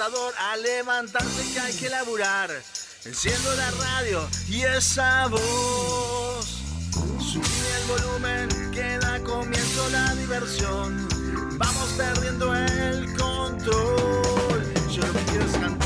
[0.00, 2.50] a levantarse que hay que laburar.
[3.04, 6.62] Enciendo la radio y esa voz.
[7.20, 7.42] Subí
[7.76, 11.08] el volumen que da comienzo la diversión.
[11.58, 14.74] Vamos perdiendo el control.
[14.90, 15.81] Yo lo que quiero cantar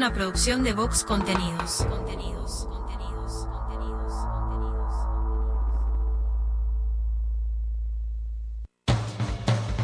[0.00, 1.84] una producción de Vox Contenidos.
[1.86, 2.66] Contenidos,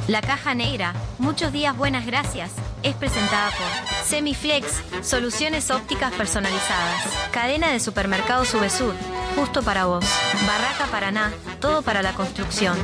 [0.09, 7.69] La caja negra, muchos días buenas gracias, es presentada por Semiflex, soluciones ópticas personalizadas, cadena
[7.69, 8.95] de supermercados Subesur,
[9.35, 10.07] justo para vos,
[10.47, 11.31] Barraca Paraná,
[11.61, 12.79] todo para la construcción,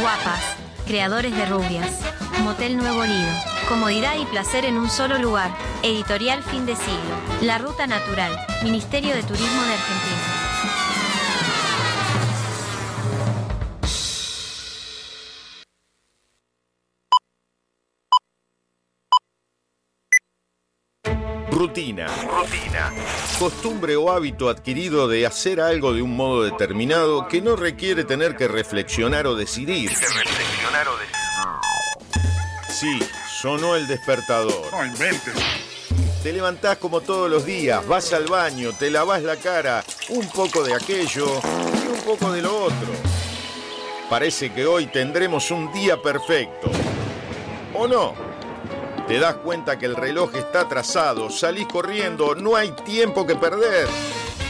[0.00, 0.40] Guapas,
[0.86, 2.00] creadores de rubias,
[2.44, 7.58] Motel Nuevo Lido, comodidad y placer en un solo lugar, editorial fin de siglo, La
[7.58, 8.32] Ruta Natural,
[8.64, 10.38] Ministerio de Turismo de Argentina.
[21.50, 22.06] Rutina.
[22.06, 22.92] Rutina.
[23.38, 28.36] Costumbre o hábito adquirido de hacer algo de un modo determinado que no requiere tener
[28.36, 29.90] que reflexionar o decidir.
[29.90, 30.92] reflexionar o
[32.70, 33.00] Sí,
[33.40, 34.72] sonó el despertador.
[34.72, 35.34] No inventes.
[36.22, 40.64] Te levantás como todos los días, vas al baño, te lavas la cara, un poco
[40.64, 41.26] de aquello
[41.84, 42.88] y un poco de lo otro.
[44.10, 46.68] Parece que hoy tendremos un día perfecto.
[47.74, 48.14] ¿O no?
[49.06, 53.86] Te das cuenta que el reloj está atrasado, salís corriendo, no hay tiempo que perder.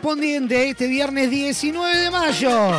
[0.00, 2.70] Correspondiente a este viernes 19 de mayo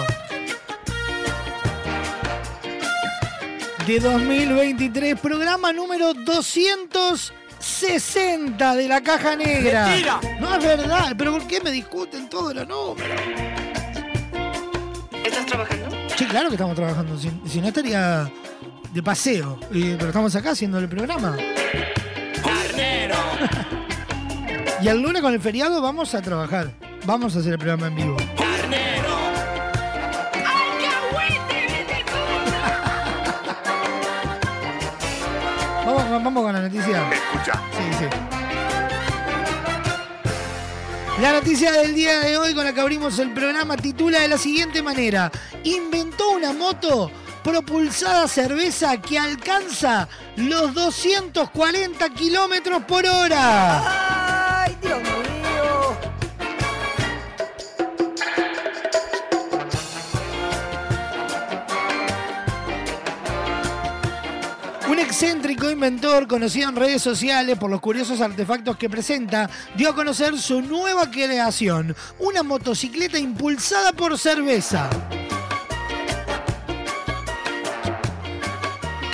[3.86, 9.86] de 2023, programa número 260 de la Caja Negra.
[9.88, 10.20] Mentira.
[10.40, 13.22] No es verdad, pero ¿por qué me discuten todos los números?
[15.24, 15.96] ¿Estás trabajando?
[16.18, 18.32] Sí, claro que estamos trabajando, si, si no estaría
[18.92, 21.38] de paseo, eh, pero estamos acá haciendo el programa.
[22.44, 23.16] Carnero.
[24.82, 26.72] Y el lunes con el feriado vamos a trabajar,
[27.06, 28.18] vamos a hacer el programa en vivo.
[28.38, 29.02] Carnero.
[35.86, 37.10] Vamos, vamos con la noticia.
[37.12, 37.54] Escucha.
[37.72, 38.06] Sí, sí.
[41.22, 44.40] La noticia del día de hoy con la que abrimos el programa titula de la
[44.40, 45.32] siguiente manera.
[45.64, 47.12] Inventó una moto
[47.44, 54.01] propulsada cerveza que alcanza los 240 kilómetros por hora.
[65.22, 70.36] Excéntrico inventor conocido en redes sociales por los curiosos artefactos que presenta, dio a conocer
[70.40, 74.90] su nueva creación, una motocicleta impulsada por cerveza.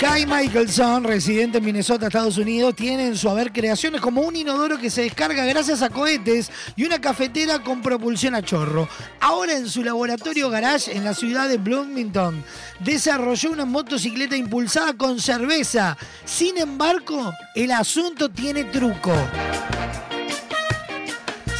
[0.08, 4.78] Kai Michelson, residente en Minnesota, Estados Unidos, tiene en su haber creaciones como un inodoro
[4.78, 8.88] que se descarga gracias a cohetes y una cafetera con propulsión a chorro.
[9.20, 12.42] Ahora en su laboratorio garage en la ciudad de Bloomington,
[12.80, 15.98] desarrolló una motocicleta impulsada con cerveza.
[16.24, 19.12] Sin embargo, el asunto tiene truco.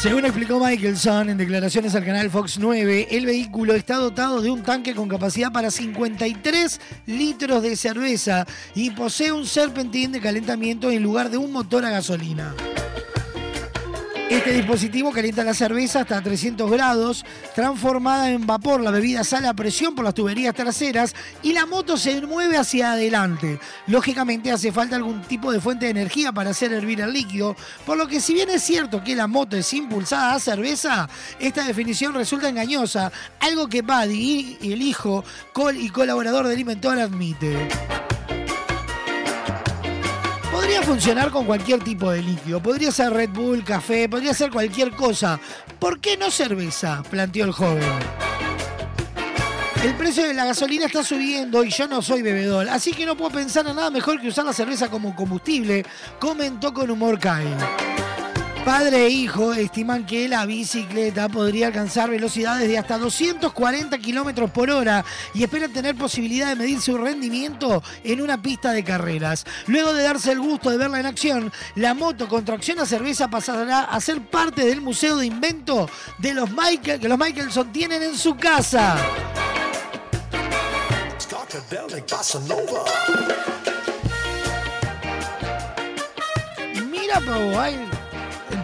[0.01, 4.63] Según explicó Michelson en declaraciones al canal Fox 9, el vehículo está dotado de un
[4.63, 11.03] tanque con capacidad para 53 litros de cerveza y posee un serpentín de calentamiento en
[11.03, 12.55] lugar de un motor a gasolina.
[14.31, 18.83] Este dispositivo calienta la cerveza hasta 300 grados, transformada en vapor.
[18.83, 22.93] La bebida sale a presión por las tuberías traseras y la moto se mueve hacia
[22.93, 23.59] adelante.
[23.87, 27.57] Lógicamente hace falta algún tipo de fuente de energía para hacer hervir el líquido,
[27.87, 31.09] por lo que si bien es cierto que la moto es impulsada a cerveza,
[31.41, 37.69] esta definición resulta engañosa, algo que Buddy, el hijo col y colaborador del inventor, admite.
[40.69, 42.63] Podría funcionar con cualquier tipo de líquido.
[42.63, 45.41] Podría ser Red Bull, café, podría ser cualquier cosa.
[45.79, 47.03] ¿Por qué no cerveza?
[47.09, 47.89] planteó el joven.
[49.83, 53.17] El precio de la gasolina está subiendo y yo no soy bebedor, así que no
[53.17, 55.87] puedo pensar en nada mejor que usar la cerveza como combustible,
[56.21, 57.47] comentó con humor Kai.
[58.69, 64.71] Padre e hijo estiman que la bicicleta podría alcanzar velocidades de hasta 240 kilómetros por
[64.71, 69.47] hora y esperan tener posibilidad de medir su rendimiento en una pista de carreras.
[69.69, 73.31] Luego de darse el gusto de verla en acción, la moto con tracción a cerveza
[73.31, 78.03] pasará a ser parte del museo de invento de los Michael, que los Michelson tienen
[78.03, 78.99] en su casa.
[86.91, 87.88] Mira, pavo, hay...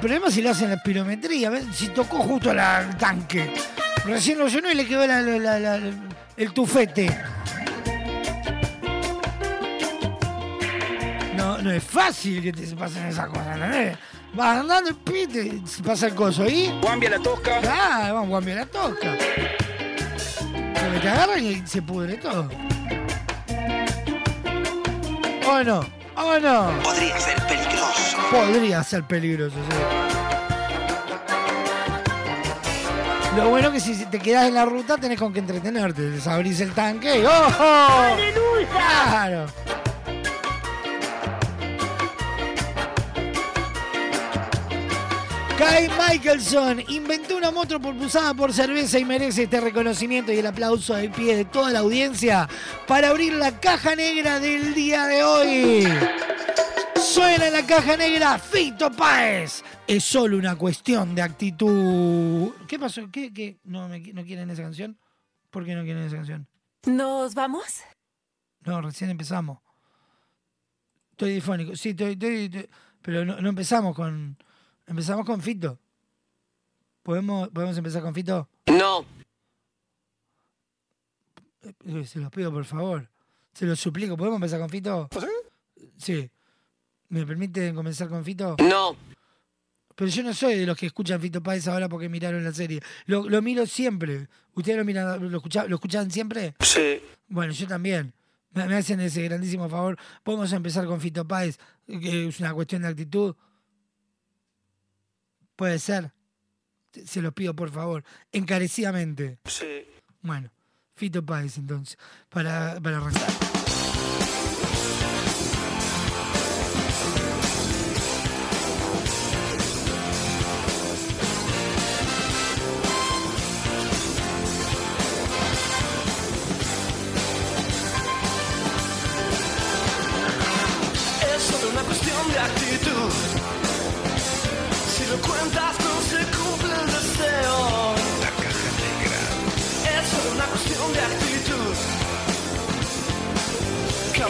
[0.04, 1.64] el problema es si le hacen la espirometría, ¿ves?
[1.72, 3.50] si tocó justo la- el tanque.
[4.04, 5.92] Recién lo llenó y le quedó la- la- la- la-
[6.36, 7.08] el tufete.
[11.38, 13.66] No, no es fácil que te pasen esas cosas, ¿no?
[14.34, 16.70] Vas andando y pite, se pasa el coso ahí.
[16.82, 17.60] Guambia la tosca.
[17.66, 19.16] Ah, vamos, Guambia la tosca.
[20.74, 22.50] Porque te agarran y se pudre todo.
[25.48, 26.03] ¿O no?
[26.16, 26.70] ¿O no?
[26.82, 28.16] Podría ser peligroso.
[28.30, 29.76] Podría ser peligroso, sí.
[33.36, 36.02] Lo bueno que si te quedas en la ruta tenés con que entretenerte.
[36.02, 37.64] Desabrís el tanque y ¡ojo!
[37.64, 38.68] ¡Aleluya!
[38.70, 39.46] ¡Claro!
[45.58, 50.94] Kai Michelson inventó una moto propulsada por cerveza y merece este reconocimiento y el aplauso
[50.94, 52.48] de pie de toda la audiencia
[52.88, 55.84] para abrir la caja negra del día de hoy.
[57.00, 59.62] Suena en la caja negra Fito Páez.
[59.86, 62.50] Es solo una cuestión de actitud.
[62.66, 63.02] ¿Qué pasó?
[63.12, 63.58] ¿Qué, qué?
[63.64, 64.98] ¿No, me- ¿No quieren esa canción?
[65.50, 66.48] ¿Por qué no quieren esa canción?
[66.86, 67.64] ¿Nos vamos?
[68.62, 69.58] No, recién empezamos.
[71.12, 71.76] Estoy difónico.
[71.76, 72.68] Sí, estoy, estoy- estoy-
[73.02, 74.36] pero no, no empezamos con.
[74.86, 75.78] Empezamos con Fito.
[77.02, 78.48] ¿Podemos, ¿Podemos empezar con Fito?
[78.66, 79.04] No.
[81.86, 83.08] Eh, Se los pido, por favor.
[83.52, 84.16] Se los suplico.
[84.16, 85.08] ¿Podemos empezar con Fito?
[85.96, 86.30] Sí.
[87.08, 88.56] ¿Me permiten comenzar con Fito?
[88.58, 88.96] No.
[89.94, 92.80] Pero yo no soy de los que escuchan Fito Páez ahora porque miraron la serie.
[93.06, 94.26] Lo, lo miro siempre.
[94.54, 96.54] ¿Ustedes lo miran, lo, escucha- lo escuchan siempre?
[96.60, 97.00] Sí.
[97.28, 98.12] Bueno, yo también.
[98.52, 99.96] Me, me hacen ese grandísimo favor.
[100.26, 103.34] A empezar con Fito Páez, que es una cuestión de actitud.
[105.56, 106.12] Puede ser.
[107.04, 108.04] Se- los pido, por favor.
[108.32, 109.38] Encarecidamente.
[109.46, 109.86] Sí.
[110.22, 110.50] Bueno,
[110.94, 113.43] Fito Páez, entonces, para, para arrancar.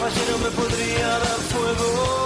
[0.05, 2.24] Caballero me podría dar fuego.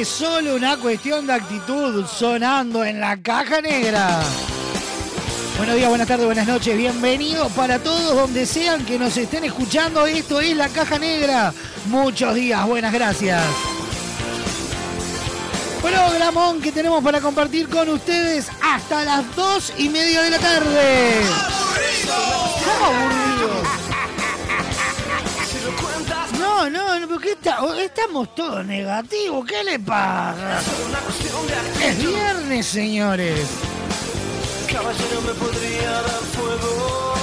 [0.00, 4.20] Es solo una cuestión de actitud sonando en la caja negra.
[5.56, 10.06] Buenos días, buenas tardes, buenas noches, bienvenidos para todos donde sean que nos estén escuchando.
[10.06, 11.52] Esto es la caja negra.
[11.86, 13.42] Muchos días, buenas gracias.
[15.82, 21.22] Programón que tenemos para compartir con ustedes hasta las dos y media de la tarde.
[27.08, 29.46] Porque está- estamos todos negativos.
[29.46, 30.60] ¿Qué le pasa?
[31.82, 33.46] Es viernes, señores.
[34.70, 37.14] Caballero me podría dar fuego.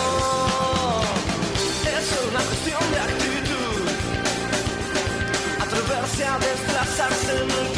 [1.83, 3.89] Es una cuestión de actitud.
[5.61, 7.74] Atreverse a desplazarse en el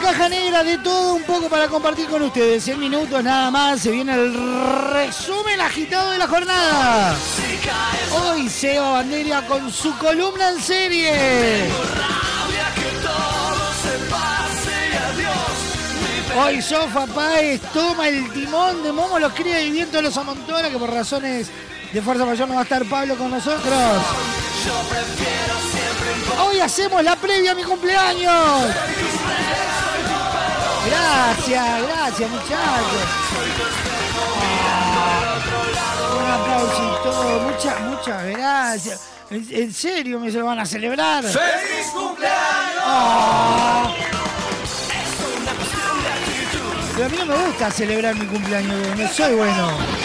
[0.00, 2.64] caja negra de todo un poco para compartir con ustedes.
[2.64, 3.80] 100 minutos nada más.
[3.80, 4.34] Se viene el
[4.92, 7.16] resumen agitado de la jornada.
[8.12, 11.70] Hoy Seba Banderia con su columna en serie.
[16.36, 20.78] Hoy Sofa Páez toma el timón de Momo los cría y viento los amontona, que
[20.78, 21.50] por razones
[21.92, 24.02] de fuerza mayor no va a estar Pablo con nosotros.
[26.40, 28.70] Hoy hacemos la previa a mi cumpleaños.
[30.86, 33.04] Gracias, gracias muchachos.
[34.42, 35.38] Ah,
[36.20, 37.40] un aplauso y todo.
[37.40, 39.00] Muchas, muchas gracias.
[39.30, 41.22] En, en serio me se lo van a celebrar.
[41.24, 42.82] ¡Feliz cumpleaños!
[42.84, 43.92] Ah.
[46.94, 49.99] Pero a mí no me gusta celebrar mi cumpleaños, no soy bueno.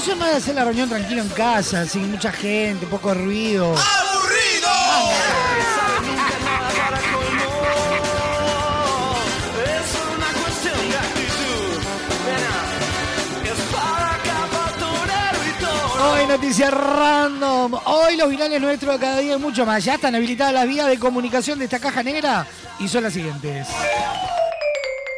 [0.00, 3.74] Yo, soy más de hacer la reunión tranquilo en casa, sin mucha gente, poco ruido.
[3.74, 3.80] Es
[9.90, 11.82] solo una cuestión de actitud.
[12.24, 16.12] Nena, es para capa, torero y toro.
[16.12, 17.74] Hoy noticias random.
[17.84, 19.84] Hoy los virales nuestros de cada día y mucho más.
[19.84, 22.46] Ya están habilitadas las vías de comunicación de esta caja negra
[22.78, 23.68] y son las siguientes.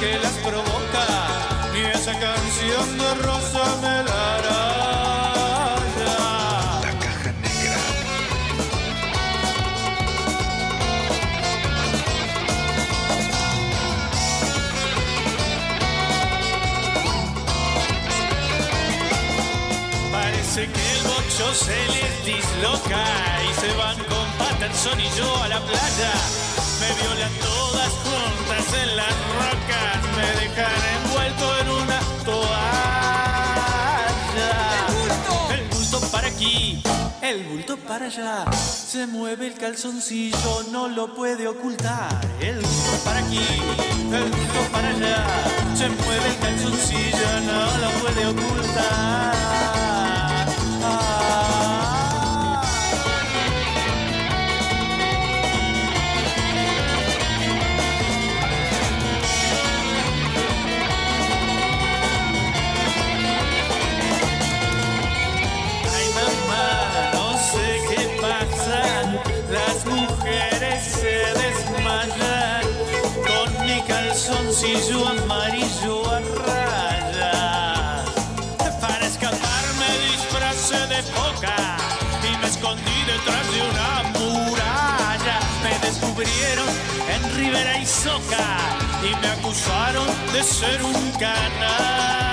[0.00, 1.06] Que las provoca,
[1.72, 6.14] ni esa canción de Rosa me la raya.
[6.82, 7.78] La caja negra.
[20.12, 23.04] Parece que el bocho se les disloca
[23.50, 26.12] y se van con Patterson y yo a la playa.
[26.80, 32.50] Me violan todas juntas en las rocas, me dejan envuelto en una toalla.
[35.50, 36.82] El bulto para aquí,
[37.20, 38.44] el bulto para allá.
[38.52, 42.20] Se mueve el calzoncillo, no lo puede ocultar.
[42.40, 43.46] El bulto para aquí,
[44.12, 45.26] el bulto para allá.
[45.74, 49.77] Se mueve el calzoncillo, no lo puede ocultar.
[74.58, 78.10] Calzoncillo amarillo a rayas.
[78.80, 81.76] Para escapar me disfracé de foca
[82.22, 85.38] y me escondí detrás de una muralla.
[85.62, 86.68] Me descubrieron
[87.08, 88.58] en Rivera y Soca
[89.02, 92.28] y me acusaron de ser un canalla.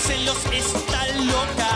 [0.00, 1.72] Celos está loca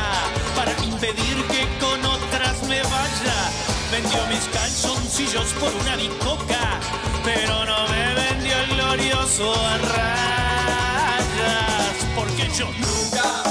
[0.57, 3.51] para impedir que con otras me vaya.
[3.93, 6.81] Vendió mis calzoncillos por una bicoca,
[7.25, 11.17] pero no me vendió el glorioso a rayas.
[12.17, 13.44] Porque yo nunca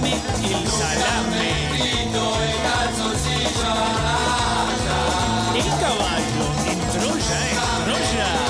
[0.00, 1.70] salame, el salame.
[5.56, 8.49] El caballo en Troya, en eh, Troya.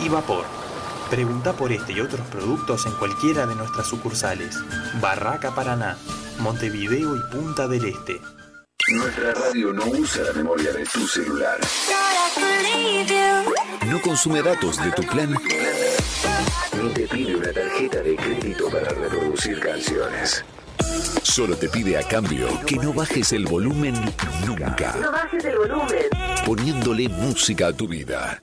[0.00, 0.44] y vapor.
[1.10, 4.58] Pregunta por este y otros productos en cualquiera de nuestras sucursales.
[5.00, 5.96] Barraca Paraná,
[6.40, 8.20] Montevideo y Punta del Este.
[8.92, 11.58] Nuestra radio no usa la memoria de tu celular.
[13.86, 15.34] No consume datos de tu plan.
[16.82, 20.44] Ni te pide una tarjeta de crédito para reproducir canciones.
[21.22, 23.94] Solo te pide a cambio que no bajes el volumen
[24.46, 24.94] nunca.
[25.00, 26.06] No bajes el volumen.
[26.44, 28.42] Poniéndole música a tu vida.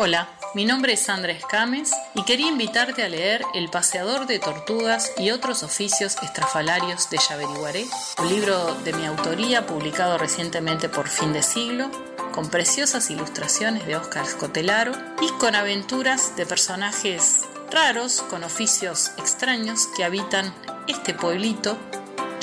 [0.00, 5.10] Hola, mi nombre es Sandra Escames y quería invitarte a leer El paseador de tortugas
[5.18, 7.84] y otros oficios estrafalarios de Yaveriguaré,
[8.20, 11.90] un libro de mi autoría publicado recientemente por Fin de Siglo,
[12.32, 17.40] con preciosas ilustraciones de Óscar Scotelaro y con aventuras de personajes
[17.72, 20.54] raros con oficios extraños que habitan
[20.86, 21.76] este pueblito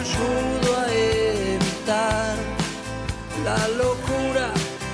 [0.00, 2.36] ayudo a evitar
[3.44, 4.48] la locura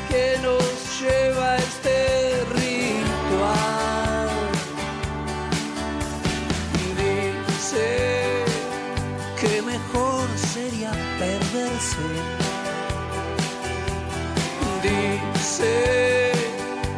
[0.09, 0.65] que nos
[1.01, 4.29] lleva a este ritual.
[6.99, 8.45] Dice
[9.41, 12.09] que mejor sería perderse.
[14.83, 16.33] Dice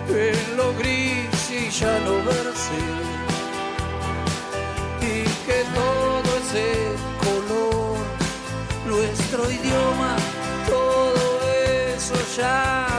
[0.08, 2.53] en lo gris ya no verse.
[9.44, 10.16] Nuestro idioma,
[10.66, 11.50] todo
[11.94, 12.93] eso ya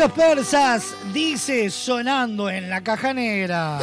[0.00, 3.80] los persas, dice sonando en la caja negra.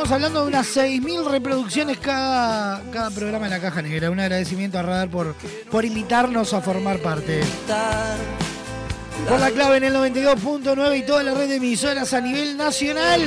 [0.02, 4.10] Estamos hablando de unas 6.000 reproducciones cada, cada programa en la caja negra.
[4.10, 5.36] Un agradecimiento a Radar por,
[5.70, 7.42] por invitarnos a formar parte.
[9.30, 13.22] Por la clave en el 92.9 y toda la red de emisoras a nivel nacional.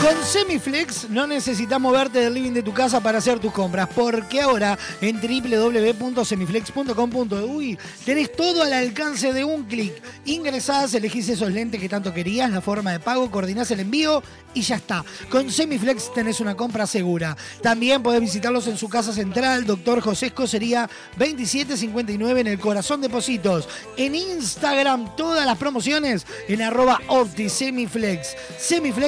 [0.00, 4.40] Con Semiflex no necesitas moverte del living de tu casa para hacer tus compras, porque
[4.40, 9.92] ahora en www.semiflex.com.uy tenés todo al alcance de un clic.
[10.24, 14.22] Ingresás, elegís esos lentes que tanto querías, la forma de pago, coordinás el envío
[14.54, 15.04] y ya está.
[15.28, 17.36] Con Semiflex tenés una compra segura.
[17.60, 20.88] También podés visitarlos en su casa central, Doctor José Escocería
[21.18, 23.68] 2759 en el corazón de Positos.
[23.98, 28.34] En Instagram todas las promociones en arroba Opti Semiflex.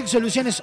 [0.07, 0.62] Soluciones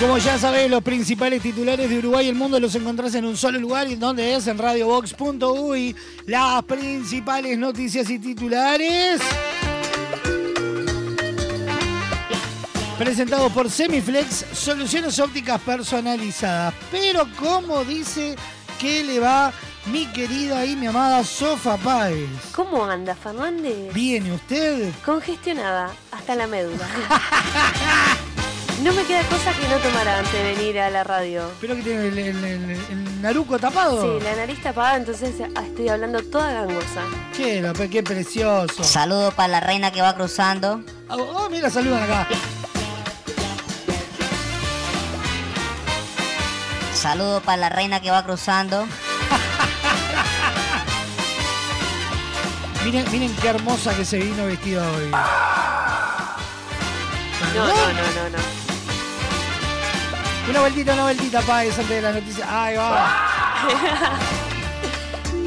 [0.00, 3.36] Como ya sabés, los principales titulares de Uruguay y el mundo los encontrás en un
[3.36, 5.96] solo lugar, y donde es en radiobox.uy.
[6.26, 9.20] Las principales noticias y titulares.
[12.98, 16.74] Presentados por Semiflex, soluciones ópticas personalizadas.
[16.90, 18.36] Pero como dice
[18.78, 19.52] que le va
[19.86, 22.28] mi querida y mi amada Sofa Páez.
[22.54, 23.92] ¿Cómo anda, Fernández?
[23.94, 24.92] ¿Viene usted?
[25.04, 26.86] Congestionada hasta la médula.
[28.82, 31.50] no me queda cosa que no tomara antes de venir a la radio.
[31.60, 34.18] ¿Pero que tiene el, el- el- el naruco tapado?
[34.18, 37.02] Sí, la nariz tapada, entonces ah, estoy hablando toda gangosa.
[37.36, 38.84] Qué, lo- qué precioso.
[38.84, 40.82] Saludo para la reina que va cruzando.
[41.08, 42.28] Oh, oh, mira, saludan acá.
[46.94, 48.86] Saludo para la reina que va cruzando.
[52.84, 55.10] Miren, miren qué hermosa que se vino vestida hoy.
[57.54, 58.55] No, no, no, no, no.
[60.48, 62.64] Una vueltita, una vueltita, Páez, antes de la noticia.
[62.64, 63.12] Ahí va.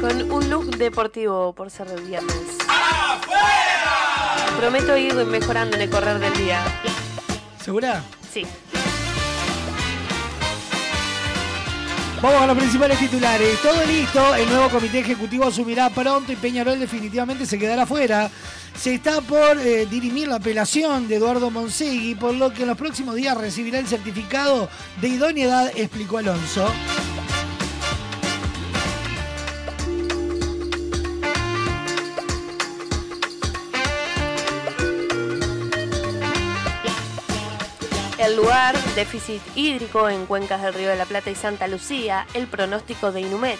[0.00, 2.58] Con un look deportivo por ser el viernes.
[4.58, 6.62] Prometo ir mejorando en el correr del día.
[7.64, 8.02] ¿Segura?
[8.32, 8.46] Sí.
[12.22, 13.62] Vamos a los principales titulares.
[13.62, 14.34] Todo listo.
[14.34, 18.30] El nuevo comité ejecutivo asumirá pronto y Peñarol definitivamente se quedará fuera.
[18.76, 22.76] Se está por eh, dirimir la apelación de Eduardo Monsegui, por lo que en los
[22.76, 24.68] próximos días recibirá el certificado
[25.00, 26.70] de idoneidad, explicó Alonso.
[38.36, 43.12] Lugar, déficit hídrico en cuencas del Río de la Plata y Santa Lucía, el pronóstico
[43.12, 43.58] de Inumet.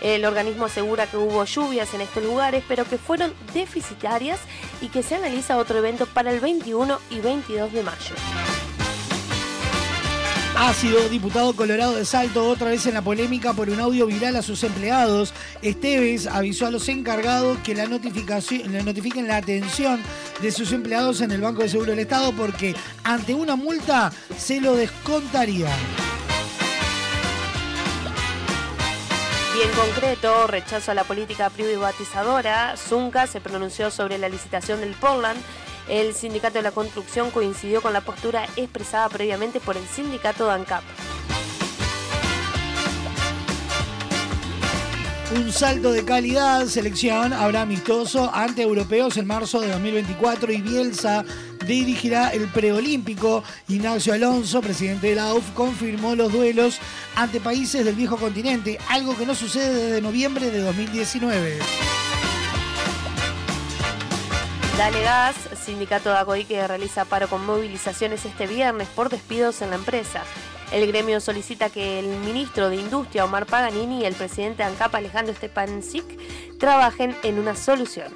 [0.00, 4.40] El organismo asegura que hubo lluvias en estos lugares, pero que fueron deficitarias
[4.80, 8.14] y que se analiza otro evento para el 21 y 22 de mayo.
[10.60, 14.34] Ha sido diputado colorado de Salto otra vez en la polémica por un audio viral
[14.34, 15.32] a sus empleados.
[15.62, 20.02] Esteves avisó a los encargados que la le notifiquen la atención
[20.42, 24.60] de sus empleados en el Banco de Seguro del Estado porque ante una multa se
[24.60, 25.70] lo descontaría.
[29.56, 34.94] Y en concreto, rechazo a la política privatizadora, Zunca se pronunció sobre la licitación del
[34.94, 35.40] Portland
[35.88, 40.52] el sindicato de la construcción coincidió con la postura expresada previamente por el sindicato de
[40.52, 40.82] ANCAP.
[45.36, 51.22] Un salto de calidad, selección habrá amistoso ante europeos en marzo de 2024 y Bielsa
[51.66, 53.44] dirigirá el preolímpico.
[53.68, 56.78] Ignacio Alonso, presidente de la UF, confirmó los duelos
[57.14, 61.58] ante países del viejo continente, algo que no sucede desde noviembre de 2019.
[64.78, 69.70] Dale Gas, sindicato de ACOI que realiza paro con movilizaciones este viernes por despidos en
[69.70, 70.22] la empresa.
[70.70, 74.94] El gremio solicita que el ministro de Industria, Omar Paganini, y el presidente de ANCAP,
[74.94, 76.04] Alejandro Stepancic,
[76.60, 78.12] trabajen en una solución.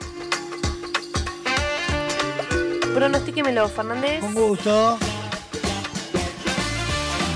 [2.94, 4.20] Pronostíquemelo, Fernández.
[4.20, 4.98] Con gusto.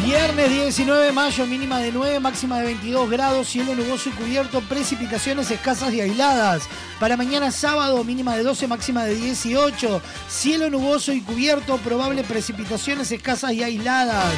[0.06, 4.60] Viernes 19 de mayo, mínima de 9, máxima de 22 grados, cielo nuboso y cubierto,
[4.60, 6.68] precipitaciones escasas y aisladas.
[7.00, 13.10] Para mañana sábado, mínima de 12, máxima de 18, cielo nuboso y cubierto, probable precipitaciones
[13.10, 14.32] escasas y aisladas.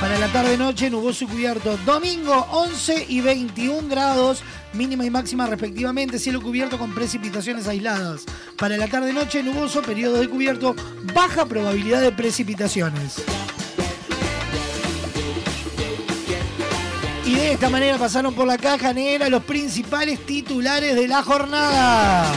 [0.00, 1.78] Para la tarde-noche, nuboso y cubierto.
[1.86, 4.42] Domingo, 11 y 21 grados,
[4.72, 8.24] mínima y máxima respectivamente, cielo cubierto con precipitaciones aisladas.
[8.58, 10.74] Para la tarde-noche, nuboso, periodo de cubierto,
[11.14, 13.22] baja probabilidad de precipitaciones.
[17.26, 22.32] Y de esta manera pasaron por la caja negra los principales titulares de la jornada.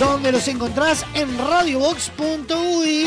[0.00, 3.06] Donde los encontrás en radiobox.uy.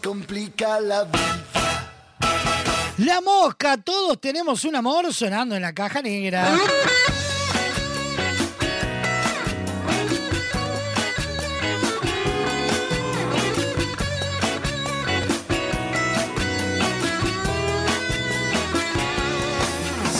[0.00, 1.44] Complica la vida.
[2.98, 6.48] La mosca, todos tenemos un amor sonando en la caja negra.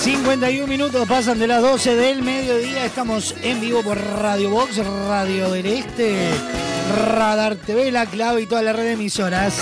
[0.05, 2.85] ...51 minutos pasan de las 12 del mediodía...
[2.85, 4.77] ...estamos en vivo por Radio Box...
[4.77, 6.64] ...Radio del Este...
[6.95, 9.61] ...Radar TV, La Clave y toda la red de emisoras...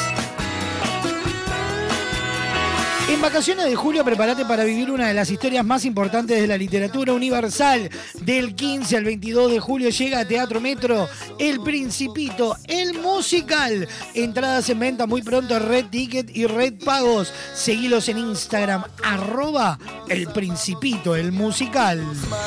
[3.13, 6.57] En vacaciones de julio, prepárate para vivir una de las historias más importantes de la
[6.57, 7.91] literatura universal.
[8.23, 11.09] Del 15 al 22 de julio llega a Teatro Metro
[11.39, 13.87] El Principito, el musical.
[14.15, 17.35] Entradas en venta muy pronto, Red Ticket y Red Pagos.
[17.55, 19.79] Seguilos en Instagram, arroba
[20.09, 22.03] El Principito, el musical.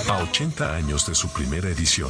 [0.09, 2.09] A 80 años de su primera edición,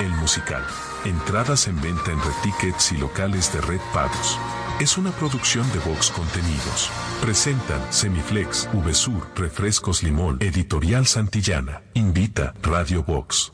[0.00, 0.62] El musical.
[1.06, 4.38] Entradas en venta en Red Tickets y locales de Red Pagos.
[4.80, 6.90] Es una producción de Vox Contenidos.
[7.22, 11.82] Presentan Semiflex, VSUR, Refrescos Limón, Editorial Santillana.
[11.94, 13.53] Invita Radio Vox.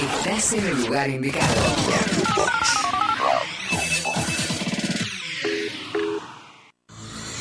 [0.00, 1.54] estás en el lugar indicado.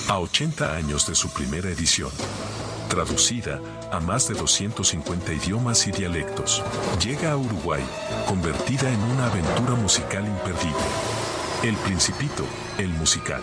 [0.09, 2.11] A 80 años de su primera edición,
[2.89, 6.63] traducida a más de 250 idiomas y dialectos,
[7.03, 7.83] llega a Uruguay,
[8.27, 10.85] convertida en una aventura musical imperdible.
[11.63, 12.43] El Principito,
[12.77, 13.41] el musical.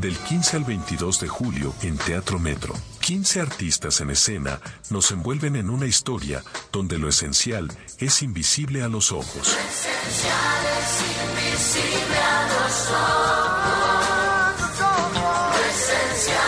[0.00, 2.74] Del 15 al 22 de julio en Teatro Metro.
[3.00, 4.60] 15 artistas en escena
[4.90, 6.42] nos envuelven en una historia
[6.72, 9.48] donde lo esencial es invisible a los ojos.
[9.48, 13.58] Esencial es invisible a los ojos.
[14.80, 16.47] Lo esencial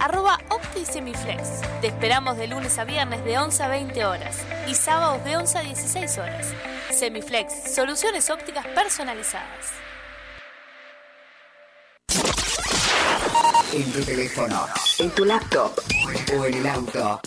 [0.00, 1.60] arroba OptiSemiflex.
[1.80, 5.58] Te esperamos de lunes a viernes de 11 a 20 horas y sábados de 11
[5.58, 6.46] a 16 horas.
[6.90, 9.72] Semiflex, soluciones ópticas personalizadas.
[13.72, 14.66] En tu teléfono,
[14.98, 15.72] en tu laptop
[16.38, 17.20] o en el auto.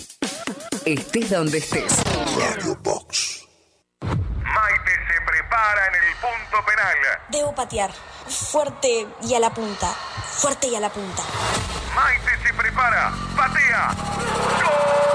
[0.86, 2.04] Estés donde estés.
[2.38, 3.46] Radio Box.
[5.50, 6.98] Prepara en el punto penal.
[7.30, 7.90] Debo patear.
[8.28, 9.88] Fuerte y a la punta.
[9.88, 11.24] Fuerte y a la punta.
[11.96, 13.12] Maite se prepara.
[13.36, 15.09] Patea.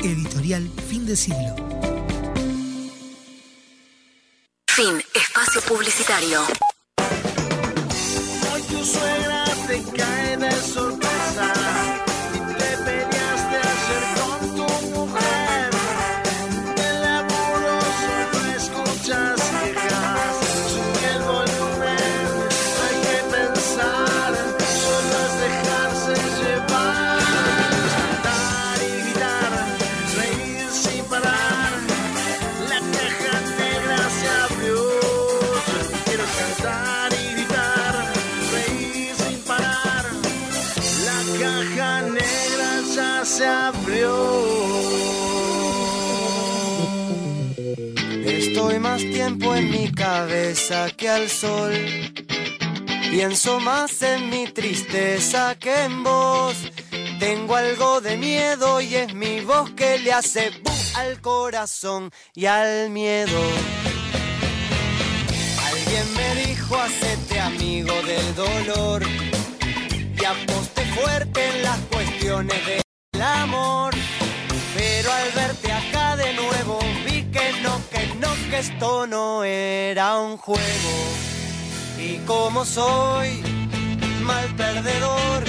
[0.05, 1.55] Editorial Fin de Siglo.
[4.67, 5.01] Fin.
[5.15, 6.41] Espacio publicitario.
[8.53, 9.42] Hoy tu suegra
[41.41, 44.15] caja negra ya se abrió.
[48.25, 51.73] Estoy más tiempo en mi cabeza que al sol.
[53.11, 56.57] Pienso más en mi tristeza que en vos.
[57.19, 62.47] Tengo algo de miedo y es mi voz que le hace bu al corazón y
[62.47, 63.41] al miedo.
[65.67, 69.03] Alguien me dijo hacete amigo del dolor
[70.21, 73.95] y aposté fuerte en las cuestiones del amor.
[74.75, 80.19] Pero al verte acá de nuevo vi que no, que no, que esto no era
[80.19, 80.95] un juego.
[81.99, 83.43] Y como soy
[84.23, 85.45] mal perdedor,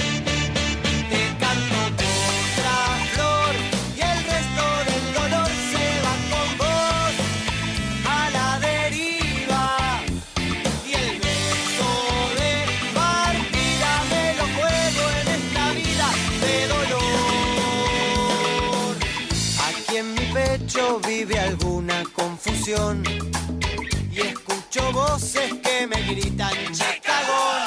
[22.66, 27.66] y escucho voces que me gritan che cagón.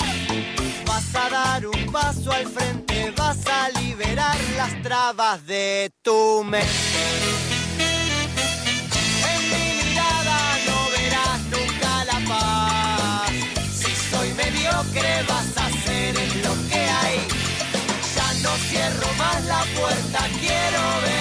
[0.87, 6.67] Vas a dar un paso al frente, vas a liberar las trabas de tu mente.
[9.33, 13.31] En mi mirada no verás nunca la paz.
[13.71, 17.19] Si soy mediocre vas a ser en lo que hay.
[18.15, 21.16] Ya no cierro más la puerta, quiero ver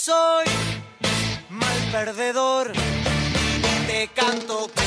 [0.00, 0.46] soy
[1.50, 2.72] mal perdedor,
[3.86, 4.79] te canto.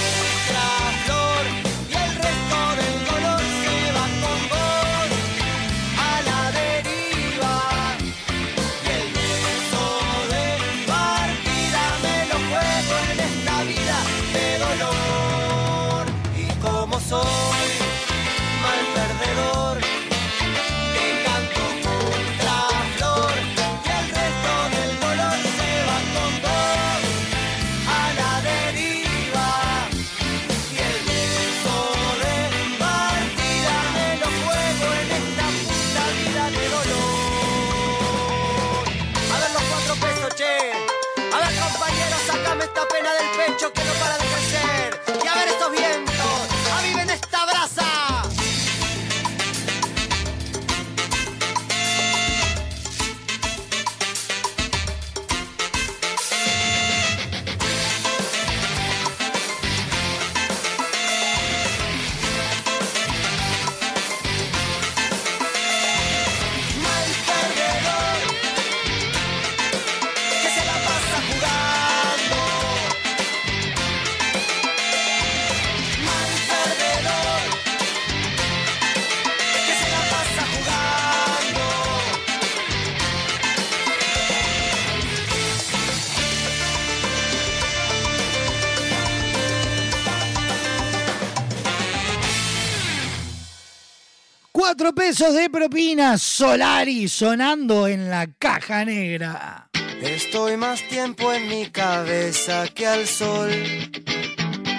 [95.14, 96.18] Pesos de propina.
[96.18, 99.70] Solari sonando en la caja negra.
[100.01, 103.51] Estoy más tiempo en mi cabeza que al sol.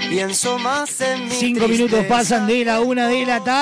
[0.09, 3.61] Pienso más en mi Cinco minutos pasan de la una de la Tengo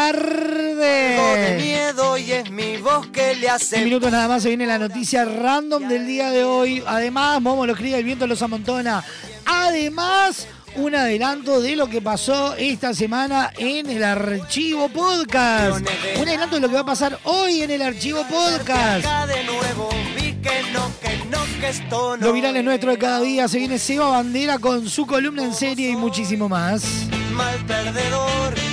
[0.80, 1.58] de tarde.
[1.60, 3.76] miedo y es mi voz que le hace.
[3.76, 6.82] En minutos nada más se viene la noticia random del día de hoy.
[6.86, 9.04] Además, Momo lo escribe, el viento los amontona.
[9.44, 10.46] Además,
[10.76, 15.80] un adelanto de lo que pasó esta semana en el archivo podcast.
[16.20, 19.04] Un adelanto de lo que va a pasar hoy en el archivo podcast.
[19.04, 22.26] Acá de nuevo vi que no, que no, que esto no.
[22.26, 23.48] Lo viral es nuestro de cada día.
[23.48, 26.84] Se viene Seba Bandera con su columna en serie y muchísimo más.
[27.32, 28.71] Mal perdedor.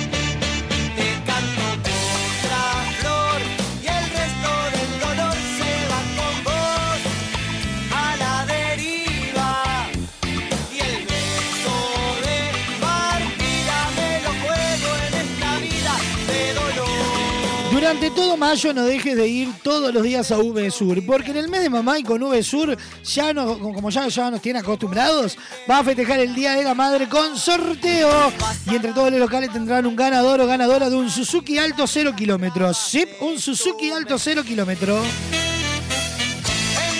[17.90, 21.48] Durante todo mayo no dejes de ir todos los días a VSUR, porque en el
[21.48, 25.36] mes de mamá y con VSUR, ya no, como ya, ya nos tiene acostumbrados,
[25.68, 28.32] va a festejar el Día de la Madre con sorteo.
[28.70, 32.12] Y entre todos los locales tendrán un ganador o ganadora de un Suzuki Alto 0
[32.14, 32.78] kilómetros.
[32.78, 35.04] Sí, un Suzuki Alto 0 kilómetros.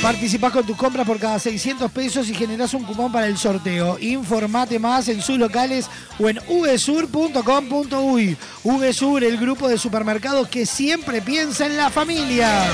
[0.02, 3.98] Participás con tus compras por cada 600 pesos y generás un cupón para el sorteo.
[3.98, 8.36] Informate más en sus locales o en vsur.com.uy.
[8.64, 12.64] VSUR, el grupo de supermercados que siempre piensa en la familia.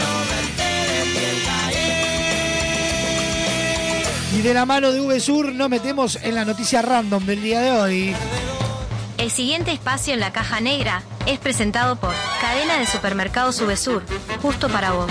[4.37, 7.72] Y de la mano de VSUR nos metemos en la noticia random del día de
[7.72, 8.14] hoy.
[9.18, 14.05] El siguiente espacio en la caja negra es presentado por Cadena de Supermercados Subesur,
[14.41, 15.11] justo para vos.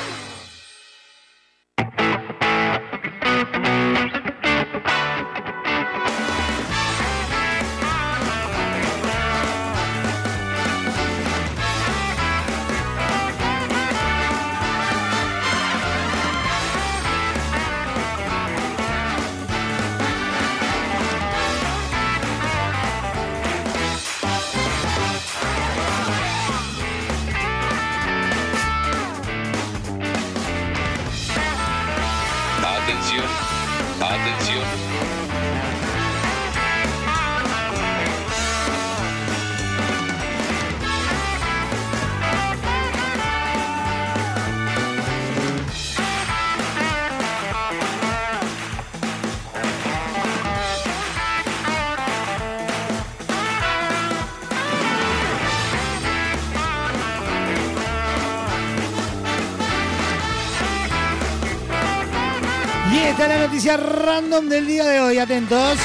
[64.21, 65.17] Random del día de hoy.
[65.17, 65.77] Atentos.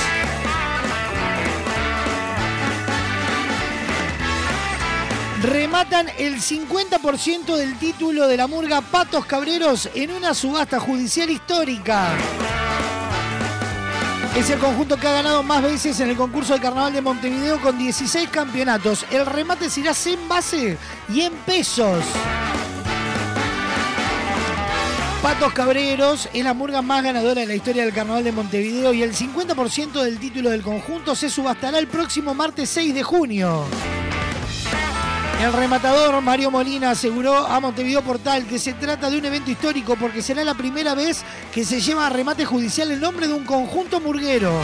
[5.42, 12.10] Rematan el 50% del título de la murga Patos Cabreros en una subasta judicial histórica.
[14.36, 17.60] Es el conjunto que ha ganado más veces en el concurso de carnaval de Montevideo
[17.60, 19.06] con 16 campeonatos.
[19.10, 20.78] El remate se irá en base
[21.08, 22.04] y en pesos.
[25.26, 29.02] Patos Cabreros es la murga más ganadora de la historia del Carnaval de Montevideo y
[29.02, 33.64] el 50% del título del conjunto se subastará el próximo martes 6 de junio.
[35.42, 39.96] El rematador Mario Molina aseguró a Montevideo Portal que se trata de un evento histórico
[39.96, 43.44] porque será la primera vez que se lleva a remate judicial el nombre de un
[43.44, 44.56] conjunto murguero.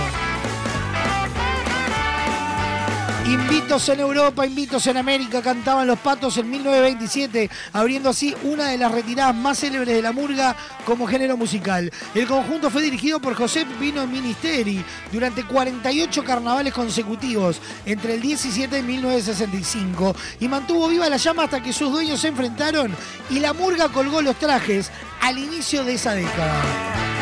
[3.33, 8.77] Invitos en Europa, invitos en América, cantaban los patos en 1927, abriendo así una de
[8.77, 10.55] las retiradas más célebres de la murga
[10.85, 11.91] como género musical.
[12.15, 18.79] El conjunto fue dirigido por José Pino Ministeri durante 48 carnavales consecutivos entre el 17
[18.79, 22.95] y 1965 y mantuvo viva la llama hasta que sus dueños se enfrentaron
[23.31, 24.91] y la murga colgó los trajes
[25.23, 27.22] al inicio de esa década.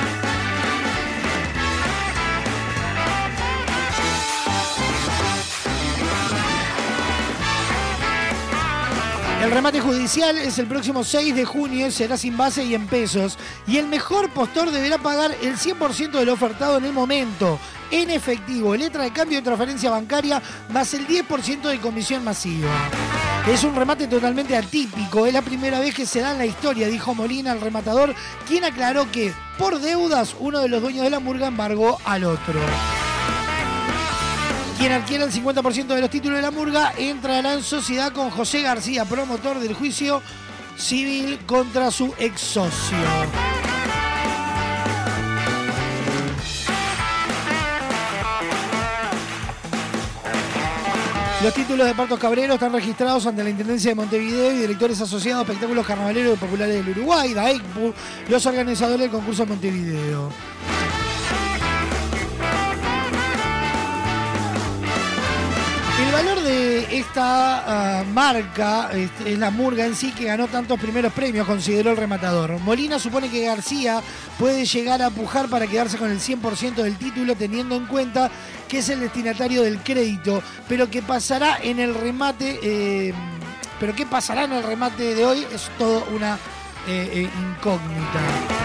[9.40, 13.38] El remate judicial es el próximo 6 de junio, será sin base y en pesos.
[13.66, 17.58] Y el mejor postor deberá pagar el 100% del ofertado en el momento,
[17.90, 22.68] en efectivo, letra de cambio de transferencia bancaria, más el 10% de comisión masiva.
[23.48, 26.88] Es un remate totalmente atípico, es la primera vez que se da en la historia,
[26.88, 28.14] dijo Molina, el rematador,
[28.46, 32.60] quien aclaró que, por deudas, uno de los dueños de la murga embargó al otro.
[34.80, 38.62] Quien adquiera el 50% de los títulos de la murga entrará en sociedad con José
[38.62, 40.22] García, promotor del juicio
[40.74, 42.96] civil contra su ex socio.
[51.42, 55.40] Los títulos de Partos Cabrero están registrados ante la Intendencia de Montevideo y directores asociados
[55.40, 57.92] a espectáculos carnavaleros y populares del Uruguay, DAECPU,
[58.30, 60.30] los organizadores del concurso de Montevideo.
[66.10, 70.80] El valor de esta ah, marca es, es la murga en sí que ganó tantos
[70.80, 72.58] primeros premios, consideró el rematador.
[72.58, 74.02] Molina supone que García
[74.36, 78.28] puede llegar a pujar para quedarse con el 100% del título teniendo en cuenta
[78.66, 83.14] que es el destinatario del crédito, pero que pasará en el remate, eh,
[83.78, 86.34] pero qué pasará en el remate de hoy es todo una
[86.88, 88.59] eh, eh, incógnita.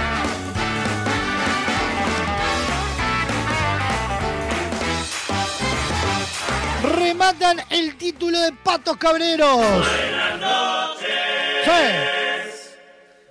[7.06, 9.58] Rematan el título de Patos Cabreros.
[9.60, 11.68] Buenas noches,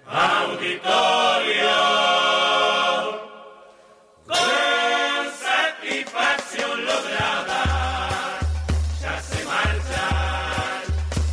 [0.06, 1.74] auditorio.
[4.28, 4.38] Con
[5.42, 8.38] satisfacción lograda,
[9.02, 10.82] ya se marchan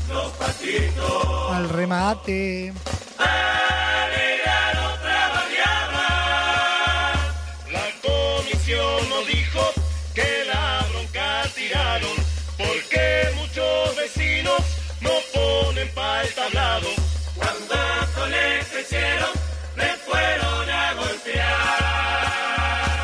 [0.10, 1.52] los patitos.
[1.54, 2.74] Al remate.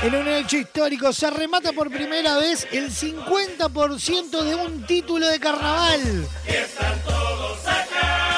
[0.07, 5.37] En un hecho histórico se remata por primera vez el 50% de un título de
[5.37, 6.25] carnaval.
[6.45, 8.37] Están todos acá.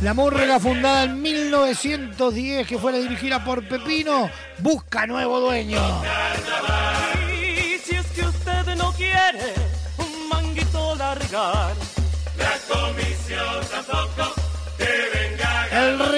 [0.00, 4.30] La murga fundada en 1910 que fuera dirigida por Pepino
[4.60, 5.82] busca nuevo dueño.
[7.30, 9.52] Y si es que usted no quiere
[9.98, 11.74] un manguito largar,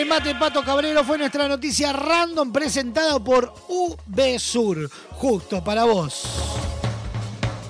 [0.07, 4.89] El remate Pato Cabrero fue nuestra noticia random presentada por UB Sur.
[5.11, 6.23] Justo para vos.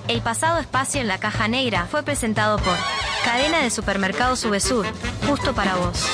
[0.07, 2.75] El pasado espacio en la caja negra fue presentado por
[3.25, 4.85] Cadena de Supermercados Subesur,
[5.27, 6.05] justo para vos.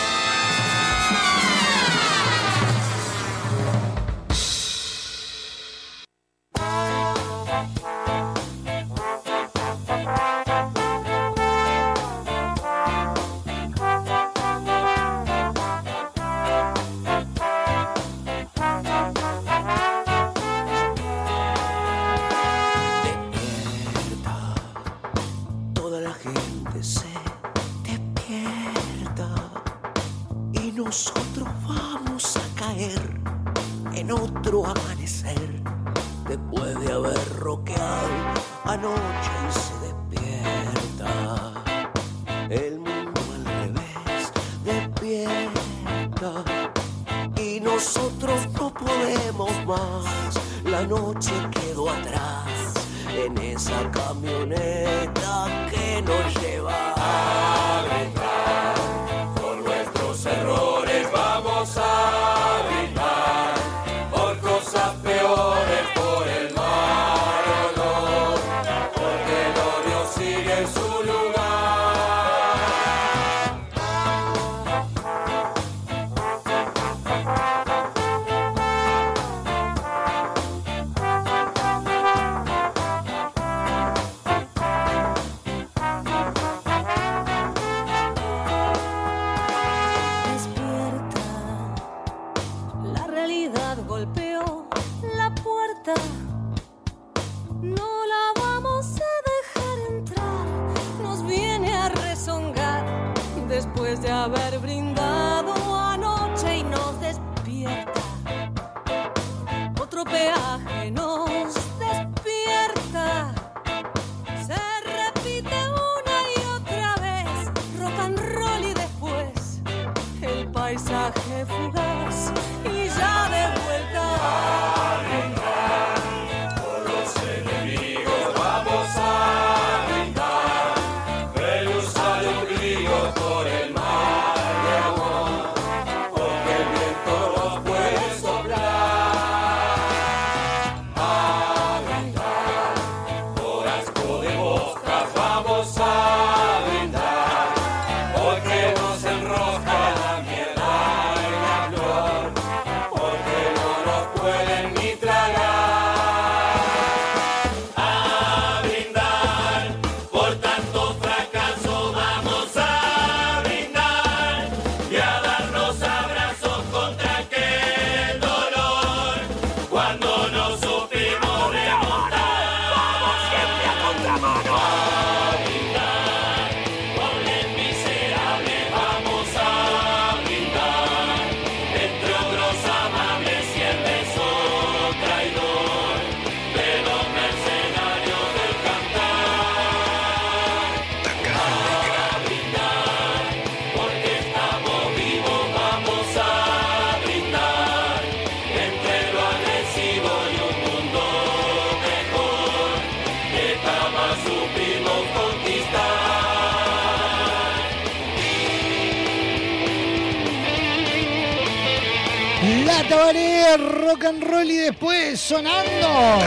[212.93, 216.19] Tabaré, rock and roll y después sonando.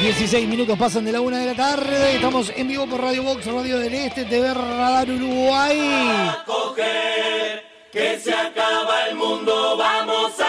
[0.00, 2.14] 16 minutos pasan de la una de la tarde.
[2.14, 6.36] Estamos en vivo por Radio Box, Radio del Este, TV Radar Uruguay.
[6.46, 10.47] coger, que se acaba el mundo, vamos a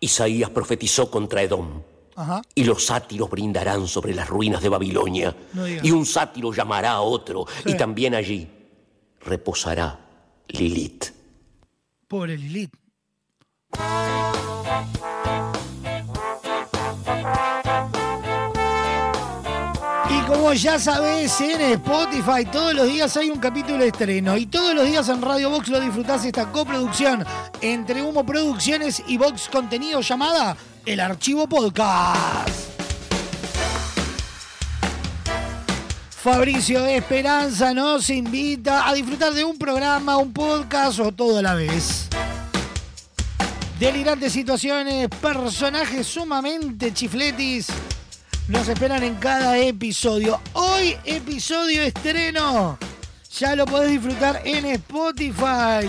[0.00, 1.82] Isaías profetizó contra Edom.
[2.16, 2.42] Ajá.
[2.54, 5.36] Y los sátiros brindarán sobre las ruinas de Babilonia.
[5.52, 7.46] No y un sátiro llamará a otro.
[7.64, 7.70] Sí.
[7.70, 8.48] Y también allí
[9.20, 10.00] reposará
[10.48, 11.12] Lilith.
[12.08, 12.72] Pobre Lilith.
[20.28, 24.36] Como ya sabés, en Spotify todos los días hay un capítulo de estreno.
[24.36, 27.24] Y todos los días en Radio Box lo disfrutás esta coproducción
[27.62, 32.50] entre Humo Producciones y Box Contenido llamada El Archivo Podcast.
[36.10, 41.54] Fabricio Esperanza nos invita a disfrutar de un programa, un podcast o todo a la
[41.54, 42.06] vez.
[43.80, 47.68] Delirantes situaciones, personajes sumamente chifletis
[48.48, 50.40] nos esperan en cada episodio.
[50.54, 52.78] Hoy episodio estreno.
[53.38, 55.88] Ya lo podés disfrutar en Spotify.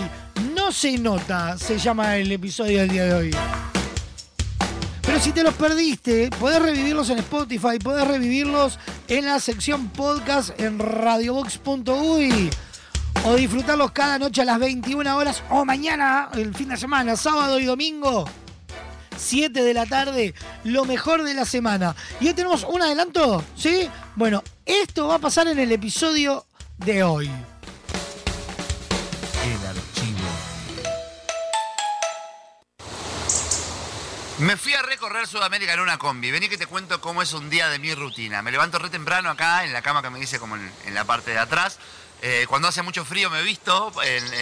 [0.54, 3.30] No se nota, se llama el episodio del día de hoy.
[5.00, 8.78] Pero si te los perdiste, podés revivirlos en Spotify, podés revivirlos
[9.08, 12.50] en la sección podcast en radiobox.uy
[13.24, 17.58] o disfrutarlos cada noche a las 21 horas o mañana, el fin de semana, sábado
[17.58, 18.26] y domingo.
[19.20, 20.34] 7 de la tarde,
[20.64, 21.94] lo mejor de la semana.
[22.20, 23.88] Y hoy tenemos un adelanto, ¿sí?
[24.16, 26.46] Bueno, esto va a pasar en el episodio
[26.78, 27.26] de hoy.
[29.44, 30.28] El archivo.
[34.38, 36.30] Me fui a recorrer Sudamérica en una combi.
[36.30, 38.40] Vení que te cuento cómo es un día de mi rutina.
[38.40, 41.04] Me levanto re temprano acá, en la cama que me hice como en, en la
[41.04, 41.78] parte de atrás.
[42.22, 43.92] Eh, cuando hace mucho frío me visto,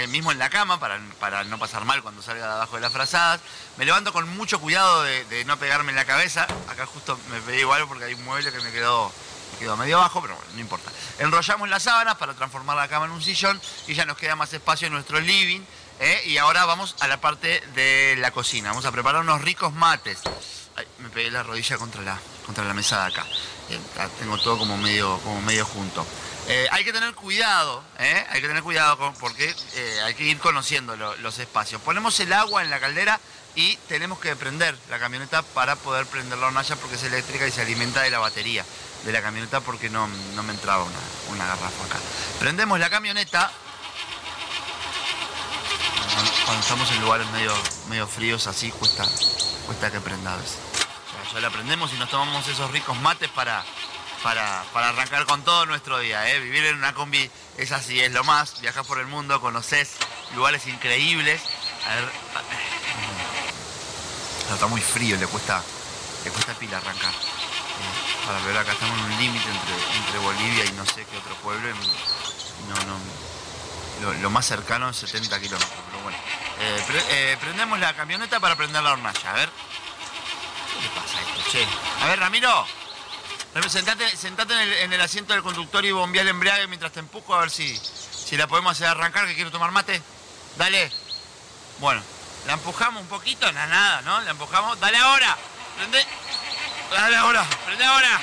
[0.09, 2.93] mismo en la cama, para, para no pasar mal cuando salga de abajo de las
[2.93, 3.41] frazadas.
[3.77, 6.47] Me levanto con mucho cuidado de, no pegarme en la cabeza.
[6.69, 9.13] Acá justo me pegué igual porque hay un mueble que me quedó,
[9.61, 10.91] quedó medio abajo, pero bueno, no importa.
[11.21, 14.53] Enrollamos las sábanas para transformar la cama en un sillón y ya nos queda más
[14.53, 15.61] espacio en nuestro living.
[16.01, 16.23] ¿eh?
[16.27, 18.71] Y ahora vamos a la parte de la cocina.
[18.71, 20.19] Vamos a preparar unos ricos mates.
[20.99, 23.27] Me pegué la rodilla contra la, contra la mesa de acá.
[23.71, 23.79] Eh,
[24.19, 26.05] tengo todo como medio, como medio junto.
[26.51, 28.27] Eh, hay que tener cuidado, ¿eh?
[28.31, 31.81] hay que tener cuidado con- porque eh, hay que ir conociendo lo- los espacios.
[31.83, 33.21] Ponemos el agua en la caldera
[33.55, 37.51] y tenemos que prender la camioneta para poder prender la hornalla porque es eléctrica y
[37.53, 38.65] se alimenta de la batería
[39.05, 40.99] de la camioneta porque no, no me entraba una,
[41.31, 41.99] una garrafa acá.
[42.39, 43.51] Prendemos la camioneta.
[46.47, 47.55] Cuando- estamos en lugares medio,
[47.91, 49.05] medio fríos así cuesta,
[49.67, 50.35] cuesta que prenda.
[50.37, 53.63] Ya, ya la prendemos y nos tomamos esos ricos mates para,
[54.23, 56.29] para, para arrancar con todo nuestro día.
[56.31, 56.41] ¿eh?
[56.41, 58.61] Vivir en una combi es así, es lo más.
[58.61, 59.91] Viajas por el mundo, conoces
[60.35, 61.41] lugares increíbles.
[61.91, 62.09] A ver,
[64.51, 65.63] ah, está muy frío, le cuesta,
[66.25, 67.13] le cuesta pila arrancar.
[67.13, 71.17] Eh, para ver acá estamos en un límite entre, entre Bolivia y no sé qué
[71.17, 71.69] otro pueblo.
[72.69, 76.19] No, no, lo, más cercano es 70 kilómetros, pero bueno.
[76.61, 79.51] Eh, pre- prendemos la camioneta para prender la hornalla, a ver.
[80.75, 81.67] ¿Qué le pasa esto, che?
[82.03, 82.67] A ver, Ramiro.
[83.69, 87.01] Sentate, sentate en, el, en el asiento del conductor y bombea el embriague mientras te
[87.01, 90.01] empujo a ver si, si la podemos hacer arrancar, que quiero tomar mate.
[90.57, 90.91] Dale.
[91.81, 92.03] Bueno,
[92.47, 94.21] la empujamos un poquito, nada, nada, ¿no?
[94.21, 94.79] La empujamos.
[94.81, 95.37] Dale ahora.
[95.77, 96.05] Prende.
[96.93, 98.21] Dale ahora, prende ahora.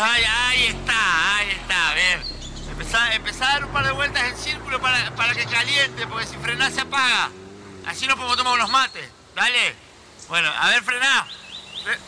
[0.00, 2.22] Ahí está, ahí está, bien.
[2.70, 6.26] Empezá, empezá a dar un par de vueltas en círculo para, para que caliente, porque
[6.26, 7.30] si frenás se apaga.
[7.86, 9.08] Así no podemos tomar unos mates.
[9.34, 9.74] Dale.
[10.28, 11.26] Bueno, a ver, frená.
[11.84, 11.98] Fre-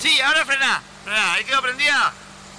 [0.00, 0.82] Sí, ahora frená.
[1.08, 2.12] Frená, ahí quedó prendida.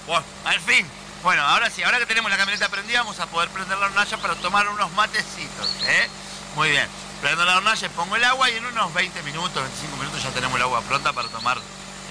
[0.07, 0.85] Bueno, al fin.
[1.21, 4.17] Bueno, ahora sí, ahora que tenemos la camioneta prendida, vamos a poder prender la hornalla
[4.17, 6.09] para tomar unos matecitos, ¿eh?
[6.55, 6.87] Muy bien.
[7.21, 10.55] Prendo la hornalla, pongo el agua y en unos 20 minutos, 25 minutos ya tenemos
[10.55, 11.59] el agua pronta para tomar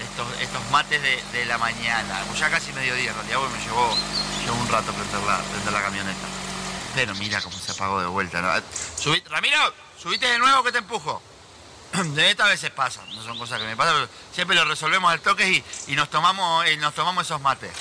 [0.01, 2.23] estos, mates de, la mañana.
[2.37, 3.97] Ya casi mediodía en realidad, me llevó,
[4.61, 6.27] un rato prender la, camioneta.
[6.95, 8.41] Pero mira cómo se apagó de vuelta.
[8.41, 8.49] ¿no?
[9.29, 11.21] Ramiro, subite de nuevo que te empujo.
[12.03, 15.19] De estas veces pasa, no son cosas que me pasan, pero siempre lo resolvemos al
[15.19, 17.71] toque y, y nos tomamos y nos tomamos esos mates.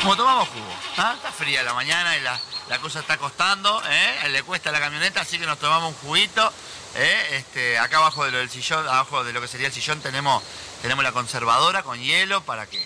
[0.00, 0.74] Como tomamos jugo.
[0.96, 1.14] ¿ah?
[1.16, 4.28] Está fría la mañana y la, la cosa está costando, ¿eh?
[4.30, 6.52] le cuesta la camioneta, así que nos tomamos un juguito.
[6.96, 7.28] ¿eh?
[7.32, 10.42] Este, acá abajo de lo del sillón, abajo de lo que sería el sillón, tenemos,
[10.82, 12.84] tenemos la conservadora con hielo para que,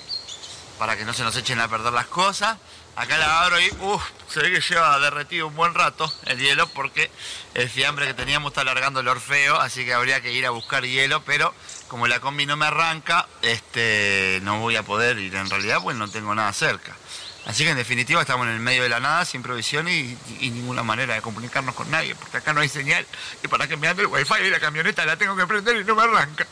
[0.78, 2.58] para que no se nos echen a perder las cosas.
[2.96, 6.66] Acá la abro y uff, se ve que lleva derretido un buen rato el hielo
[6.68, 7.10] porque
[7.52, 10.82] el fiambre que teníamos está alargando el Orfeo, así que habría que ir a buscar
[10.82, 11.54] hielo, pero
[11.88, 15.94] como la combi no me arranca, este, no voy a poder ir en realidad pues
[15.94, 16.96] no tengo nada cerca.
[17.44, 20.50] Así que en definitiva estamos en el medio de la nada, sin provisión y, y
[20.50, 23.06] ninguna manera de comunicarnos con nadie, porque acá no hay señal
[23.44, 25.84] y para que me ande el wifi y la camioneta la tengo que prender y
[25.84, 26.46] no me arranca.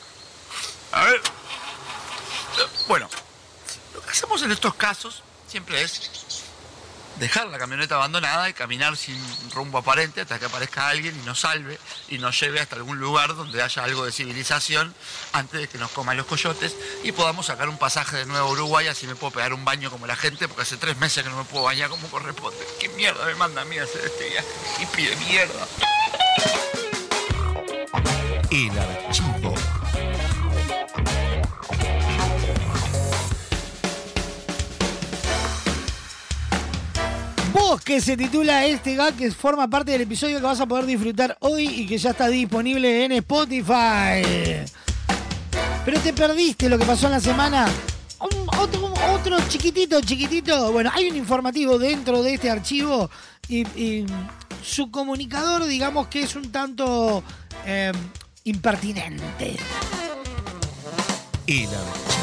[0.93, 1.23] A ver.
[2.87, 3.09] Bueno,
[3.95, 6.24] lo que hacemos en estos casos siempre es
[7.19, 9.17] dejar la camioneta abandonada y caminar sin
[9.53, 11.79] rumbo aparente hasta que aparezca alguien y nos salve
[12.09, 14.95] y nos lleve hasta algún lugar donde haya algo de civilización
[15.33, 18.51] antes de que nos coman los coyotes y podamos sacar un pasaje de nuevo a
[18.51, 21.31] Uruguay así me puedo pegar un baño como la gente porque hace tres meses que
[21.31, 22.59] no me puedo bañar como corresponde.
[22.81, 24.49] ¿Qué mierda me manda a mí hacer este viaje?
[24.81, 25.67] Hippie de mierda.
[28.51, 29.84] El archivo.
[37.83, 41.37] Que se titula este gag que forma parte del episodio que vas a poder disfrutar
[41.41, 44.23] hoy y que ya está disponible en Spotify.
[45.85, 47.67] Pero te perdiste lo que pasó en la semana.
[48.19, 50.73] Otro, chiquitito, chiquitito.
[50.73, 53.11] Bueno, hay un informativo dentro de este archivo
[53.49, 54.07] y, y
[54.63, 57.23] su comunicador, digamos que es un tanto
[57.67, 57.93] eh,
[58.45, 59.57] impertinente.
[61.47, 62.15] El archivo.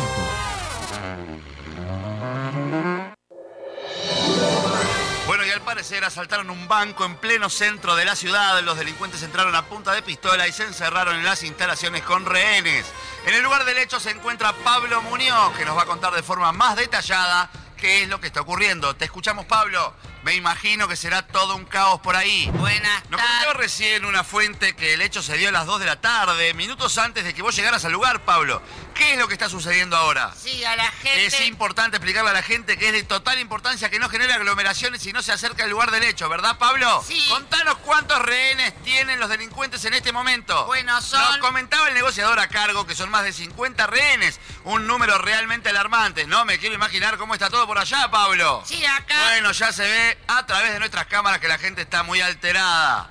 [5.62, 8.60] Al parecer asaltaron un banco en pleno centro de la ciudad.
[8.64, 12.84] Los delincuentes entraron a punta de pistola y se encerraron en las instalaciones con rehenes.
[13.28, 16.24] En el lugar del hecho se encuentra Pablo Muñoz, que nos va a contar de
[16.24, 18.96] forma más detallada qué es lo que está ocurriendo.
[18.96, 19.94] Te escuchamos, Pablo.
[20.24, 22.50] Me imagino que será todo un caos por ahí.
[22.54, 25.86] Buenas Nos contó recién una fuente que el hecho se dio a las 2 de
[25.86, 28.62] la tarde, minutos antes de que vos llegaras al lugar, Pablo.
[28.96, 30.32] ¿Qué es lo que está sucediendo ahora?
[30.40, 31.26] Sí, a la gente.
[31.26, 35.04] Es importante explicarle a la gente que es de total importancia que no genere aglomeraciones
[35.06, 37.04] y no se acerque al lugar del hecho, ¿verdad, Pablo?
[37.08, 37.26] Sí.
[37.30, 40.66] Contanos cuántos rehenes tienen los delincuentes en este momento.
[40.66, 44.40] Bueno, son- Nos comentaba el negociador a cargo que son más de 50 rehenes.
[44.66, 46.28] Un número realmente alarmante.
[46.28, 48.62] No me quiero imaginar cómo está todo por allá, Pablo.
[48.66, 49.16] Sí, acá.
[49.30, 53.10] Bueno, ya se ve a través de nuestras cámaras que la gente está muy alterada.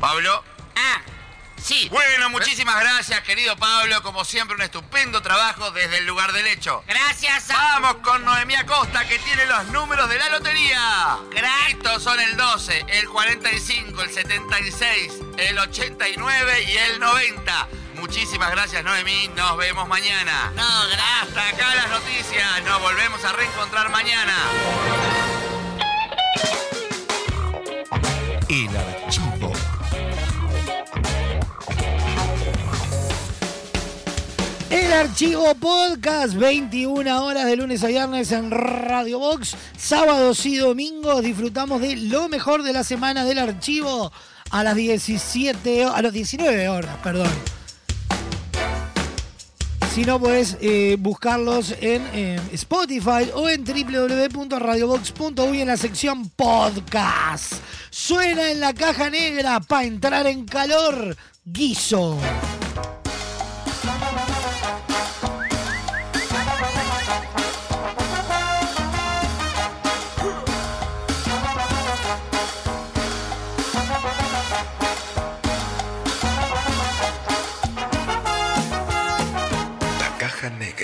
[0.00, 0.44] Pablo.
[0.76, 1.00] Ah,
[1.62, 1.88] sí.
[1.90, 4.02] Bueno, muchísimas gracias, querido Pablo.
[4.02, 6.82] Como siempre, un estupendo trabajo desde el lugar del hecho.
[6.86, 7.80] Gracias a...
[7.80, 11.18] Vamos con Noemí Acosta, que tiene los números de la lotería.
[11.68, 17.68] Estos son el 12, el 45, el 76, el 89 y el 90.
[17.94, 19.28] Muchísimas gracias, Noemí.
[19.36, 20.52] Nos vemos mañana.
[20.54, 21.22] No, gracias.
[21.22, 22.62] Hasta acá las noticias.
[22.64, 24.34] Nos volvemos a reencontrar mañana.
[28.48, 28.91] El archivo.
[34.72, 39.54] El archivo podcast, 21 horas de lunes a viernes en Radio Box.
[39.76, 44.10] Sábados y domingos disfrutamos de lo mejor de la semana del archivo
[44.50, 47.28] a las 17, ho- a las 19 horas, perdón.
[49.94, 57.52] Si no, puedes eh, buscarlos en Spotify o en www.radiobox.uy en la sección podcast.
[57.90, 61.14] Suena en la caja negra para entrar en calor.
[61.44, 62.18] Guiso.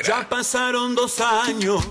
[0.09, 1.85] Ya pasaron dos años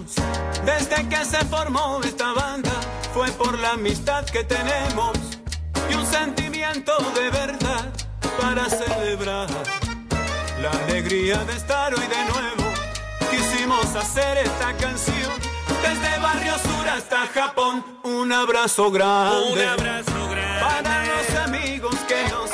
[0.65, 2.71] desde que se formó esta banda.
[3.13, 5.15] Fue por la amistad que tenemos
[5.87, 7.93] y un sentimiento de verdad
[8.41, 9.47] para celebrar
[10.59, 12.73] la alegría de estar hoy de nuevo.
[13.29, 15.33] Quisimos hacer esta canción
[15.83, 17.85] desde Barrio Sur hasta Japón.
[18.03, 19.53] Un abrazo grande.
[19.53, 20.59] Un abrazo grande.
[20.59, 22.46] Para los amigos que nos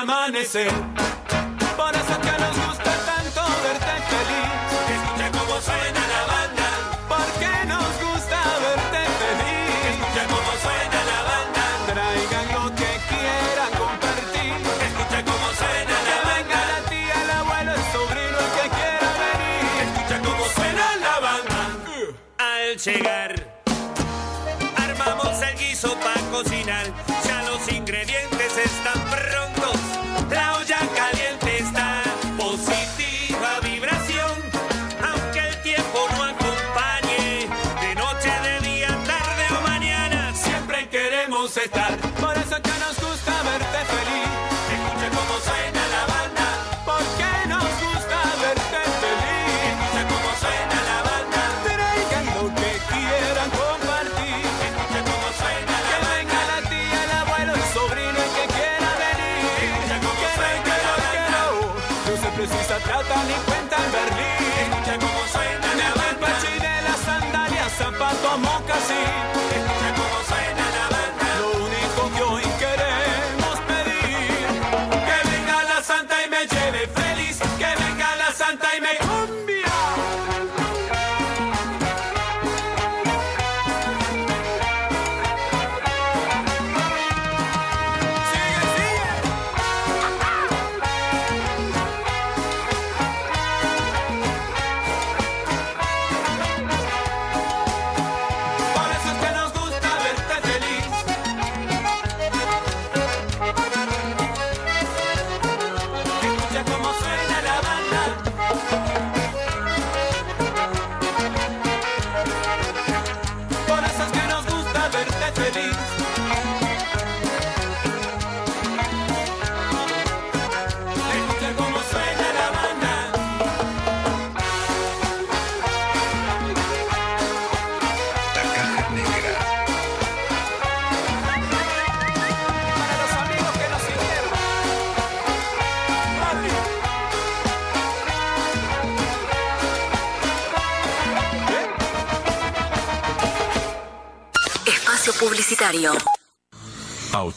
[0.00, 0.72] amanecer.
[1.76, 4.50] Por eso que nos gusta tanto verte feliz.
[4.96, 6.68] Escucha cómo suena la banda.
[7.12, 9.68] Porque nos gusta verte feliz.
[9.92, 11.64] Escucha cómo suena la banda.
[11.92, 14.54] Traigan lo que quieran compartir.
[14.88, 16.32] Escucha cómo suena la banda.
[16.32, 19.64] venga la tía, el abuelo, el sobrino, el que quiera venir.
[19.84, 21.60] Escucha cómo suena la banda.
[22.38, 23.32] Al llegar,
[24.76, 26.86] armamos el guiso para cocinar.
[27.26, 29.59] Ya los ingredientes están prontos.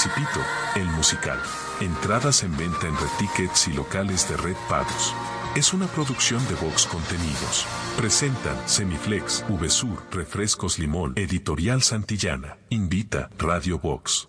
[0.00, 0.40] Principito,
[0.76, 1.38] el musical.
[1.80, 5.14] Entradas en venta en Red Tickets y locales de Red Pagos.
[5.56, 7.66] Es una producción de Vox Contenidos.
[7.96, 12.58] Presentan Semiflex, VSUR, Refrescos Limón, Editorial Santillana.
[12.68, 14.28] Invita Radio Vox.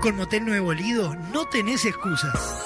[0.00, 2.65] Con Motel Nuevo Lido no tenés excusas.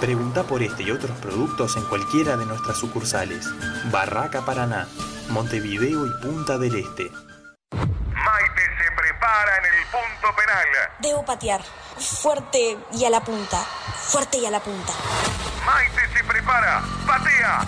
[0.00, 3.46] Pregunta por este y otros productos en cualquiera de nuestras sucursales.
[3.90, 4.86] Barraca Paraná,
[5.30, 7.10] Montevideo y Punta del Este.
[7.72, 10.66] Maite se prepara en el punto penal.
[11.00, 11.62] Debo patear.
[11.96, 13.58] Fuerte y a la punta.
[13.58, 14.92] Fuerte y a la punta.
[15.64, 16.82] Maite se prepara.
[17.06, 17.64] Patea.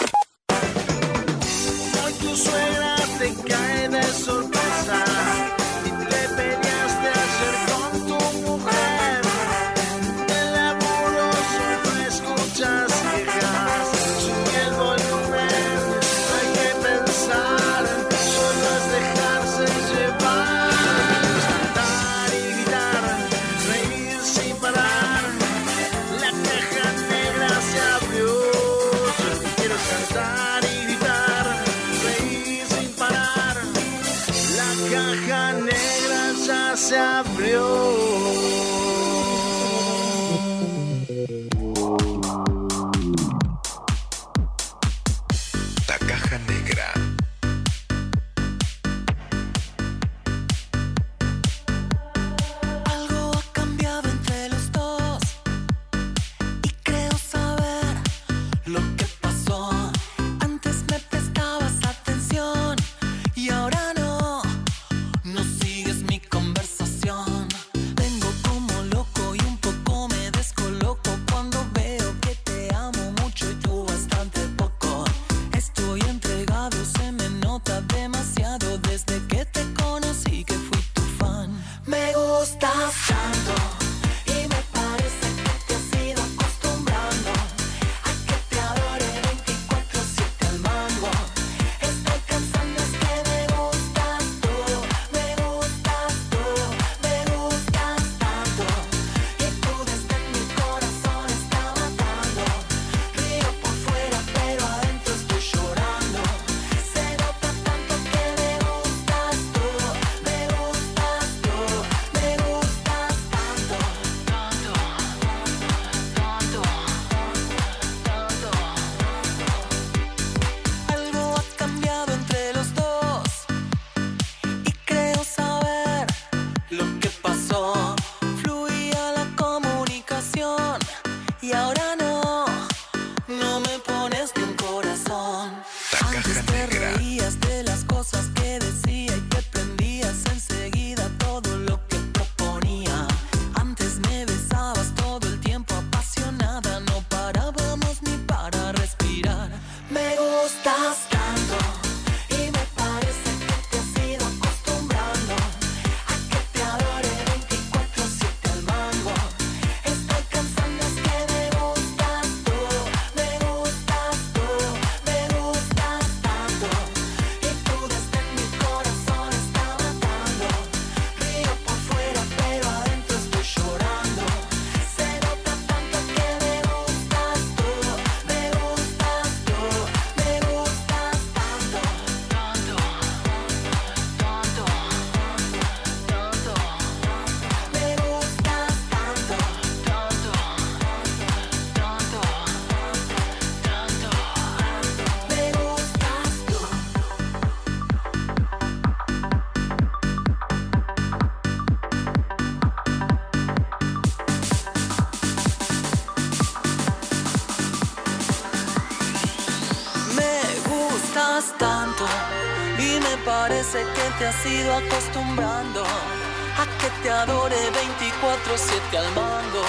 [214.18, 219.64] Te has ido acostumbrando a que te adore 24/7 al mango.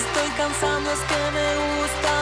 [0.00, 2.21] Estoy cansando, es que me gustas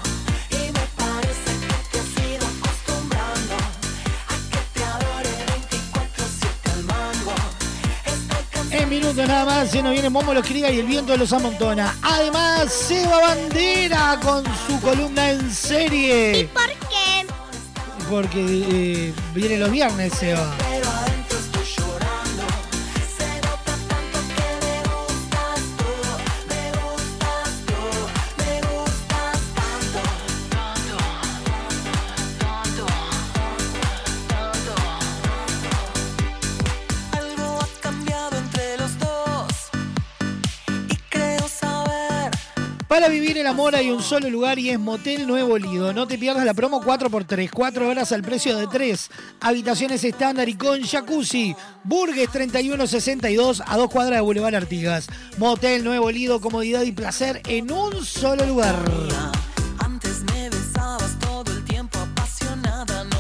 [9.37, 11.95] nada más se nos viene Momo los cría y el viento los amontona.
[12.01, 16.39] Además, Seba Bandera con su columna en serie.
[16.41, 17.27] ¿Y por qué?
[18.09, 20.66] Porque eh, viene los viernes, Seba.
[42.97, 45.93] Para vivir el amor hay un solo lugar y es Motel Nuevo Lido.
[45.93, 49.11] No te pierdas la promo 4x3, 4 horas al precio de 3.
[49.43, 51.55] Habitaciones estándar y con jacuzzi.
[51.85, 55.09] Burgues 3162 a 2 cuadras de Boulevard Artigas.
[55.37, 58.83] Motel Nuevo Lido, comodidad y placer en un solo lugar.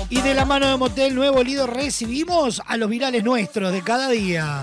[0.09, 4.09] Y de la mano de Motel Nuevo Lido recibimos a los virales nuestros de cada
[4.09, 4.63] día.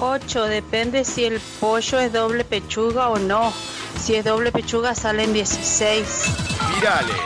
[0.00, 3.52] 8, depende si el pollo es doble pechuga o no.
[4.00, 6.24] Si es doble pechuga salen 16.
[6.74, 7.16] Virales,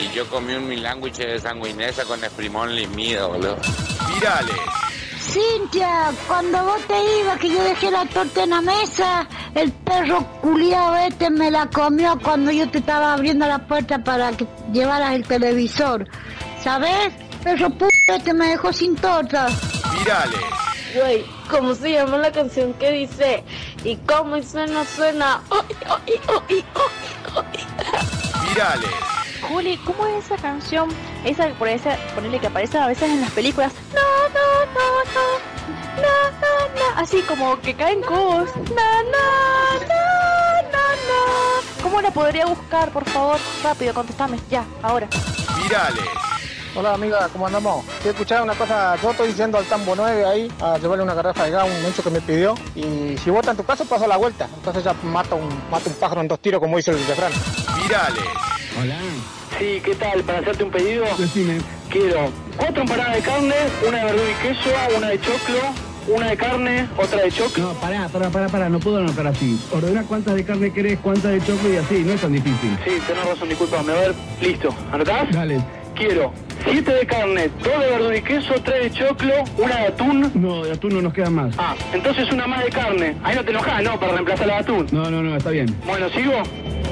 [0.00, 3.56] Y yo comí un milándwich de sanguinesa con esprimón limido, boludo.
[4.14, 4.56] virales,
[5.20, 10.22] Cintia, cuando vos te ibas, que yo dejé la torta en la mesa, el perro
[10.42, 15.14] culiado este me la comió cuando yo te estaba abriendo la puerta para que llevaras
[15.14, 16.06] el televisor.
[16.62, 17.12] ¿Sabes?
[17.42, 19.48] Perro puto este me dejó sin torta.
[19.98, 20.40] virales,
[20.94, 23.44] Güey, ¿cómo se llama la canción que dice?
[23.84, 25.40] Y cómo suena, suena.
[25.50, 26.64] Ay, ay,
[28.48, 28.90] virales,
[29.48, 30.88] Juli, ¿cómo es esa canción?
[31.24, 33.72] Esa que parece, ponerle que aparece a veces en las películas.
[33.94, 35.54] No, no, no, no.
[35.96, 37.00] No, no, no.
[37.00, 38.50] Así como que caen cubos.
[38.56, 41.82] No, no, no, no, no.
[41.82, 43.38] ¿Cómo la podría buscar, por favor?
[43.62, 44.38] Rápido, contestame.
[44.50, 45.08] Ya, ahora.
[45.62, 46.04] virales,
[46.76, 47.84] Hola amiga, ¿cómo andamos?
[48.02, 51.44] Te escuchaba una cosa, yo estoy yendo al Tambo 9 ahí a llevarle una garrafa
[51.44, 54.08] de gas a un mucho que me pidió y si vota en tu caso paso
[54.08, 57.06] la vuelta, entonces ya mata un, mata un pájaro en dos tiros como dice el
[57.06, 57.30] refrán.
[57.80, 58.24] virales,
[58.80, 58.96] Hola.
[59.58, 60.24] Sí, ¿qué tal?
[60.24, 61.60] Para hacerte un pedido, Decime.
[61.90, 63.54] quiero cuatro empanadas de carne,
[63.86, 65.60] una de verdura y queso, una de choclo,
[66.08, 67.68] una de carne, otra de choclo.
[67.68, 69.60] No, pará, pará, pará, pará, no puedo anotar así.
[69.70, 72.76] Ordena cuántas de carne querés, cuántas de choclo y así, no es tan difícil.
[72.84, 73.92] Sí, tenés razón, disculpame.
[73.92, 74.74] A ver, listo.
[74.90, 75.30] ¿Anotás?
[75.30, 75.62] Dale.
[75.94, 76.32] Quiero
[76.64, 80.30] siete de carne, dos de verdura y queso, tres de choclo, una de atún.
[80.34, 81.54] No, de atún no nos quedan más.
[81.58, 83.16] Ah, entonces una más de carne.
[83.22, 83.98] Ahí no te enojas, ¿no?
[84.00, 84.86] Para reemplazar la de atún.
[84.92, 85.74] No, no, no, está bien.
[85.86, 86.32] Bueno, sigo.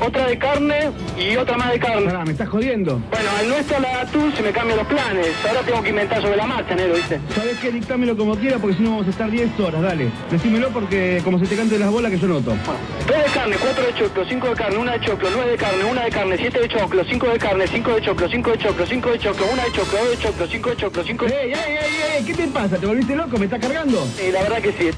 [0.05, 2.07] Otra de carne y otra más de carne.
[2.07, 3.01] Pará, ¿me estás jodiendo?
[3.11, 5.29] Bueno, al no estar la de atún se me cambian los planes.
[5.47, 7.21] Ahora tengo que inventar sobre la marcha, negro, ¿viste?
[7.33, 7.71] ¿Sabes qué?
[7.71, 10.09] Dictámelo como quiera porque si no vamos a estar 10 horas, dale.
[10.29, 12.51] Decímelo porque como se te cante las bolas que yo noto.
[12.51, 15.85] Dos de carne, cuatro de choclo, cinco de carne, una de choclo, nueve de carne,
[15.85, 18.87] una de carne, siete de choclo, cinco de carne, cinco de choclo, cinco de choclo,
[18.93, 21.45] cinco de choclo, una de choclo, dos de choclo, cinco de choclo, cinco de...
[21.45, 22.25] ¡Ey, ey, ey, ey!
[22.27, 22.77] ¿Qué te pasa?
[22.77, 23.39] ¿Te volviste loco?
[23.39, 24.07] ¿Me estás cargando?
[24.19, 24.91] Sí, la verdad que sí.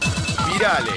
[0.52, 0.94] Virales.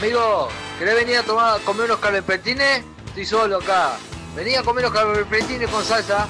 [0.00, 2.82] Amigo, ¿querés venir a tomar, comer unos calvepetines?
[3.06, 3.92] Estoy solo acá.
[4.34, 6.26] Vení a comer unos calvepetines con salsa.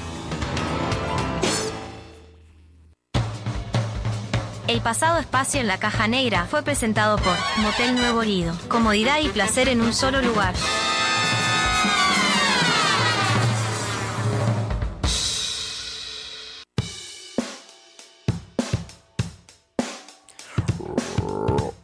[4.69, 8.55] El pasado espacio en la caja negra fue presentado por Motel Nuevo Lido.
[8.69, 10.53] Comodidad y placer en un solo lugar.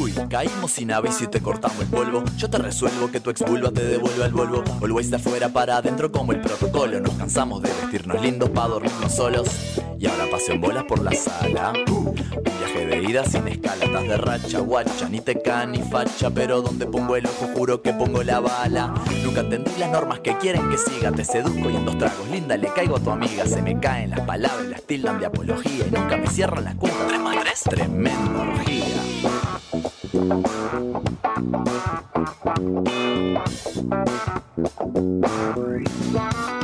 [0.00, 2.24] Uy, caímos sin aviso y te cortamos el polvo.
[2.38, 4.64] Yo te resuelvo que tu ex vulva te devuelva el Volvo.
[4.82, 6.98] Always de afuera para adentro como el protocolo.
[7.00, 9.48] Nos cansamos de vestirnos lindos para dormirnos solos.
[9.98, 11.74] Y ahora paseo en bolas por la sala.
[11.90, 15.08] Un viaje de ida sin escala, estás de racha, guacha.
[15.10, 18.94] Ni te can ni facha, pero donde pongo el ojo juro que pongo la bala.
[19.22, 21.12] Nunca entendí las normas que quieren que siga.
[21.12, 23.44] Te seduzco y en dos tragos, linda, le caigo a tu amiga.
[23.44, 25.84] Se me caen las palabras, las tildan de apología.
[25.86, 27.06] Y nunca me cierran las cuentas.
[27.06, 29.49] Tres más tres, tremenda orgía.
[30.12, 30.46] Thank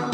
[0.00, 0.05] you.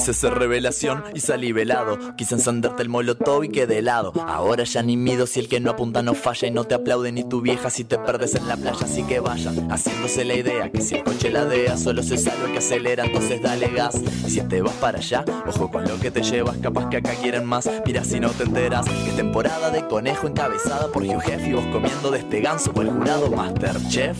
[0.00, 2.16] Quise ser revelación y salí velado.
[2.16, 4.14] Quise encenderte el molotov y quedé helado.
[4.26, 7.12] Ahora ya ni mido si el que no apunta no falla y no te aplaude
[7.12, 8.78] ni tu vieja si te perdes en la playa.
[8.82, 12.52] Así que vayan haciéndose la idea que si el coche ladea solo se salva el
[12.52, 14.00] que acelera, entonces dale gas.
[14.26, 17.14] Y si te vas para allá, ojo con lo que te llevas, capaz que acá
[17.16, 17.68] quieren más.
[17.84, 21.52] Mira si no te enteras que es temporada de conejo encabezada por Hugh Jeff y
[21.52, 24.16] vos comiendo de este ganso por el jurado Masterchef.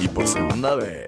[0.00, 1.06] Y por segunda vez.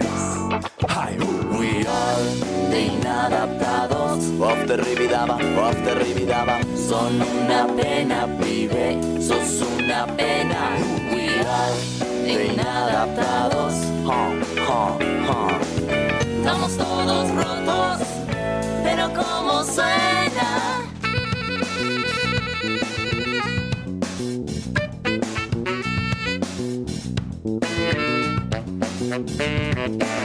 [0.88, 1.16] Hi,
[1.58, 4.24] we are de inadaptados.
[4.40, 6.60] Off the ribidaba, off the ribidaba.
[6.76, 9.00] Son una pena, pibe.
[9.20, 10.76] Sos una pena.
[11.12, 11.74] We are
[12.22, 13.74] de inadaptados.
[14.06, 14.30] Ha,
[14.68, 15.60] ha, ha.
[16.20, 18.06] Estamos todos rotos,
[18.84, 20.85] pero como suena.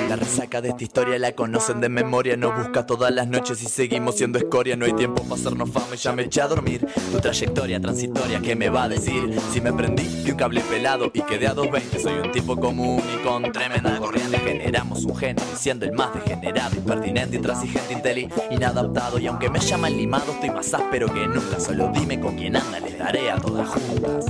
[0.09, 2.35] La resaca de esta historia la conocen de memoria.
[2.35, 4.75] Nos busca todas las noches y seguimos siendo escoria.
[4.75, 6.85] No hay tiempo para hacernos fama y ya me eché a dormir.
[7.11, 9.39] Tu trayectoria transitoria, ¿qué me va a decir?
[9.53, 13.01] Si me prendí de un cable pelado y quedé a 220, soy un tipo común
[13.13, 14.37] y con tremenda corriente.
[14.39, 19.19] Generamos un genio siendo el más degenerado, impertinente, intransigente, inteli, inadaptado.
[19.19, 21.59] Y aunque me llaman limado, estoy más áspero que nunca.
[21.59, 24.25] Solo dime con quién anda, les daré a todas juntas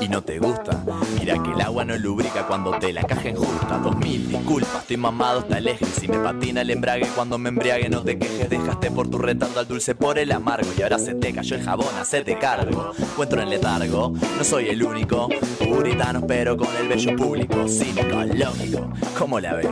[0.00, 0.82] y no te gusta.
[1.18, 3.78] Mira que el agua no lubrica cuando te la caja justa.
[3.78, 5.76] Dos mil disculpas, estoy mamado hasta el.
[5.78, 8.48] Si me patina el embrague cuando me embriague, no te quejes.
[8.48, 10.68] Dejaste por tu retardo al dulce por el amargo.
[10.76, 12.92] Y ahora se te cayó el jabón, hacete cargo.
[12.98, 15.28] Encuentro en letargo, no soy el único.
[15.58, 17.68] Puritanos, pero con el bello público.
[17.68, 19.66] Cínico, lógico, ¿cómo la ves?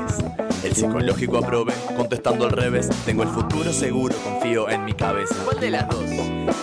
[0.64, 2.88] El psicológico aprobé, contestando al revés.
[3.04, 5.34] Tengo el futuro seguro, confío en mi cabeza.
[5.44, 6.04] ¿Cuál de las dos?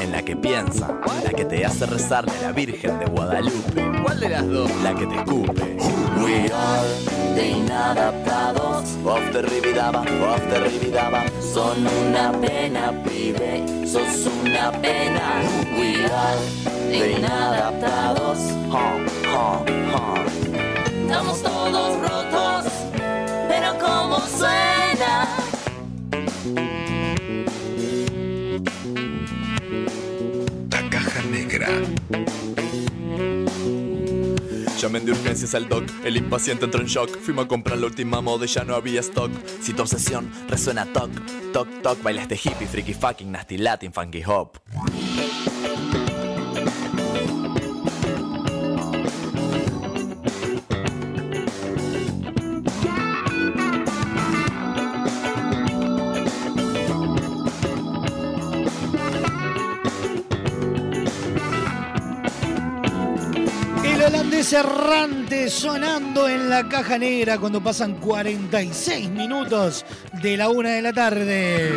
[0.02, 3.92] En la que piensa, la que te hace rezarle a la Virgen de Guadalupe.
[4.04, 4.72] ¿Cuál de las dos?
[4.84, 5.78] La que te escupe.
[6.24, 8.98] We are de inadaptados.
[9.06, 11.24] Off the ribidaba, off the ribidaba.
[11.54, 13.88] Son una pena, pibe.
[13.88, 15.42] Sos una pena.
[15.78, 16.40] We are
[16.90, 18.40] de inadaptados.
[21.02, 22.51] Estamos todos rotos,
[24.28, 25.28] suena.
[30.70, 31.68] La caja negra.
[34.78, 37.20] Llamen de urgencias al doc, el impaciente entró en shock.
[37.20, 39.32] Fuimos a comprar la última moda y ya no había stock.
[39.62, 41.12] Si tu obsesión resuena toc,
[41.54, 44.58] toc, toc, baila este hippie, freaky fucking, nasty latin, funky hop.
[64.42, 69.86] José Errante sonando en la caja negra cuando pasan 46 minutos
[70.20, 71.70] de la una de la tarde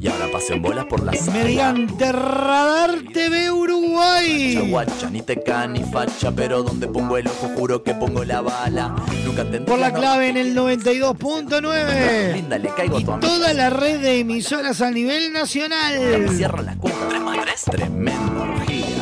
[0.00, 1.44] Y ahora paseo en bolas por la sala.
[1.44, 4.56] Mediante Radar TV Uruguay.
[4.68, 8.40] Guacha, ni te can ni facha, pero donde pongo el ojo juro que pongo la
[8.40, 8.96] bala.
[9.24, 12.32] Nunca Por la clave en el 92.9.
[12.34, 13.18] Linda, le caigo a tu.
[13.20, 16.28] Toda la red de emisoras a nivel nacional.
[16.36, 17.62] Cierra la cuenta 3 más 3.
[17.70, 19.01] Tremenda orgía.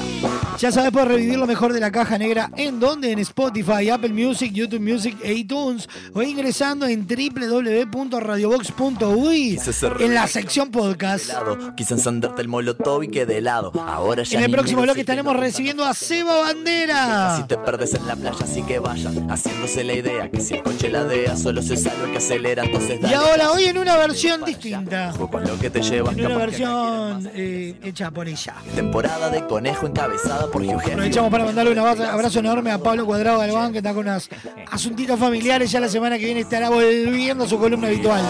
[0.60, 2.50] Ya sabes, puedes revivir lo mejor de la caja negra.
[2.54, 5.88] ¿En donde En Spotify, Apple Music, YouTube Music e iTunes.
[6.12, 9.58] O ingresando en www.radiobox.uy.
[10.00, 11.30] En la sección podcast.
[11.78, 13.72] Quise encenderte el molotov y quedé helado.
[13.86, 17.38] Ahora ya En el próximo bloque estaremos recibiendo a Seba Bandera.
[17.38, 20.62] Si te perdes en la playa, así que vayan haciéndose la idea que si el
[20.62, 22.64] coche ladea, solo se salva el que acelera.
[22.64, 23.14] Entonces Y dale.
[23.16, 25.14] ahora, hoy en una versión distinta.
[25.30, 26.18] Con lo que te llevan.
[26.18, 28.56] En una versión eh, hecha por ella.
[28.74, 30.62] Temporada de conejo encabezada por.
[30.62, 34.28] Aprovechamos para mandarle un abrazo, enorme a Pablo Cuadrado Galván, que está con unos
[34.70, 35.70] asuntitos familiares.
[35.70, 38.22] Ya la semana que viene estará volviendo a su columna habitual.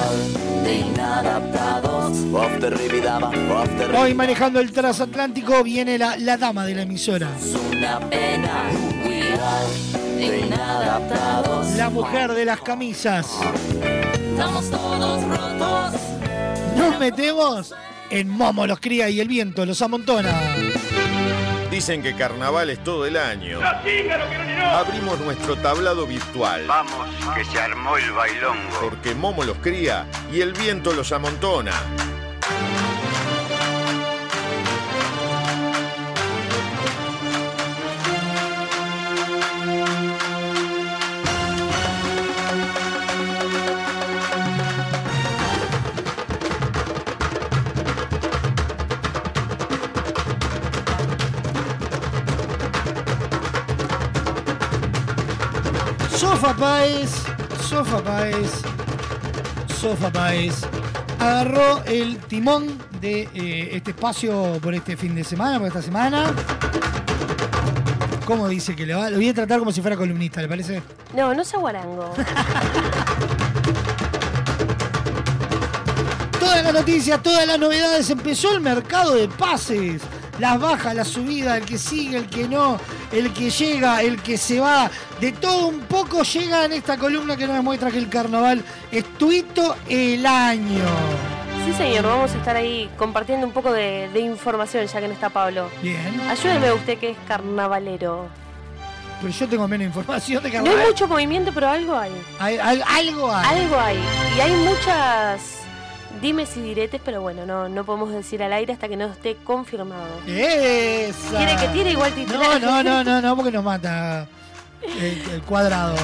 [3.99, 7.29] Hoy manejando el transatlántico viene la, la dama de la emisora.
[11.77, 13.27] La mujer de las camisas.
[14.31, 16.01] Estamos todos rotos.
[16.77, 17.75] Nos metemos
[18.11, 20.33] en Momo los cría y el viento los amontona.
[21.81, 23.59] Dicen que carnaval es todo el año.
[24.71, 26.67] Abrimos nuestro tablado virtual.
[26.67, 28.81] Vamos, que se armó el bailongo.
[28.83, 31.73] Porque Momo los cría y el viento los amontona.
[56.51, 57.11] Sofa Páez,
[57.69, 58.51] Sofa Páez,
[59.81, 60.55] Sofa Páez
[61.21, 66.35] agarró el timón de eh, este espacio por este fin de semana, por esta semana.
[68.27, 69.11] ¿Cómo dice que le va?
[69.11, 70.83] Lo voy a tratar como si fuera columnista, ¿le parece?
[71.15, 72.13] No, no sea guarango.
[76.41, 78.11] Todas las noticias, todas las novedades.
[78.11, 80.03] Empezó el mercado de pases.
[80.41, 82.79] Las bajas, las subidas, el que sigue, el que no,
[83.13, 84.91] el que llega, el que se va.
[85.21, 89.05] De todo un poco llega en esta columna que nos demuestra que el carnaval es
[89.19, 90.85] tuito el año.
[91.67, 95.13] Sí, señor, vamos a estar ahí compartiendo un poco de, de información ya que no
[95.13, 95.69] está Pablo.
[95.83, 96.21] Bien.
[96.29, 98.27] Ayúdeme usted que es carnavalero.
[99.21, 100.87] Pero yo tengo menos información de No hay carnaval.
[100.89, 102.13] mucho movimiento, pero algo hay.
[102.39, 103.47] Hay- hay- algo hay.
[103.61, 103.99] Algo hay.
[104.37, 105.60] Y hay muchas
[106.21, 109.37] dimes y diretes, pero bueno, no, no podemos decir al aire hasta que no esté
[109.37, 110.21] confirmado.
[110.27, 111.37] Esa.
[111.37, 112.61] ¿Quiere que tire igual No, titular?
[112.61, 114.27] no, no, no, no, porque nos mata
[114.83, 115.95] el, el cuadrado.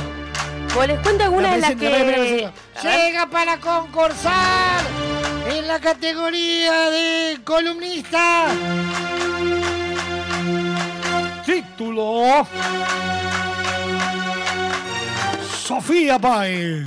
[0.74, 2.50] Pues les cuento algunas de La las que...
[2.82, 4.80] Llega para concursar
[5.48, 8.46] en la categoría de columnista.
[11.46, 12.46] Título.
[15.66, 16.84] Sofía Páez.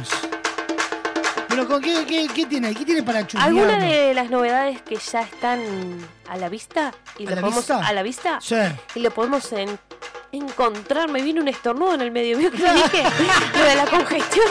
[1.67, 2.73] Qué, qué, qué tiene?
[2.73, 3.49] ¿Qué tiene para chusmear?
[3.49, 5.59] Algunas de las novedades que ya están
[6.27, 7.85] a la vista y ¿A lo la podemos vista?
[7.87, 8.55] a la vista Sí.
[8.95, 9.79] y lo podemos en-
[10.31, 11.09] encontrar.
[11.09, 13.03] Me vino un estornudo en el medio, ¿vio que le dije?
[13.57, 14.47] lo de la congestión.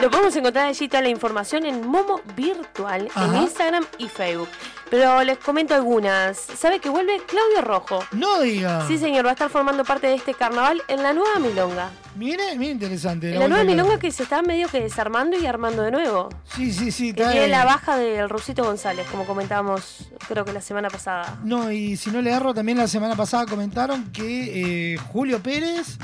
[0.00, 3.36] Lo podemos encontrar allí toda la información en Momo Virtual, en.
[3.36, 4.48] Instagram y Facebook.
[4.92, 6.36] Pero les comento algunas.
[6.36, 8.04] ¿Sabe que vuelve Claudio Rojo?
[8.12, 8.86] No diga.
[8.86, 11.90] Sí, señor, va a estar formando parte de este carnaval en la nueva Milonga.
[12.14, 13.28] Mire, mire interesante.
[13.28, 16.28] En la la nueva Milonga que se está medio que desarmando y armando de nuevo.
[16.44, 17.14] Sí, sí, sí.
[17.14, 21.38] Que tiene la baja del Rusito González, como comentábamos creo que la semana pasada.
[21.42, 25.96] No, y si no le erro, también la semana pasada comentaron que eh, Julio Pérez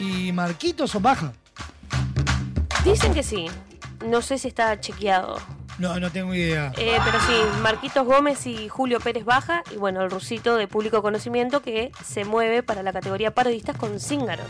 [0.00, 1.34] y Marquito son baja.
[2.86, 3.50] Dicen que sí.
[4.06, 5.36] No sé si está chequeado.
[5.78, 6.72] No, no tengo idea.
[6.76, 9.62] Eh, pero sí, Marquitos Gómez y Julio Pérez baja.
[9.72, 13.98] Y bueno, el rusito de público conocimiento que se mueve para la categoría parodistas con
[13.98, 14.46] cíngaros.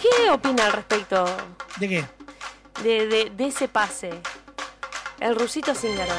[0.00, 1.24] ¿Qué opina al respecto
[1.76, 2.04] ¿De qué?
[2.82, 4.10] de, de- de ese pase?
[5.18, 6.16] El rusito cíngaros.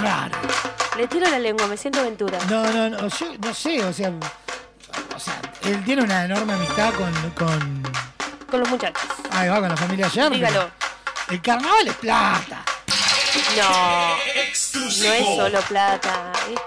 [0.00, 0.38] Raro.
[0.96, 2.38] Le tiro la lengua, me siento aventura.
[2.48, 4.10] No, no, no, yo no sé, o sea,
[5.14, 7.82] o sea, él tiene una enorme amistad con, con,
[8.50, 9.02] con los muchachos.
[9.32, 10.32] Ahí va con la familia Sherman.
[10.32, 10.70] Dígalo.
[11.28, 12.64] El carnaval es plata.
[13.56, 16.58] No, no es solo plata, es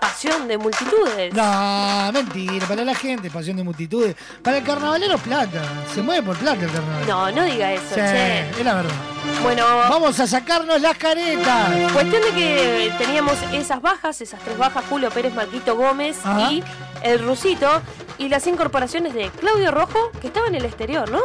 [0.00, 1.32] pasión de multitudes.
[1.34, 2.66] No, mentira.
[2.66, 4.16] Para la gente, pasión de multitudes.
[4.42, 5.62] Para el carnavalero es plata.
[5.94, 7.06] Se mueve por plata el carnaval.
[7.06, 8.50] No, no diga eso, Sí, che.
[8.50, 8.94] es la verdad.
[9.42, 11.92] Bueno, Vamos a sacarnos las caretas.
[11.92, 16.50] cuestión de que teníamos esas bajas, esas tres bajas, Julio Pérez, Marquito Gómez Ajá.
[16.52, 16.64] y
[17.02, 17.68] el Rusito,
[18.18, 21.20] y las incorporaciones de Claudio Rojo, que estaba en el exterior, ¿no?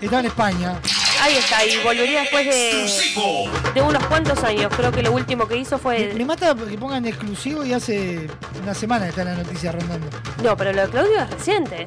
[0.00, 0.74] Estaba en España.
[1.20, 3.12] Ahí está, y volvería después de,
[3.74, 4.72] de unos cuantos años.
[4.76, 6.12] Creo que lo último que hizo fue...
[6.14, 8.28] me mata que pongan exclusivo y hace
[8.62, 10.08] una semana que está la noticia rondando.
[10.42, 11.86] No, pero lo de Claudio es reciente.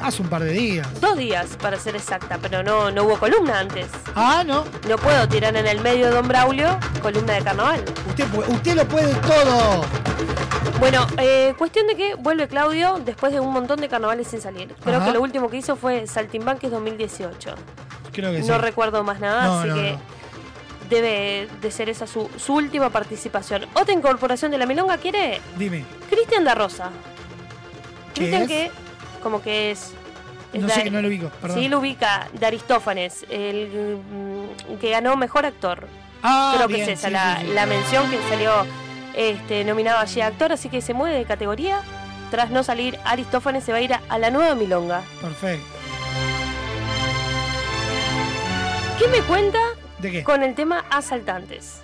[0.00, 0.88] Hace un par de días.
[1.00, 3.86] Dos días, para ser exacta, pero no, no hubo columna antes.
[4.14, 4.64] Ah, no.
[4.88, 7.84] No puedo tirar en el medio de Don Braulio columna de carnaval.
[8.08, 9.84] Usted, usted lo puede todo.
[10.78, 14.74] Bueno, eh, cuestión de que vuelve Claudio después de un montón de carnavales sin salir.
[14.82, 15.06] Creo Ajá.
[15.06, 17.54] que lo último que hizo fue Saltimbanques 2018.
[18.20, 18.48] Creo que sí.
[18.48, 19.98] No recuerdo más nada, No, así no, que no.
[20.88, 23.66] debe de ser esa su, su última participación.
[23.74, 25.84] Otra incorporación de la Milonga quiere Dime.
[26.08, 26.90] Cristian da Rosa.
[28.14, 28.70] ¿Qué Cristian que
[29.22, 29.92] como que es...
[30.52, 31.58] es No sé que no lo ubico, perdón.
[31.58, 33.98] Sí, lo ubica de Aristófanes, el
[34.68, 35.86] mm, que ganó Mejor Actor.
[36.22, 37.46] Ah, Creo bien, que es esa sí, la, sí.
[37.54, 38.52] la mención que salió
[39.14, 41.80] este, nominado allí a actor, así que se mueve de categoría.
[42.30, 45.02] Tras no salir Aristófanes se va a ir a, a la nueva Milonga.
[45.20, 45.64] Perfecto.
[49.00, 49.58] ¿Qué me cuenta
[49.98, 50.22] ¿De qué?
[50.22, 51.78] con el tema asaltantes?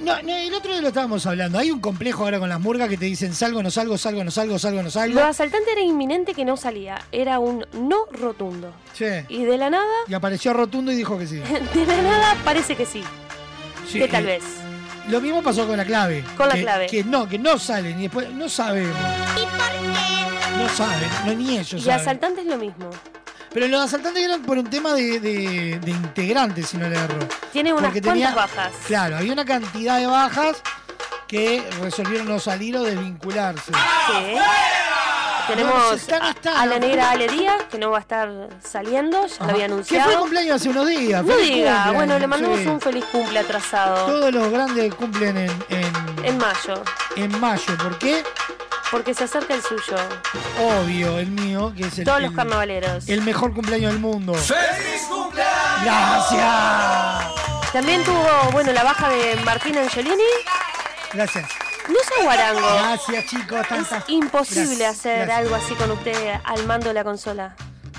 [0.00, 1.58] No, no, el otro día lo estábamos hablando.
[1.58, 4.30] Hay un complejo ahora con las murgas que te dicen salgo, no salgo, salgo, no
[4.30, 5.18] salgo, salgo, no salgo.
[5.20, 8.72] Lo asaltante era inminente que no salía, era un no rotundo.
[8.94, 9.06] Sí.
[9.28, 11.36] Y de la nada, Y apareció rotundo y dijo que sí.
[11.74, 13.02] de la nada parece que sí.
[13.88, 14.44] Sí, que tal eh, vez.
[15.08, 16.22] Lo mismo pasó con la clave.
[16.36, 16.86] Con la que- clave.
[16.86, 18.96] Que no, que no salen y después no sabemos.
[19.36, 20.58] ¿Y por qué?
[20.62, 22.00] No saben, no ni ellos Y saben.
[22.00, 22.88] asaltantes lo mismo.
[23.52, 27.18] Pero los asaltantes eran por un tema de, de- de integrantes, si no le erro.
[27.52, 28.72] Tiene unas Porque cuantas tenía- bajas.
[28.86, 30.56] Claro, había una cantidad de bajas
[31.26, 33.72] que resolvieron no salir o desvincularse.
[33.72, 34.34] Sí.
[35.46, 38.28] Tenemos No, no sé, están, a- la negra Ale Díaz, que no va a estar
[38.62, 40.04] saliendo, ya lo había Que anunciado.
[40.04, 41.24] fue el cumpleaños hace unos días.
[41.24, 42.66] No feliz diga, cumpleaños, bueno, le mandamos sí.
[42.66, 44.06] un feliz cumple atrasado.
[44.06, 45.92] Todos los grandes cumplen en, en,
[46.24, 46.82] En mayo,
[47.16, 47.78] en mayo.
[47.78, 48.22] ¿Por qué?
[48.90, 49.96] Porque se acerca el suyo.
[50.60, 53.08] Obvio, el mío, que es el, Todos los el- carnavaleros.
[53.08, 54.34] el mejor cumpleaños del mundo.
[54.34, 55.84] ¡Feliz cumpleaños!
[55.84, 57.72] Gracias.
[57.72, 60.22] También tuvo, bueno, la baja de Martín Angelini.
[61.12, 61.48] Gracias.
[61.88, 62.60] No sea guarango.
[62.60, 63.60] Gracias, chicos.
[63.60, 64.04] Es Tanta...
[64.08, 65.38] imposible Gracias, hacer gracias.
[65.38, 67.54] algo así con usted al mando de la consola.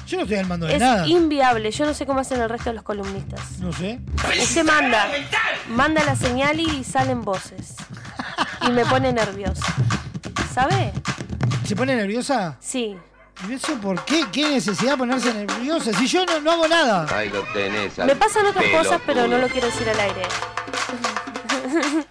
[0.07, 1.07] Yo no estoy al mando de Es nada.
[1.07, 1.69] inviable.
[1.71, 3.59] Yo no sé cómo hacen el resto de los columnistas.
[3.59, 3.99] No sé.
[4.41, 5.07] Usted manda,
[5.69, 7.75] manda la señal y salen voces.
[8.61, 9.63] Y me pone nerviosa.
[10.59, 10.91] ¿Sabe?
[11.65, 12.57] ¿Se pone nerviosa?
[12.59, 12.97] Sí.
[13.47, 14.25] ¿Y eso por qué?
[14.29, 15.93] ¿Qué necesidad de ponerse nerviosa?
[15.93, 17.07] Si yo no, no hago nada.
[17.17, 17.97] Ahí lo tenés.
[17.99, 20.21] Me pasan otras cosas, pero no lo quiero decir al aire.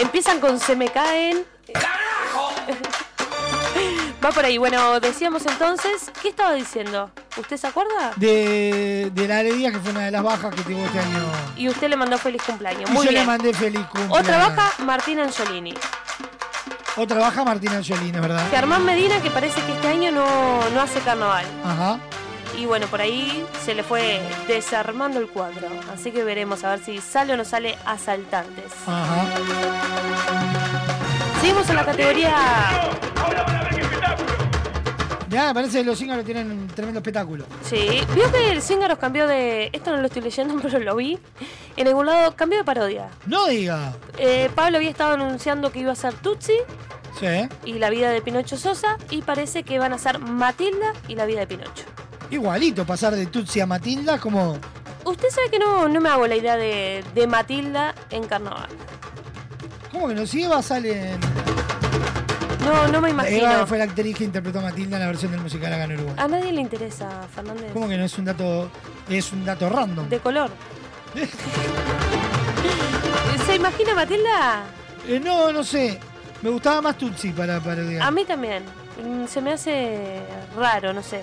[0.00, 1.44] Empiezan con se me caen.
[4.24, 4.58] Va por ahí.
[4.58, 7.10] Bueno, decíamos entonces, ¿qué estaba diciendo?
[7.36, 8.12] ¿Usted se acuerda?
[8.14, 11.18] De, de la alegría que fue una de las bajas que tuvo este año.
[11.56, 12.88] Y usted le mandó feliz cumpleaños.
[12.88, 13.22] Y Muy yo bien.
[13.22, 14.18] le mandé feliz cumpleaños.
[14.20, 15.74] Otra baja, Martín Angiolini.
[16.98, 18.44] Otra baja, Martín Angiolini, ¿verdad?
[18.50, 20.26] Germán Medina, que parece que este año no,
[20.70, 21.46] no hace carnaval.
[21.64, 22.00] Ajá.
[22.58, 25.68] Y bueno, por ahí se le fue desarmando el cuadro.
[25.94, 28.72] Así que veremos a ver si sale o no sale asaltantes.
[28.84, 29.26] Ajá.
[31.40, 32.34] Seguimos en la categoría.
[35.28, 37.44] Ya, parece que los cíngaros tienen un tremendo espectáculo.
[37.62, 39.68] Sí, vio que el Cíngaros cambió de.
[39.72, 41.18] Esto no lo estoy leyendo, pero lo vi.
[41.76, 43.08] En algún lado cambió de parodia.
[43.26, 43.94] No diga.
[44.16, 46.54] Eh, Pablo había estado anunciando que iba a ser Tutsi
[47.20, 47.48] Sí.
[47.64, 48.96] y la vida de Pinocho Sosa.
[49.10, 51.84] Y parece que van a ser Matilda y la vida de Pinocho.
[52.30, 54.58] Igualito, pasar de Tutsi a Matilda como...
[55.04, 58.68] Usted sabe que no, no me hago la idea de, de Matilda en carnaval.
[59.90, 60.26] ¿Cómo que no?
[60.26, 61.20] Si Eva sale en...
[62.68, 63.50] No, no me imagino.
[63.50, 65.92] Eva fue la actriz que interpretó a Matilda en la versión del musical Acá en
[65.94, 66.14] Uruguay.
[66.18, 67.72] A nadie le interesa, Fernández.
[67.72, 68.70] ¿Cómo que no es un dato...
[69.08, 70.08] Es un dato random?
[70.08, 70.50] De color.
[73.46, 74.62] ¿Se imagina Matilda?
[75.06, 75.98] Eh, no, no sé.
[76.42, 78.02] Me gustaba más Tutsi para parodiar.
[78.02, 78.62] A mí también.
[79.02, 80.20] Mm, Se me hace
[80.56, 81.22] raro, no sé.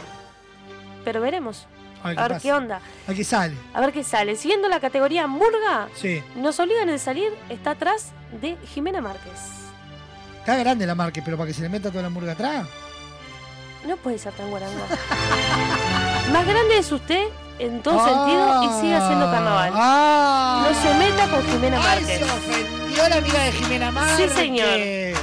[1.04, 1.68] Pero veremos.
[2.04, 2.82] A ver A qué ver onda.
[3.08, 3.56] ¿A qué sale?
[3.74, 4.36] A ver qué sale.
[4.36, 6.22] Siguiendo la categoría Murga, Sí.
[6.36, 8.12] nos obligan a salir, está atrás
[8.42, 9.32] de Jimena Márquez.
[10.46, 12.68] Está grande la marca, pero para que se le meta toda la murga atrás.
[13.88, 14.78] No puede ser tan guarango.
[16.32, 17.24] Más grande es usted
[17.58, 19.72] en todo Ah, sentido y sigue haciendo carnaval.
[19.74, 20.68] Ah.
[20.70, 22.20] No se meta con Jimena Márquez.
[22.20, 24.32] se ofendió la amiga de Jimena Márquez.
[24.32, 25.16] Sí, señor.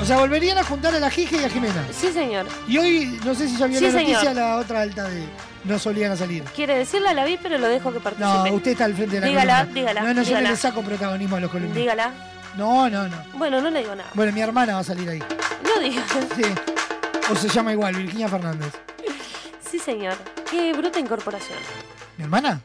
[0.00, 1.84] O sea, volverían a juntar a la Gige y a Jimena.
[1.92, 2.46] Sí, señor.
[2.66, 4.36] Y hoy, no sé si ya vio Sí, la noticia, señor.
[4.36, 5.24] la otra alta de
[5.64, 6.44] nos obligan a salir.
[6.44, 8.48] Quiere decirla, la vi, pero lo dejo que participe.
[8.50, 9.74] No, usted está al frente de la Dígala, columna.
[9.74, 11.82] dígala, No, no, yo no le saco protagonismo a los columnistas.
[11.82, 12.10] Dígala.
[12.58, 13.16] No, no, no.
[13.34, 14.10] Bueno, no le digo nada.
[14.14, 15.22] Bueno, mi hermana va a salir ahí.
[15.62, 16.02] No diga.
[16.36, 16.42] Sí.
[17.30, 18.72] O se llama igual, Virginia Fernández.
[19.70, 20.16] Sí, señor.
[20.50, 21.58] Qué bruta incorporación.
[22.16, 22.60] ¿Mi hermana?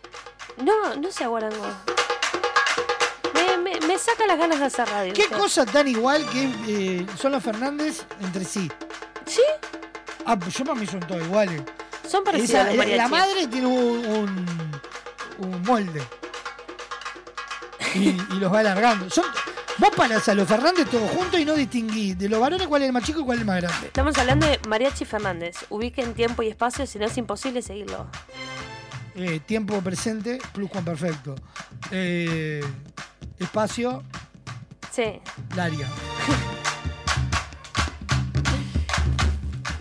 [0.57, 1.67] No, no se aguarango.
[3.33, 5.13] Me, me, me saca las ganas de hacer radio.
[5.13, 5.37] ¿Qué usted.
[5.37, 8.71] cosa tan igual que eh, son los Fernández entre sí?
[9.25, 9.41] ¿Sí?
[10.25, 11.61] Ah, pues yo para mí son todos iguales.
[12.09, 14.45] Son parecidos Esa- a los la, la madre tiene un, un,
[15.39, 16.01] un molde.
[17.95, 19.09] Y, y los va alargando.
[19.09, 19.25] Son,
[19.77, 22.87] vos parás a los Fernández todos juntos y no distinguís de los varones cuál es
[22.87, 23.87] el más chico y cuál es el más grande.
[23.87, 25.57] Estamos hablando de Mariachi Fernández.
[25.69, 28.07] Ubiquen tiempo y espacio, si no es imposible seguirlo.
[29.15, 31.35] Eh, tiempo presente, plus perfecto.
[31.91, 32.63] Eh,
[33.39, 34.03] espacio,
[34.91, 35.19] Sí.
[35.55, 35.87] Laria.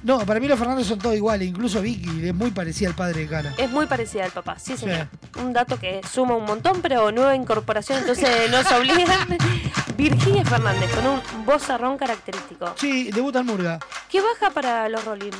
[0.02, 3.20] No, para mí los Fernández son todos iguales, incluso Vicky es muy parecida al padre
[3.20, 3.54] de Cara.
[3.56, 5.06] Es muy parecida al papá, sí, señor.
[5.38, 9.38] Un dato que suma un montón, pero nueva incorporación, entonces no se obligan.
[9.96, 12.74] Virginia Fernández, con un vozarrón característico.
[12.76, 13.78] Sí, debuta en Murga.
[14.08, 15.30] ¿Qué baja para los Rolling?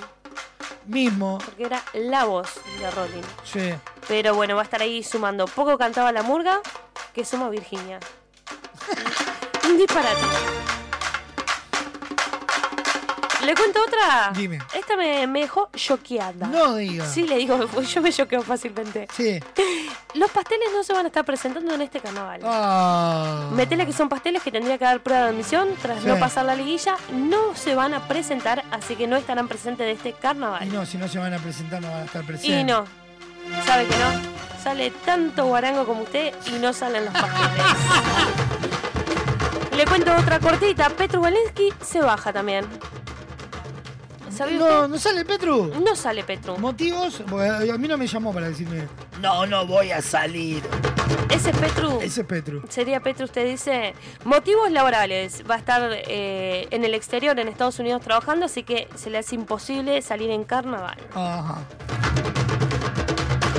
[0.86, 1.38] Mismo.
[1.44, 2.48] Porque era la voz
[2.78, 3.22] de Rolling.
[3.44, 3.74] Sí.
[4.06, 5.46] Pero bueno, va a estar ahí sumando.
[5.46, 6.60] Poco cantaba la murga,
[7.12, 7.98] que suma Virginia.
[9.68, 10.81] Un disparate.
[13.44, 14.30] ¿Le cuento otra?
[14.34, 14.58] Dime.
[14.72, 16.46] Esta me, me dejó choqueada.
[16.46, 17.06] No diga.
[17.06, 19.08] Sí, le digo, yo me choqueo fácilmente.
[19.14, 19.40] Sí.
[20.14, 22.40] Los pasteles no se van a estar presentando en este carnaval.
[22.44, 23.48] Ah.
[23.52, 26.06] Metele que son pasteles que tendría que dar prueba de admisión tras Sí.
[26.06, 26.96] no pasar la liguilla.
[27.12, 30.66] No se van a presentar, así que no estarán presentes de este carnaval.
[30.66, 32.60] Y no, si no se van a presentar, no van a estar presentes.
[32.60, 32.84] Y no.
[33.66, 34.62] ¿Sabe que no?
[34.62, 37.66] Sale tanto guarango como usted y no salen los pasteles.
[39.76, 40.90] Le cuento otra cortita.
[40.90, 42.64] Petru Walensky se baja también.
[44.42, 44.88] ¿Sabe No, usted?
[44.88, 45.72] ¿no sale Petru?
[45.84, 46.58] No sale Petru.
[46.58, 47.22] ¿Motivos?
[47.28, 48.88] Porque a mí no me llamó para decirme.
[49.20, 50.62] No, no voy a salir.
[51.30, 52.00] Ese es Petru.
[52.00, 52.62] Ese es Petru.
[52.68, 53.94] Sería Petru, usted dice,
[54.24, 55.44] motivos laborales.
[55.48, 59.18] Va a estar eh, en el exterior, en Estados Unidos, trabajando, así que se le
[59.18, 60.98] hace imposible salir en carnaval.
[61.14, 61.58] Ajá.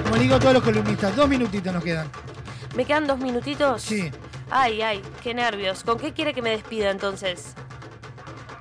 [0.03, 2.09] Como digo a todos los columnistas, dos minutitos nos quedan.
[2.75, 3.81] ¿Me quedan dos minutitos?
[3.81, 4.11] Sí.
[4.51, 5.83] Ay, ay, qué nervios.
[5.83, 7.53] ¿Con qué quiere que me despida entonces?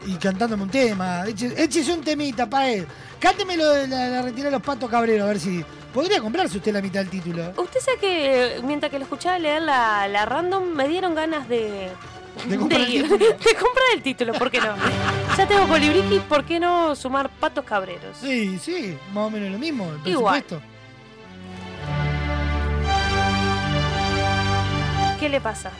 [0.06, 1.24] Y cantándome un tema.
[1.26, 2.84] Échese un temita, pae.
[3.20, 5.64] Cánteme lo de la, la retirada de los patos cabreros, a ver si.
[5.94, 7.52] Podría comprarse usted la mitad del título.
[7.56, 11.48] Usted sabe que eh, mientras que lo escuchaba leer la, la random, me dieron ganas
[11.48, 11.90] de.
[12.48, 13.02] De comprar el ir.
[13.02, 13.18] título.
[13.44, 14.74] de comprar el título, ¿por qué no?
[15.36, 18.16] Ya tengo Colibriqui, ¿por qué no sumar patos cabreros?
[18.20, 19.92] Sí, sí, más o menos lo mismo.
[20.04, 20.42] El Igual.
[25.20, 25.70] ¿Qué le pasa?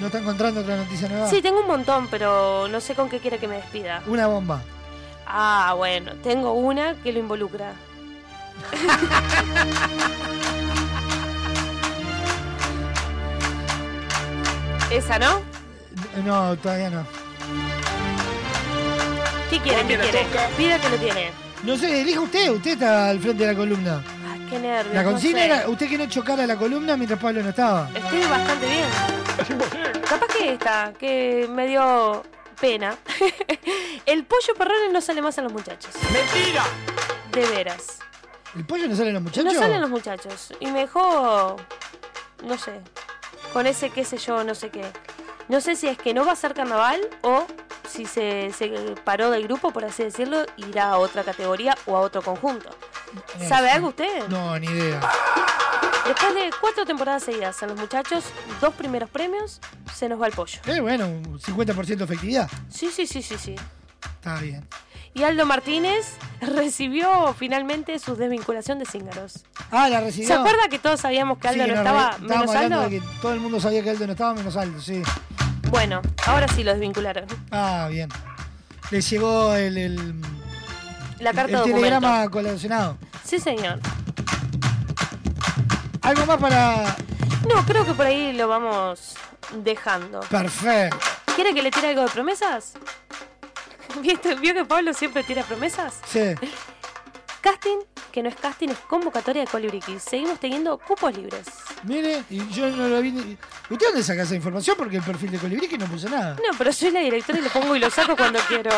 [0.00, 1.28] ¿No está encontrando otra noticia nueva?
[1.28, 4.02] Sí, tengo un montón, pero no sé con qué quiere que me despida.
[4.06, 4.60] Una bomba.
[5.26, 7.72] Ah, bueno, tengo una que lo involucra.
[14.90, 15.40] Esa, ¿no?
[16.24, 17.06] No, todavía no.
[19.50, 19.82] ¿Qué quiere?
[19.86, 20.26] ¿Qué quiere?
[20.56, 21.30] Pida que lo tiene.
[21.64, 22.50] No sé, elija usted.
[22.50, 24.02] Usted está al frente de la columna.
[24.30, 24.94] Ay, qué nervios.
[24.94, 25.46] La no consigna sé.
[25.46, 27.88] era usted que no chocara la columna mientras Pablo no estaba.
[27.94, 28.84] Estoy bastante bien.
[30.08, 32.22] Capaz que esta, que me dio
[32.60, 32.96] pena.
[34.06, 35.92] El pollo perrón no sale más a los muchachos.
[36.12, 36.64] ¡Mentira!
[37.32, 37.98] De veras.
[38.54, 39.52] ¿El pollo no sale a los muchachos?
[39.52, 40.52] No salen los muchachos.
[40.60, 41.56] Y me dejó.
[42.44, 42.80] No sé.
[43.52, 44.84] Con ese qué sé yo, no sé qué.
[45.48, 47.46] No sé si es que no va a ser carnaval o
[47.88, 48.68] si se, se
[49.04, 52.70] paró del grupo, por así decirlo, irá a otra categoría o a otro conjunto.
[53.38, 54.26] Eh, ¿Sabe algo usted?
[54.28, 55.00] No, ni idea.
[56.06, 58.24] Después de cuatro temporadas seguidas a los muchachos,
[58.60, 59.60] dos primeros premios,
[59.94, 60.60] se nos va el pollo.
[60.66, 62.48] Eh, bueno, un 50% de efectividad.
[62.70, 63.54] Sí, sí, sí, sí, sí.
[64.14, 64.66] Está bien.
[65.14, 69.44] Y Aldo Martínez recibió finalmente su desvinculación de Cíngaros.
[69.70, 70.28] Ah, la recibió.
[70.28, 72.80] ¿Se acuerda que todos sabíamos que Aldo Sí, no estaba menos Aldo?
[72.82, 75.02] de que todo el mundo sabía que Aldo no estaba menos Aldo, sí.
[75.70, 77.26] Bueno, ahora sí lo desvincularon.
[77.50, 78.08] Ah, bien.
[78.90, 80.14] Le llegó el, el,
[81.18, 81.76] La carta el documento.
[81.80, 82.98] telegrama colacionado.
[83.24, 83.80] Sí, señor.
[86.06, 86.96] Algo más para.
[87.48, 89.14] No, creo que por ahí lo vamos
[89.62, 90.20] dejando.
[90.20, 90.96] Perfecto.
[91.34, 92.72] ¿Quiere que le tire algo de promesas?
[94.00, 96.00] ¿Viste- ¿Vio que Pablo siempre tira promesas?
[96.06, 96.34] Sí.
[97.46, 97.78] Casting,
[98.10, 100.02] que no es casting, es convocatoria de Colibriquis.
[100.02, 101.46] Seguimos teniendo cupos libres.
[101.84, 103.12] Mire, y yo no lo vi.
[103.12, 103.38] ni-
[103.70, 104.74] ¿Usted dónde saca esa información?
[104.76, 106.34] Porque el perfil de Colibrí que no puso nada.
[106.34, 108.70] No, pero soy la directora y lo pongo y lo saco cuando quiero.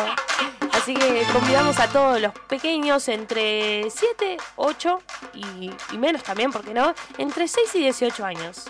[0.73, 5.01] Así que convidamos a todos los pequeños entre 7, 8
[5.33, 6.93] y, y menos también, ¿por qué no?
[7.17, 8.65] Entre 6 y 18 años.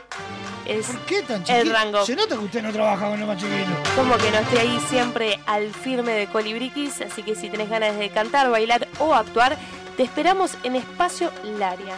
[0.69, 2.05] Es ¿Qué tan el rango.
[2.05, 3.73] Se nota que usted no trabaja con los más chiquitos.
[3.95, 7.97] Como que no estoy ahí siempre al firme de Colibriquis, así que si tenés ganas
[7.97, 9.57] de cantar, bailar o actuar,
[9.97, 11.95] te esperamos en Espacio Laria.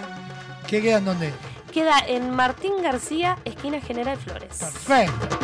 [0.67, 1.33] ¿Qué quedan dónde?
[1.71, 4.57] Queda en Martín García, esquina General Flores.
[4.59, 5.37] Perfecto.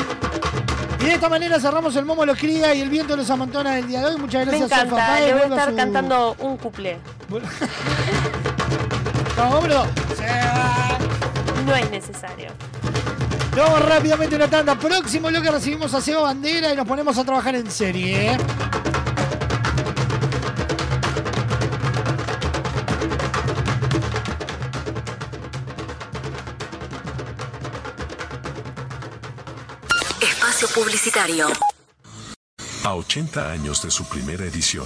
[0.99, 3.87] Y de esta manera cerramos el Momo los cría y el viento los amontona del
[3.87, 4.17] día de hoy.
[4.17, 5.19] Muchas Me gracias, encanta, Sofá.
[5.21, 6.97] le voy a estar su- cantando un cuplé.
[9.37, 9.87] Vamos, vámonos.
[11.65, 12.49] No es necesario.
[13.57, 14.77] Vamos rápidamente a una tanda.
[14.77, 18.33] Próximo lo que recibimos a Seba Bandera y nos ponemos a trabajar en serie.
[18.33, 18.37] ¿eh?
[30.21, 31.47] Espacio Publicitario.
[32.83, 34.85] A 80 años de su primera edición.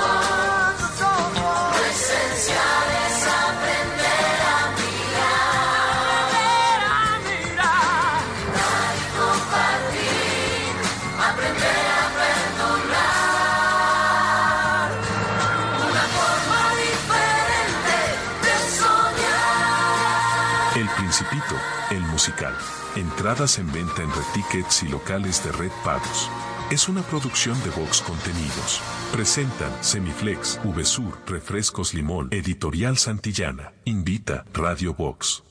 [22.95, 26.29] Entradas en venta en Red Tickets y locales de Red Pagos.
[26.71, 28.81] Es una producción de Vox Contenidos.
[29.11, 33.73] Presentan Semiflex, VSUR, Refrescos Limón, Editorial Santillana.
[33.85, 35.50] Invita Radio Vox.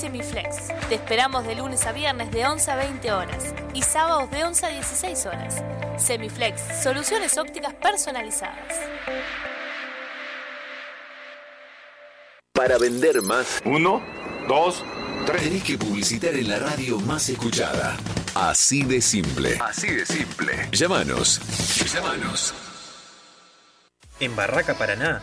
[0.00, 0.68] OptiSemiflex.
[0.88, 4.66] Te esperamos de lunes a viernes de 11 a 20 horas y sábados de 11
[4.66, 5.62] a 16 horas.
[5.98, 8.80] Semiflex, soluciones ópticas personalizadas.
[12.52, 13.60] Para vender más.
[13.64, 14.02] Uno,
[14.48, 14.82] dos,
[15.26, 15.42] tres.
[15.42, 17.98] Tenés que publicitar en la radio más escuchada.
[18.34, 19.58] Así de simple.
[19.60, 20.68] Así de simple.
[20.72, 21.40] Llámanos.
[21.92, 22.54] Llámanos.
[24.18, 25.22] En Barraca Paraná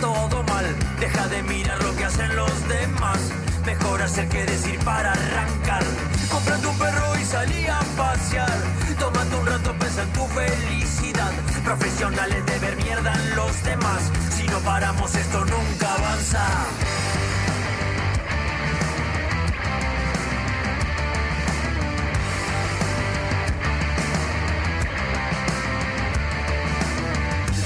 [0.00, 0.66] todo mal.
[0.98, 3.20] Deja de mirar lo que hacen los demás.
[3.64, 5.82] Mejor hacer que decir para arrancar.
[6.30, 8.58] Comprando un perro y salí a pasear.
[8.98, 11.32] Tómate un rato, pensa en tu felicidad.
[11.64, 14.10] Profesionales de ver mierda en los demás.
[14.36, 16.44] Si no paramos, esto nunca avanza.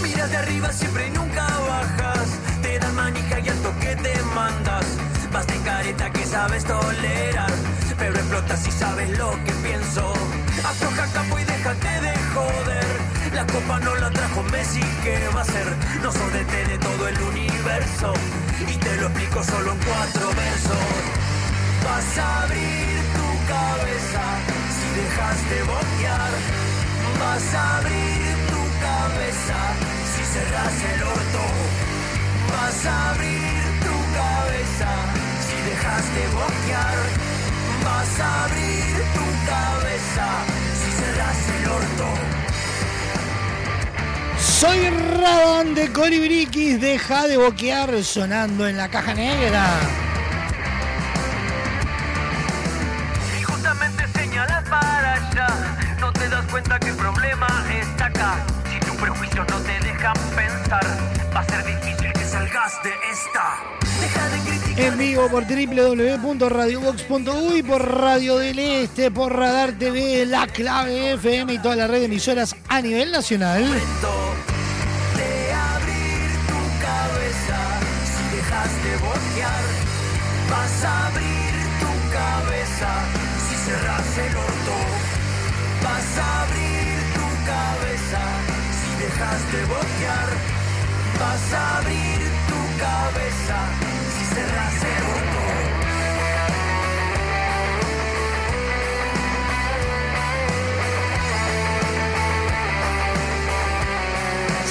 [0.02, 1.23] Mira de arriba siempre nunca
[2.62, 4.86] te dan manija y alto que te mandas.
[5.32, 7.52] Vas de careta que sabes tolerar.
[7.98, 10.12] Pero explotas si sabes lo que pienso.
[10.64, 12.86] Afloja capo y déjate de joder.
[13.34, 15.66] La copa no la trajo Messi, ¿qué va a ser?
[16.02, 16.44] No sos de
[16.78, 18.12] todo el universo.
[18.68, 20.88] Y te lo explico solo en cuatro versos.
[21.84, 24.24] Vas a abrir tu cabeza
[24.76, 26.32] si dejas de boquear.
[27.20, 28.33] Vas a abrir
[28.84, 29.60] cabeza
[30.12, 31.42] si cerras el orto.
[32.52, 34.90] Vas a abrir tu cabeza
[35.46, 36.98] si dejas de boquear.
[37.86, 40.26] Vas a abrir tu cabeza
[40.80, 42.08] si cerras el orto.
[44.60, 44.80] Soy
[45.20, 49.64] Radón de Colibriquis, deja de boquear sonando en la caja negra.
[53.38, 55.48] Y justamente señalas para allá,
[56.00, 57.63] no te das cuenta que el problema.
[59.04, 60.82] Si tu prejuicio no te dejan pensar,
[61.34, 63.58] va a ser difícil que salgas de esta.
[64.00, 64.80] Deja de criticar.
[64.80, 71.58] En vivo por www.radiobox.uy, por Radio del Este, por Radar TV, La Clave FM y
[71.58, 73.66] toda la red de emisoras a nivel nacional.
[91.18, 93.58] Vas a abrir tu cabeza
[94.12, 95.40] si cerras el orto.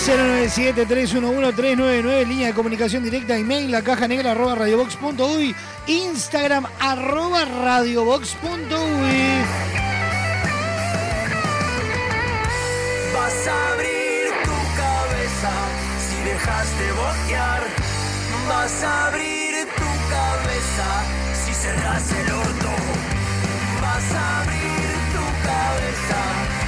[0.05, 5.55] 097-311-399, línea de comunicación directa, email, la caja negra arroba radiobox.uy,
[5.87, 9.32] Instagram arroba radiobox.uy.
[16.33, 17.63] si dejas de boquear.
[18.47, 20.89] Vas a abrir tu cabeza
[21.45, 22.69] si cerras el orto.
[23.81, 26.19] Vas a abrir tu cabeza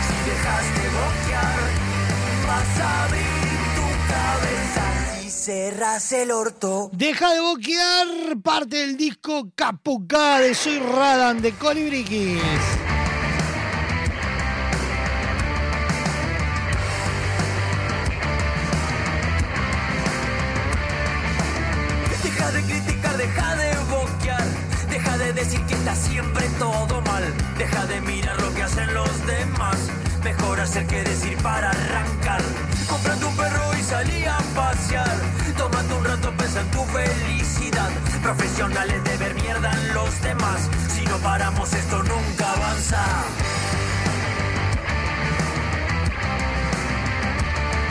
[0.08, 1.60] si dejas de boquear.
[2.48, 6.90] Vas a abrir tu cabeza si cerras el orto.
[6.94, 8.08] Deja de boquear
[8.44, 12.85] parte del disco Capucá de Soy Radan de Colibriquis.
[25.46, 27.24] Decir que está siempre todo mal.
[27.58, 29.78] Deja de mirar lo que hacen los demás.
[30.24, 32.42] Mejor hacer que decir para arrancar.
[32.88, 35.18] Comprate un perro y salí a pasear.
[35.58, 37.90] Tómate un rato, pensa en tu felicidad.
[38.24, 40.70] Profesionales de ver mierda en los demás.
[40.90, 43.25] Si no paramos, esto nunca avanza.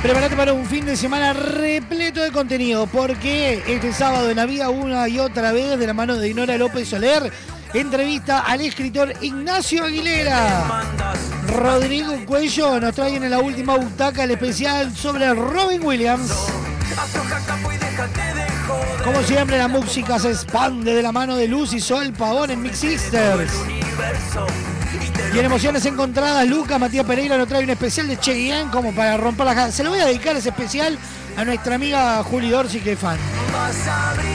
[0.04, 4.68] Prepárate para un fin de semana repleto de contenido, porque este sábado en la vía
[4.68, 7.32] una y otra vez, de la mano de Dinora López Soler,
[7.72, 10.82] entrevista al escritor Ignacio Aguilera.
[11.46, 16.30] Rodrigo Cuello nos trae en la última butaca el especial sobre Robin Williams.
[19.02, 22.60] Como siempre, la música se expande de la mano de Luz y Sol Pavón en
[22.60, 23.52] Mix Sisters.
[25.34, 29.16] Y en emociones encontradas, Lucas Matías Pereira nos trae un especial de Cheyenne como para
[29.16, 29.72] romper la.
[29.72, 30.96] Se lo voy a dedicar ese especial
[31.36, 33.18] a nuestra amiga Juli Dorsi, que es fan.
[33.52, 34.28] Vas a abrir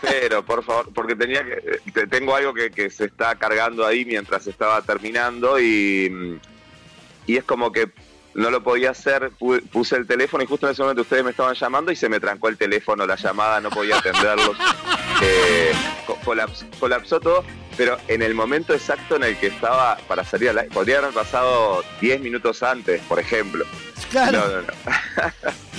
[0.00, 1.52] Pero, por favor, porque tenía que.
[1.52, 6.38] eh, te- Tengo algo que, que se está cargando ahí mientras estaba terminando y.
[7.26, 7.90] Y es como que
[8.34, 9.30] no lo podía hacer.
[9.38, 12.08] pu- Puse el teléfono y justo en ese momento ustedes me estaban llamando y se
[12.08, 14.56] me trancó el teléfono, la llamada, no podía atenderlos.
[15.24, 15.72] Eh,
[16.04, 17.44] co- colaps- colapsó todo,
[17.76, 21.12] pero en el momento exacto en el que estaba para salir al aire, podría haber
[21.12, 23.64] pasado 10 minutos antes, por ejemplo.
[24.10, 24.38] Claro.
[24.40, 24.72] No, no, no.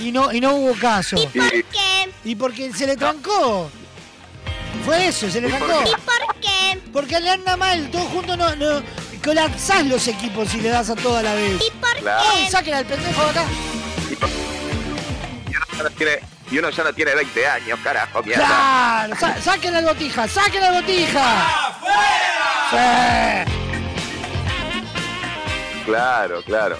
[0.00, 1.16] Y no, y no hubo caso.
[1.16, 2.10] ¿Y por qué?
[2.24, 3.70] Y porque se le trancó.
[4.86, 5.82] Fue eso, se le ¿Y por trancó.
[5.90, 6.80] ¿Y por qué?
[6.90, 8.82] Porque le anda mal, todos juntos no, no.
[9.24, 11.60] Colapsás los equipos si le das a toda la vez.
[11.66, 12.22] ¿Y por Claro.
[12.44, 12.50] qué?
[12.50, 13.44] Saquen al pendejo de acá.
[14.10, 16.18] Y uno ya no tiene,
[16.50, 18.46] y uno ya no tiene 20 años, carajo, mierda.
[18.46, 21.68] Claro, sa- saquen la botija, saquen la botija.
[21.68, 23.44] ¡Afuera!
[25.86, 26.78] Claro, claro.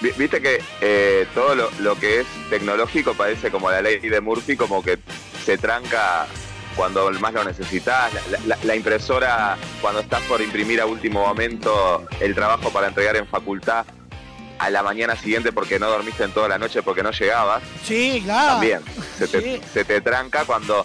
[0.00, 4.20] Vi- Viste que eh, todo lo, lo que es tecnológico parece como la ley de
[4.20, 4.98] Murphy, como que
[5.44, 6.26] se tranca
[6.76, 8.12] cuando más lo necesitas.
[8.30, 13.16] La, la- la impresora, cuando estás por imprimir a último momento el trabajo para entregar
[13.16, 13.84] en facultad
[14.58, 17.62] a la mañana siguiente porque no dormiste en toda la noche porque no llegabas.
[17.84, 18.52] Sí, claro.
[18.52, 18.80] También.
[19.18, 19.60] Se te, Sí.
[19.72, 20.84] se te tranca cuando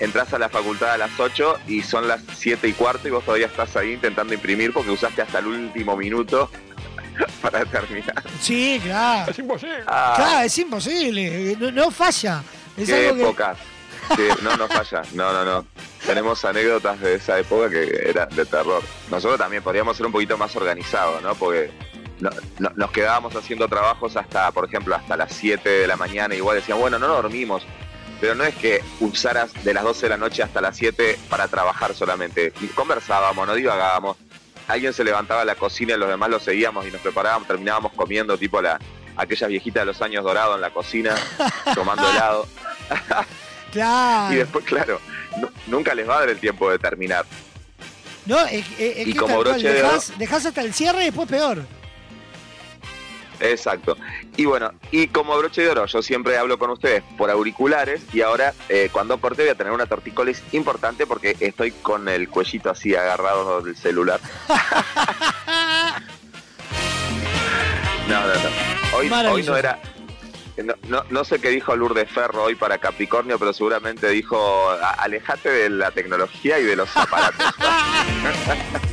[0.00, 3.24] entras a la facultad a las 8 y son las 7 y cuarto y vos
[3.24, 6.50] todavía estás ahí intentando imprimir porque usaste hasta el último minuto
[7.42, 8.22] para terminar.
[8.40, 9.30] Sí, claro.
[9.30, 9.84] Es imposible.
[9.84, 11.56] Claro, es imposible.
[11.60, 12.42] No, no falla.
[12.76, 13.22] Es Qué algo que.
[13.22, 13.58] épocas.
[14.16, 15.02] Sí, no, no falla.
[15.14, 15.66] No, no, no.
[16.04, 18.82] Tenemos anécdotas de esa época que era de terror.
[19.10, 21.34] Nosotros también podríamos ser un poquito más organizados, ¿no?
[21.34, 21.70] Porque
[22.20, 22.30] no-
[22.76, 26.34] nos quedábamos haciendo trabajos hasta, por ejemplo, hasta las 7 de la mañana.
[26.34, 27.62] Igual decían, bueno, no dormimos.
[28.20, 31.48] Pero no es que usaras de las 12 de la noche hasta las 7 para
[31.48, 32.52] trabajar solamente.
[32.74, 34.16] Conversábamos, no divagábamos.
[34.68, 37.92] Alguien se levantaba a la cocina y los demás lo seguíamos y nos preparábamos, terminábamos
[37.94, 38.78] comiendo tipo la
[39.16, 41.14] aquellas viejitas de los años dorados en la cocina,
[41.74, 42.46] tomando helado.
[43.72, 44.32] Claro.
[44.34, 45.00] Y después, claro,
[45.38, 47.24] nu- nunca les va a dar el tiempo de terminar.
[48.26, 50.72] No, es, es- es Y que como cual, broche de oro- dejás, dejás hasta el
[50.74, 51.64] cierre y después peor.
[53.40, 53.96] Exacto.
[54.36, 58.20] Y bueno, y como broche de oro, yo siempre hablo con ustedes por auriculares y
[58.20, 62.70] ahora eh, cuando corte voy a tener una tortícolis importante porque estoy con el cuellito
[62.70, 64.20] así agarrado del celular.
[68.08, 69.30] No, no, no.
[69.32, 69.78] Hoy, no era...
[70.58, 74.90] No, no, no sé qué dijo Lourdes Ferro hoy para Capricornio, pero seguramente dijo, "A-
[75.02, 77.46] alejate de la tecnología y de los aparatos.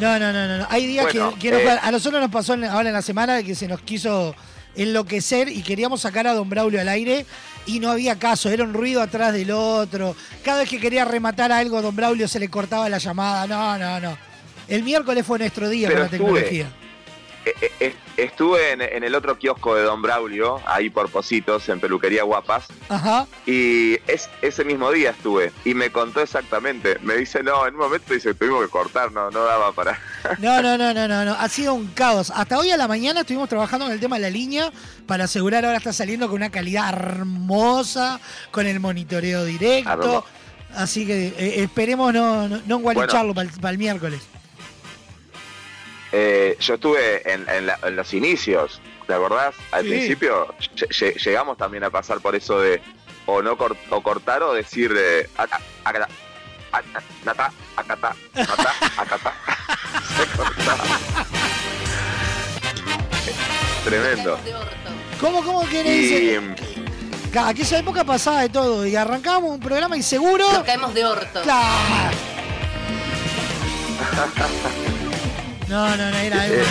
[0.00, 0.58] No, no, no, no.
[0.58, 0.66] no.
[0.68, 3.02] Hay días Bueno, que, que nos- eh, a nosotros nos pasó en- ahora en la
[3.02, 4.34] semana que se nos quiso
[4.74, 7.24] enloquecer y queríamos sacar a Don Braulio al aire
[7.66, 10.16] y no había caso, era un ruido atrás del otro.
[10.44, 13.46] Cada vez que quería rematar algo, Don Braulio se le cortaba la llamada.
[13.46, 14.18] No, no, no.
[14.66, 16.66] El miércoles fue nuestro día con la tecnología.
[18.16, 22.68] Estuve en, en el otro kiosco de Don Braulio, ahí por Positos, en Peluquería Guapas,
[22.88, 23.26] Ajá.
[23.46, 26.98] y es, ese mismo día estuve, y me contó exactamente.
[27.02, 29.98] Me dice, no, en un momento dice, tuvimos que cortar, no, no daba para...
[30.38, 31.32] No, no, no, no, no, no.
[31.32, 32.30] Ha sido un caos.
[32.34, 34.70] Hasta hoy a la mañana estuvimos trabajando con el tema de la línea
[35.06, 38.20] para asegurar ahora está saliendo con una calidad hermosa,
[38.50, 40.24] con el monitoreo directo.
[40.74, 44.22] Así que eh, esperemos no, no, no engualicharlo para el miércoles.
[46.12, 49.54] Eh, yo estuve en, en la- en los inicios, ¿te acordás?
[49.70, 49.88] Al Sí.
[49.90, 52.82] principio lle- lle- llegamos también a pasar por eso de
[53.26, 56.08] o no cort- o cortar o decir de acá, acá,
[56.72, 59.34] acá, nata, acatá, nata, acatá.
[60.16, 60.84] Se cortaba.
[63.84, 64.38] Tremendo.
[65.20, 66.40] ¿Cómo, cómo dice?
[67.32, 70.44] Ca- Aquella época pasaba de todo y arrancábamos un programa y seguro.
[70.52, 71.40] Nos caemos de orto.
[71.42, 72.16] Claro.
[75.68, 76.62] No, no, no, era Eh,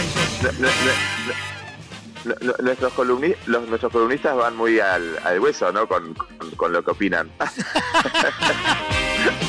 [2.23, 5.87] no- no- nuestros, columni- los, nuestros columnistas van muy al, al hueso, ¿no?
[5.87, 7.31] Con, con- con lo que opinan.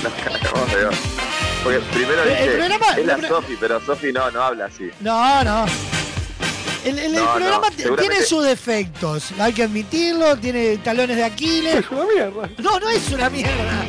[0.03, 0.99] Nos cagamos de oso.
[1.63, 4.65] Porque primero El- el dice, programa- es la el Sofi, pero Sofi no, no habla
[4.67, 4.91] así.
[5.01, 5.67] No, no.
[6.85, 11.25] El, el- el No, no, programa tiene sus defectos, hay que admitirlo, tiene talones de
[11.25, 11.77] Aquiles.
[11.77, 12.49] Es una mierda.
[12.59, 13.85] No, no es una mierda.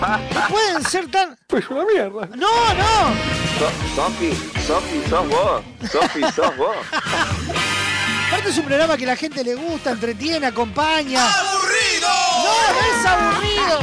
[0.00, 1.36] No pueden ser tan.
[1.48, 2.26] Pues una mierda.
[2.36, 3.14] No, no.
[3.58, 4.30] So- Sofi,
[4.66, 5.62] Sofi, sos vos.
[5.90, 6.76] Sofi, sos vos.
[8.28, 11.24] Aparte es un programa que la gente le gusta, entretiene, acompaña.
[11.26, 12.08] ¡Aburrido!
[12.44, 13.78] No, no es aburrido.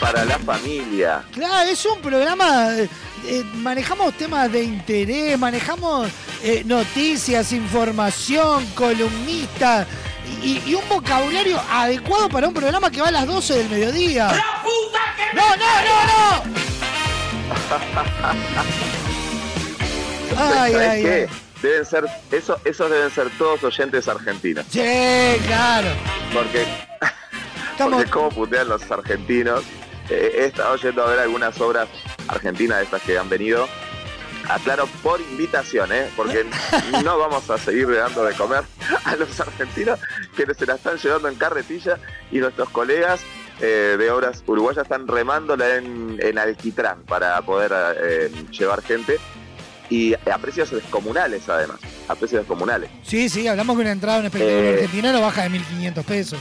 [0.00, 1.24] Para la familia.
[1.32, 2.72] Claro, es un programa.
[2.78, 2.88] eh,
[3.26, 6.08] eh, manejamos temas de interés, manejamos
[6.42, 9.86] eh, noticias, información, columnistas
[10.42, 14.26] y, y un vocabulario adecuado para un programa que va a las 12 del mediodía.
[14.28, 16.60] ¡La puta que ¡No, no, no, no!
[20.36, 21.28] Ay, ¿Sabés ay, qué?
[21.30, 21.36] ay.
[21.62, 24.64] Deben ser, eso, esos deben ser todos oyentes argentinos.
[24.70, 24.80] Sí,
[25.46, 25.88] claro.
[26.32, 26.66] Porque,
[27.78, 29.62] porque cómo putean los argentinos.
[30.08, 31.88] Eh, he estado yendo a ver algunas obras
[32.28, 33.68] argentinas de estas que han venido.
[34.48, 36.08] Aclaro, por invitación, ¿eh?
[36.16, 36.44] porque
[37.04, 38.62] no vamos a seguir dando de comer
[39.04, 39.98] a los argentinos
[40.36, 41.98] que se la están llevando en carretilla
[42.32, 43.20] y nuestros colegas
[43.60, 47.72] eh, de obras uruguayas están remándola en, en alquitrán para poder
[48.02, 49.18] eh, llevar gente
[49.90, 52.90] y a precios descomunales además, a precios descomunales.
[53.04, 54.72] Sí, sí, hablamos que una entrada un espectáculo Eh.
[54.74, 56.40] argentino no baja de 1.500 pesos.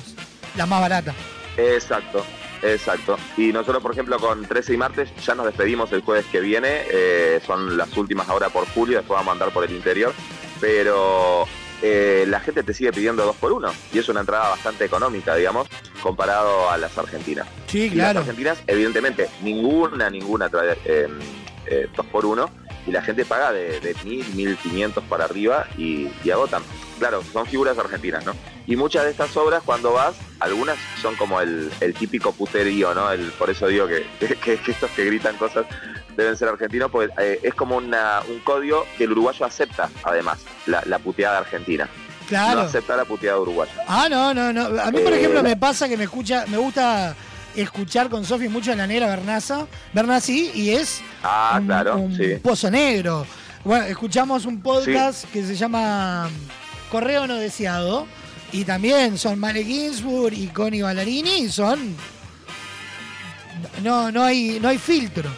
[0.56, 1.14] La más barata.
[1.58, 2.26] Exacto,
[2.62, 3.18] exacto.
[3.38, 6.84] Y nosotros, por ejemplo, con 13 y martes ya nos despedimos el jueves que viene.
[6.92, 10.14] eh, son las últimas ahora por julio, después vamos a andar por el interior.
[10.60, 11.46] Pero
[11.82, 13.72] eh, la gente te sigue pidiendo dos por uno.
[13.94, 15.68] Y es una entrada bastante económica, digamos,
[16.02, 17.48] comparado a las argentinas.
[17.68, 18.20] Sí, Y claro.
[18.20, 21.08] las argentinas, evidentemente, ninguna, ninguna trae eh,
[21.68, 22.50] eh, dos por uno.
[22.88, 26.64] Y la gente paga de, de 1.000, 1.500 para arriba y, y agotan.
[26.98, 28.34] Claro, son figuras argentinas, ¿no?
[28.68, 33.12] Y muchas de estas obras, cuando vas, algunas son como el, el típico puterío, ¿no?
[33.12, 34.06] El, por eso digo que,
[34.44, 35.66] que- que estos que gritan cosas
[36.18, 40.40] deben ser argentinos, porque eh, es como una- un código que el uruguayo acepta, además,
[40.66, 41.88] la, la puteada argentina.
[42.28, 42.60] Claro.
[42.62, 43.72] No acepta la puteada uruguaya.
[43.88, 44.66] Ah, no, no, no.
[44.82, 47.16] A mí, por Eh, ejemplo, me pasa que me escucha, me gusta
[47.62, 52.16] escuchar con Sofi mucho a la negra Bernaza, Bernasi, y es Ah, un, claro, un
[52.16, 52.36] sí.
[52.42, 53.26] pozo negro.
[53.64, 56.30] Bueno, escuchamos un podcast que se llama
[56.92, 58.08] Correo No Deseado,
[58.52, 61.96] y también son Male Ginsburg y Connie Ballarini, y son.
[63.84, 65.30] No, no hay, no hay filtro.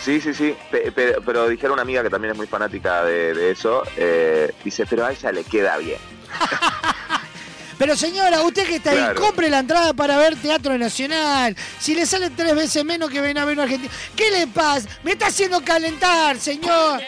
[0.00, 3.34] Sí, sí, sí, pe- pe- pero, dijeron una amiga que también es muy fanática de,
[3.34, 5.98] de eso, eh, dice, pero a ella le queda bien.
[7.80, 9.20] Pero señora, usted que está ahí, Claro.
[9.22, 11.56] compre la entrada para ver Teatro Nacional.
[11.78, 13.90] Si le sale tres veces menos que ven a ver un argentino.
[14.14, 14.86] ¿Qué le pasa?
[15.02, 17.00] Me está haciendo calentar, señor.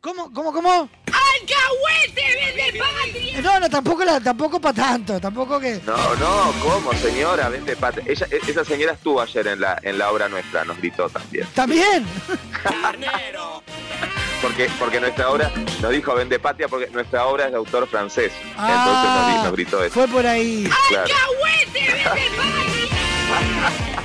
[0.00, 0.90] ¿Cómo, cómo, cómo?
[1.06, 3.40] ¡Alcahuete, vende patria!
[3.40, 5.80] No, no, tampoco, la, tampoco para tanto, tampoco que...
[5.86, 7.48] No, no, ¿cómo, señora?
[7.48, 8.02] Vente, pate.
[8.04, 11.46] Ella, e- esa señora estuvo ayer en la, en la obra nuestra, nos gritó también.
[11.54, 12.04] ¿También?
[14.40, 15.50] Porque, porque nuestra obra,
[15.82, 18.32] nos dijo vende patria porque nuestra obra es de autor francés.
[18.42, 19.92] Entonces nos, Ah, nos gritó eso.
[19.92, 20.68] Fue por ahí.
[20.88, 21.04] Claro.
[21.04, 21.80] ¡Alcahuete,
[22.14, 22.88] vende
[23.28, 23.70] patria!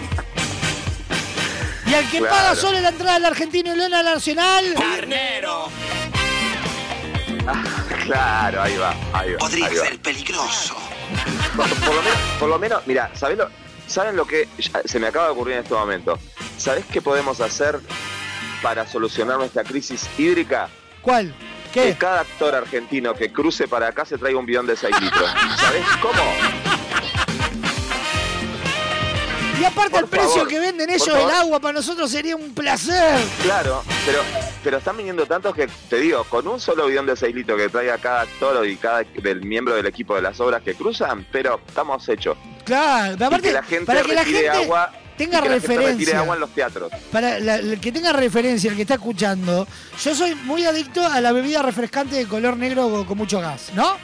[1.88, 2.36] Y al que Claro.
[2.36, 4.74] paga solo la entrada al argentino y Leona Nacional...
[4.74, 5.70] ¡Carnero!
[8.06, 9.38] Claro, ahí va, ahí va.
[9.38, 9.84] Podría ahí va.
[9.86, 10.76] ser peligroso.
[11.56, 13.50] Por, por lo menos, por lo menos, mira, ¿saben lo,
[13.88, 14.48] ¿saben lo que
[14.86, 16.18] se me acaba de ocurrir en este momento?
[16.58, 17.80] ¿Sabés qué podemos hacer
[18.66, 20.70] para solucionar nuestra crisis hídrica?
[21.04, 21.36] ¿Cuál?
[21.72, 25.30] Que cada actor argentino que cruce para acá se traiga un bidón de 6 litros.
[25.56, 26.24] ¿Sabés cómo?
[29.62, 33.20] Y aparte el precio favor, que venden ellos del agua para nosotros sería un placer.
[33.44, 34.22] Claro, pero,
[34.64, 37.70] pero están viniendo tantos que, te digo, con un solo bidón de 6 litros que
[37.70, 41.62] traiga cada actor y cada del miembro del equipo de las obras que cruzan, pero
[41.68, 42.36] estamos hechos.
[42.64, 45.54] Claro, pero Y aparte, que la gente para que la gente agua, tenga que la
[45.56, 46.20] gente retire referencia.
[46.20, 46.92] agua en los teatros.
[47.12, 49.68] Para la- el que tenga referencia, el que está escuchando,
[50.04, 53.98] yo soy muy adicto a la bebida refrescante de color negro con, mucho gas, ¿no?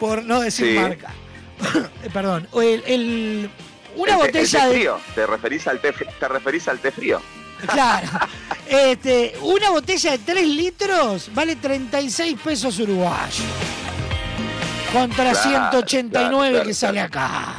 [0.00, 0.78] Por no decir Sí.
[0.78, 1.12] marca.
[2.12, 2.46] Perdón.
[2.52, 3.50] O el- el-
[3.96, 4.74] una El botella el té de.
[4.74, 5.00] frío.
[5.14, 7.20] ¿Te referís al té, te referís al té frío?
[7.66, 8.06] Claro.
[8.68, 13.42] Este, una botella de 3 litros vale 36 pesos uruguayos.
[14.92, 15.48] Contra Claro,
[15.80, 17.54] 189 claro, claro, que sale acá.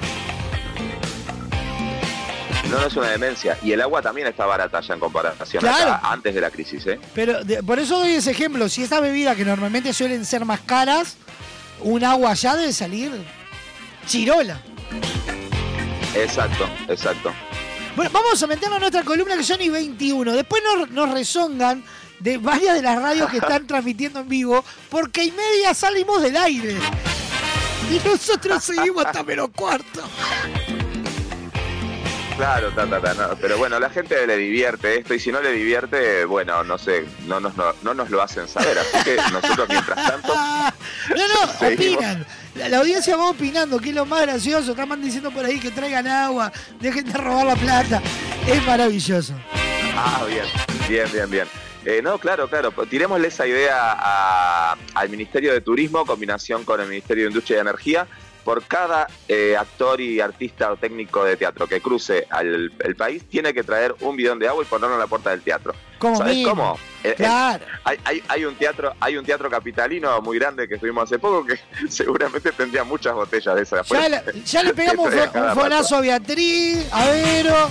[2.70, 3.58] No, no es una demencia.
[3.64, 6.00] Y el agua también está barata ya en comparación Claro.
[6.04, 7.00] antes de la crisis, ¿eh?
[7.16, 8.68] Pero de- por eso doy ese ejemplo.
[8.70, 11.16] Si estas bebidas que normalmente suelen ser más caras,
[11.82, 13.12] un agua allá debe salir
[14.06, 14.60] chirola.
[16.16, 17.32] Exacto, exacto.
[17.96, 20.34] Bueno, vamos a meternos en nuestra columna que son y 21.
[20.34, 21.84] Después nos, nos rezongan
[22.20, 26.38] de varias de las radios que están transmitiendo en vivo, porque y media salimos del
[26.38, 26.76] aire.
[27.92, 30.02] Y nosotros seguimos hasta menos cuarto.
[32.38, 35.42] Claro, ta, ta, ta, no, pero bueno, la gente le divierte esto y si no
[35.42, 38.78] le divierte, bueno, no sé, no nos, no, no nos lo hacen saber.
[38.78, 40.36] Así que nosotros mientras tanto...
[41.10, 41.96] No, no, Seguimos.
[41.98, 42.26] opinan.
[42.56, 44.72] La, la audiencia va opinando, que es lo más gracioso.
[44.72, 48.02] Están diciendo por ahí que traigan agua, dejen de robar la plata.
[48.46, 49.34] Es maravilloso.
[49.96, 50.46] Ah, bien,
[50.88, 51.48] bien, bien, bien.
[51.86, 52.72] Eh, no, claro, claro.
[52.72, 57.58] pues Tirémosle esa idea a- al Ministerio de Turismo, combinación con el Ministerio de Industria
[57.58, 58.08] y Energía.
[58.48, 63.26] Por cada eh, actor y artista o técnico de teatro que cruce al el país,
[63.30, 65.74] tiene que traer un bidón de agua y ponerlo en la puerta del teatro.
[66.00, 66.52] Como ¿Sabes mínimo.
[66.56, 66.80] cómo?
[67.04, 67.66] Eh, eh, Claro.
[67.84, 71.46] hay, hay- hay un teatro, hay un teatro capitalino muy grande que estuvimos hace poco
[71.46, 71.60] que
[71.90, 73.86] seguramente tendría muchas botellas de esas.
[73.90, 77.70] Ya le, ya le pegamos un, un fonazo a Beatriz, a Vero.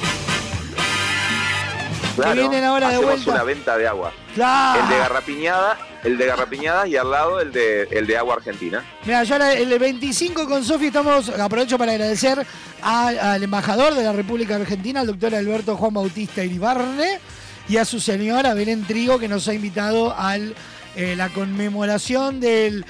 [2.16, 3.30] Claro, vienen ahora de hacemos vuelta.
[3.32, 4.12] una venta de agua.
[4.34, 4.82] Claro.
[4.82, 8.84] El de Garrapiñada, el de Garrapiñada y al lado el de, el de agua argentina.
[9.04, 12.44] Mira, yo ahora el 25 con Sofi estamos, aprovecho para agradecer
[12.82, 17.20] a- al embajador de la República Argentina, el doctor Alberto Juan Bautista Iribarne,
[17.68, 22.84] y a su señora Belén Trigo, que nos ha invitado a la conmemoración del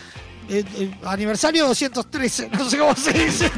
[0.49, 3.51] eh, eh, aniversario 213, no sé cómo se dice,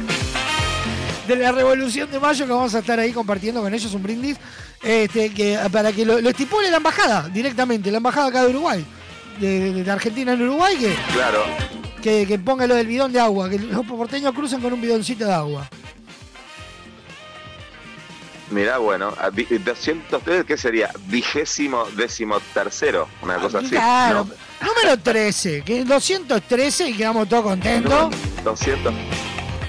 [1.37, 4.37] de la Revolución de Mayo, que vamos a estar ahí compartiendo con ellos un brindis,
[4.81, 8.85] este, que, para que lo, lo estipule la embajada directamente, la embajada acá de Uruguay,
[9.39, 11.43] de, Argentina en Uruguay, que Claro.
[12.01, 15.25] que, que ponga lo del bidón de agua, que los porteños crucen con un bidoncito
[15.25, 15.69] de agua.
[18.51, 20.89] Mirá, bueno, a vi- 203, ¿qué sería?
[21.05, 23.69] Vigésimo décimo tercero, una cosa así.
[23.69, 24.25] claro.
[24.25, 24.67] ¿no?
[24.67, 28.09] Número 13, que es 213 y quedamos todos contentos.
[28.43, 28.93] 200.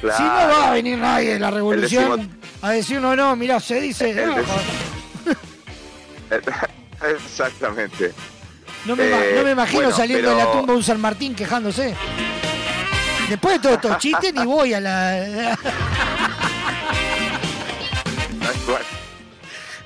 [0.00, 0.16] Claro.
[0.16, 2.30] Si no va a venir nadie de la revolución
[2.62, 4.10] a decirnos, no, mirá, se dice.
[4.10, 4.36] El no,
[7.16, 8.12] Exactamente.
[8.86, 11.94] no me, Eh, no me imagino bueno, saliendo de la tumba un San Martín quejándose.
[13.28, 15.58] Después de todos estos chistes, ni voy a la.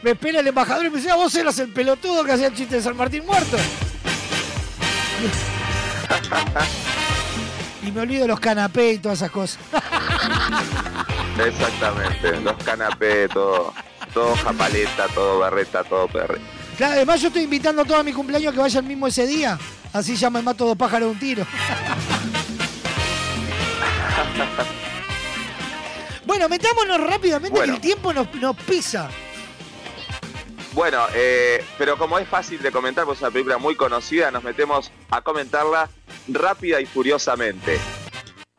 [0.02, 2.54] Me espera el embajador y me dice, "Ah, vos eras el pelotudo que hacía el
[2.54, 3.56] chiste de San Martín muerto.
[7.86, 9.58] Y me olvido los canapés y todas esas cosas.
[11.44, 12.40] Exactamente.
[12.40, 13.72] Los canapés, todo,
[14.12, 16.40] todo japaleta, todo berreta, todo perre.
[16.76, 19.58] Claro, además yo estoy invitando a todos mi cumpleaños a que vayan mismo ese día.
[19.92, 21.46] Así ya me mato dos pájaros de un tiro.
[26.26, 27.74] bueno, metámonos rápidamente Bueno.
[27.74, 29.08] que el tiempo nos, nos pisa.
[30.72, 34.42] Bueno, eh, pero como es fácil de comentar, pues es una película muy conocida, nos
[34.42, 35.88] metemos a comentarla
[36.28, 37.78] rápida y furiosamente.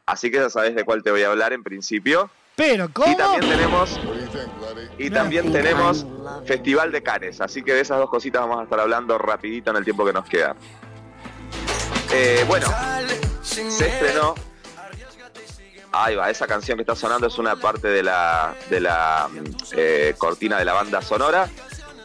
[0.06, 2.30] Así que ya sabes de cuál te voy a hablar en principio.
[2.56, 3.11] Pero, ¿cómo?
[3.11, 4.00] Y también tenemos
[4.98, 6.06] y también tenemos
[6.45, 9.77] Festival de Cannes, así que de esas dos cositas vamos a estar hablando rapidito en
[9.77, 10.56] el tiempo que nos queda.
[12.14, 12.68] Eh, bueno,
[13.42, 14.35] se estrenó.
[15.92, 19.44] Ahí va, esa canción que está sonando es una parte de la, de la mm,
[19.77, 21.50] eh, cortina de la banda sonora.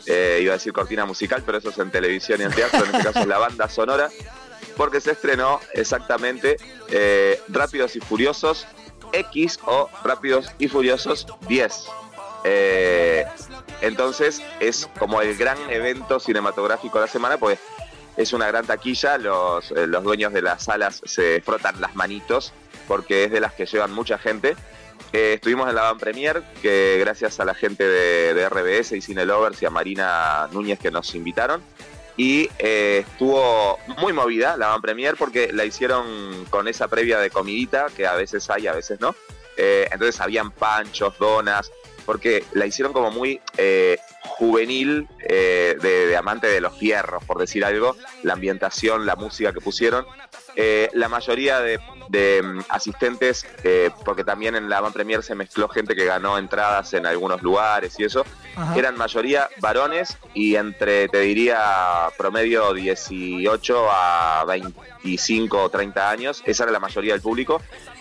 [0.07, 2.95] Eh, iba a decir cortina musical, pero eso es en televisión y en teatro, en
[2.95, 4.09] este caso es la banda sonora,
[4.81, 6.57] porque se estrenó exactamente
[6.89, 8.67] eh, Rápidos y Furiosos
[9.13, 11.85] X o Rápidos y Furiosos 10.
[12.45, 13.27] Eh,
[13.83, 17.59] entonces es como el gran evento cinematográfico de la semana, pues
[18.17, 22.55] es una gran taquilla, los, eh, los dueños de las salas se frotan las manitos
[22.89, 24.57] porque es de las que llevan mucha gente.
[25.13, 29.27] Estuvimos en la Van Premier, que gracias a la gente de, de RBS y Cine
[29.27, 31.63] Lovers y a Marina Núñez que nos invitaron.
[32.17, 37.31] Y eh, estuvo muy movida la Van Premier porque la hicieron con esa previa de
[37.31, 39.15] comidita, que a veces hay, a veces no.
[39.57, 41.71] Eh, entonces habían panchos, donas,
[42.07, 47.39] porque la hicieron como muy eh, juvenil, eh, de, de amante de los fierros, por
[47.39, 50.07] decir algo, la ambientación, la música que pusieron.
[50.57, 55.35] Eh, la mayoría de, de, mm, asistentes, eh, porque también en la Van Premier se
[55.35, 58.25] mezcló gente que ganó entradas en algunos lugares y eso,
[58.57, 58.77] Ajá.
[58.77, 66.65] eran mayoría varones y entre, te diría, promedio 18 a 25 o 30 años, esa
[66.65, 67.61] era la mayoría del público.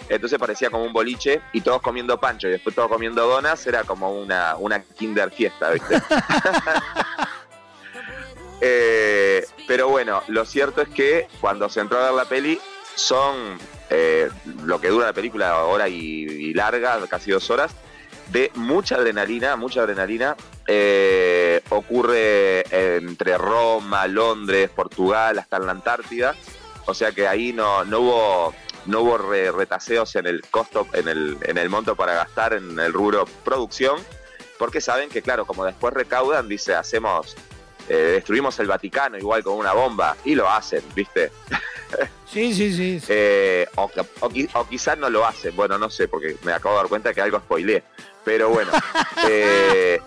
[0.10, 3.84] Entonces parecía como un boliche y todos comiendo pancho y después todos comiendo donas, era
[3.84, 6.02] como una, una kinder fiesta, ¿viste?
[8.62, 12.60] Eh, pero bueno, lo cierto es que cuando se entró a ver la peli,
[12.96, 13.58] son
[13.90, 14.30] eh,
[14.66, 17.72] lo que dura la película, hora y, y larga, casi dos horas,
[18.32, 20.36] de mucha adrenalina, mucha adrenalina.
[20.68, 22.64] Eh, ocurre
[22.98, 26.36] entre Roma, Londres, Portugal, hasta en la Antártida.
[26.86, 28.54] O sea que ahí no, no hubo
[28.86, 32.80] no hubo re- retaseos en el costo, en el, en el monto para gastar en
[32.80, 34.00] el rubro producción.
[34.58, 37.36] porque saben que, claro, como después recaudan, dice, hacemos,
[37.90, 41.32] eh, destruimos el Vaticano igual con una bomba, y lo hacen, ¿viste?
[42.26, 43.02] Sí, sí, sí.
[43.10, 43.90] Eh, o,
[44.22, 47.14] o o quizás no lo hacen, bueno, no sé, porque me acabo de dar cuenta
[47.14, 47.84] que algo spoileé.
[48.24, 48.72] Pero bueno,
[49.28, 50.00] eh,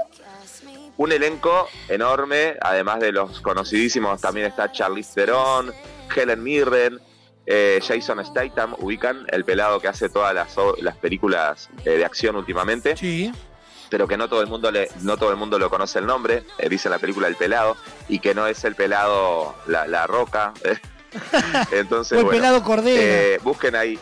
[0.97, 5.73] un elenco enorme, además de los conocidísimos, también está Charlize Theron,
[6.15, 7.01] Helen Mirren,
[7.47, 12.37] eh, Jason Statham, ubican el pelado que hace todas las, las películas eh, de acción
[12.37, 12.97] últimamente.
[12.97, 13.33] Sí.
[13.93, 16.45] Pero que no todo el mundo le, no todo el mundo lo conoce el nombre,
[16.57, 17.77] eh, dice en la película El Pelado,
[18.09, 20.55] y que no es el pelado La, la Roca.
[21.73, 23.03] Entonces, O el bueno, pelado Cordero.
[23.03, 23.99] eh, busquen ahí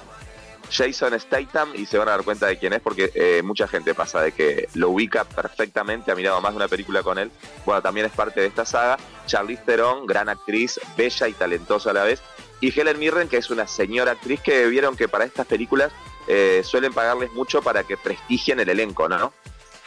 [0.71, 3.93] Jason Statham y se van a dar cuenta de quién es porque eh, mucha gente
[3.93, 7.33] pasa de que lo ubica perfectamente, ha mirado más de una película con él.
[7.67, 8.97] Bueno, también es parte de esta saga.
[9.27, 12.23] Charlize Theron, gran actriz, bella y talentosa a la vez.
[12.61, 15.91] Y Helen Mirren, que es una señora actriz que vieron que para estas películas
[16.29, 19.33] eh, suelen pagarles mucho para que prestigien el elenco, ¿no?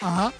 [0.04, 0.34] Ajá.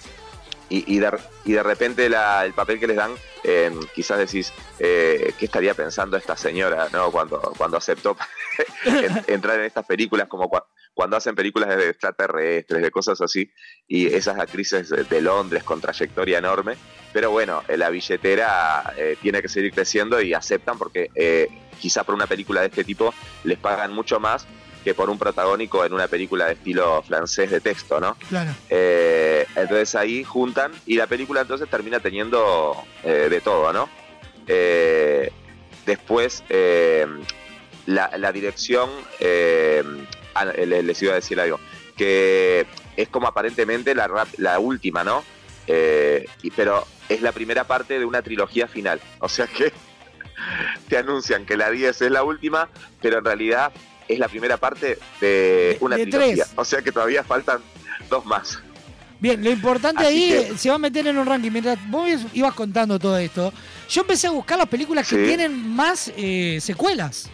[0.68, 1.10] y, y de,
[1.44, 3.12] y de repente la- el papel que les dan,
[3.44, 8.16] eh, quizás decís, eh, ¿qué estaría pensando esta señora no cuando, cuando aceptó
[8.84, 13.50] en- entrar en estas películas, como cua- cuando hacen películas de extraterrestres, de cosas así,
[13.88, 16.76] y esas actrices de, Londres con trayectoria enorme?
[17.12, 21.48] Pero bueno, eh, la billetera eh, tiene que seguir creciendo y aceptan porque eh,
[21.80, 23.12] quizá por una película de este tipo
[23.44, 24.46] les pagan mucho más
[24.84, 28.16] que por un protagónico en una película de estilo francés de texto, ¿no?
[28.28, 28.50] Claro.
[28.68, 33.88] Eh, entonces ahí juntan y la película entonces termina teniendo eh, de todo, ¿no?
[34.46, 35.32] Eh,
[35.86, 36.44] después
[37.86, 38.90] la, la dirección,
[40.34, 41.58] ah, le- les iba a decir algo,
[41.96, 45.24] que es como aparentemente la, rap- la última, ¿no?
[45.66, 49.72] Y- pero es la primera parte de una trilogía final, o sea que
[50.88, 52.68] te anuncian que la 10 es la última,
[53.00, 53.72] pero en realidad
[54.08, 56.54] es la primera parte de una de trilogía, tres.
[56.56, 57.60] o sea que todavía faltan
[58.10, 58.58] dos más.
[59.20, 61.50] Bien, lo importante Así ahí que- se va a meter en un ranking.
[61.50, 63.52] Mientras vos ibas contando todo esto,
[63.88, 67.30] yo empecé a buscar las películas que tienen más eh, secuelas.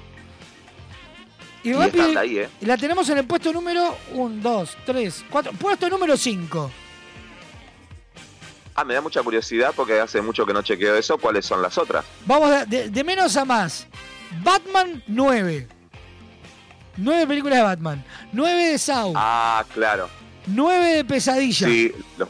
[1.64, 2.48] Y Y rápido, están ahí, ¿eh?
[2.60, 5.52] la tenemos en el puesto número 1, 2, 3, 4.
[5.52, 6.70] Puesto número 5.
[8.74, 11.18] Ah, me da mucha curiosidad porque hace mucho que no chequeo eso.
[11.18, 12.04] ¿Cuáles son las otras?
[12.24, 13.86] Vamos de- de menos a más.
[14.42, 15.66] Batman 9.
[17.00, 18.04] 9 películas de Batman.
[18.32, 19.12] 9 de Saw.
[19.16, 20.08] Ah, claro.
[20.46, 21.66] 9 de Pesadilla.
[21.66, 22.28] Sí, los,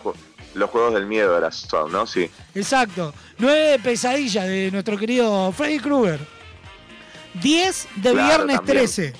[0.54, 2.06] los juegos del miedo era son, ¿no?
[2.06, 2.30] Sí.
[2.54, 3.14] Exacto.
[3.38, 6.20] 9 de Pesadilla de nuestro querido Freddy Krueger.
[7.34, 8.78] 10 de Claro, Viernes también.
[8.78, 9.12] 13.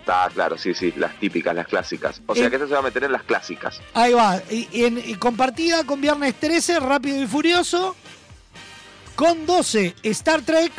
[0.00, 2.22] Está claro, sí, sí, las típicas, las clásicas.
[2.26, 2.50] O sea Eh.
[2.50, 3.80] que eso se va a meter en las clásicas.
[3.92, 4.40] Ahí va.
[4.50, 7.96] Y, y en- y compartida con Viernes 13, Rápido y Furioso.
[9.16, 10.70] Con 12, Star Trek.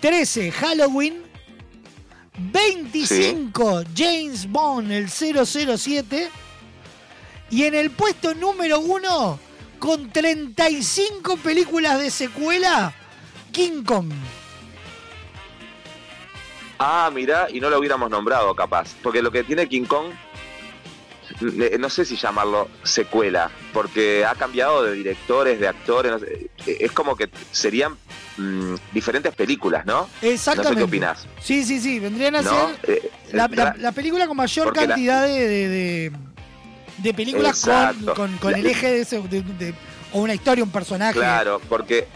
[0.00, 1.22] 13, Halloween.
[2.38, 6.30] 25, James Bond, el 007.
[7.50, 9.40] Y en el puesto número 1,
[9.78, 12.94] con 35 películas de secuela,
[13.52, 14.12] King Kong.
[16.78, 18.94] Ah, mirá, y no lo hubiéramos nombrado capaz.
[19.02, 20.12] Porque lo que tiene King Kong,
[21.40, 26.12] no sé si llamarlo secuela, porque ha cambiado de directores, de actores.
[26.12, 27.96] no sé, eh, es como que serían
[28.36, 30.08] mm, diferentes películas, ¿no?
[30.22, 30.70] Exactamente.
[30.70, 31.26] No sé qué opinás.
[31.42, 32.00] Sí, sí, sí.
[32.00, 32.50] Vendrían a ¿No?
[32.50, 36.12] ser Eh, la, la- ra- la película con mayor la- cantidad de, de, de-
[36.98, 37.64] de películas
[38.16, 39.18] con, con, el eje de, ese-
[40.12, 41.14] o una historia, un personaje.
[41.18, 42.06] Claro, porque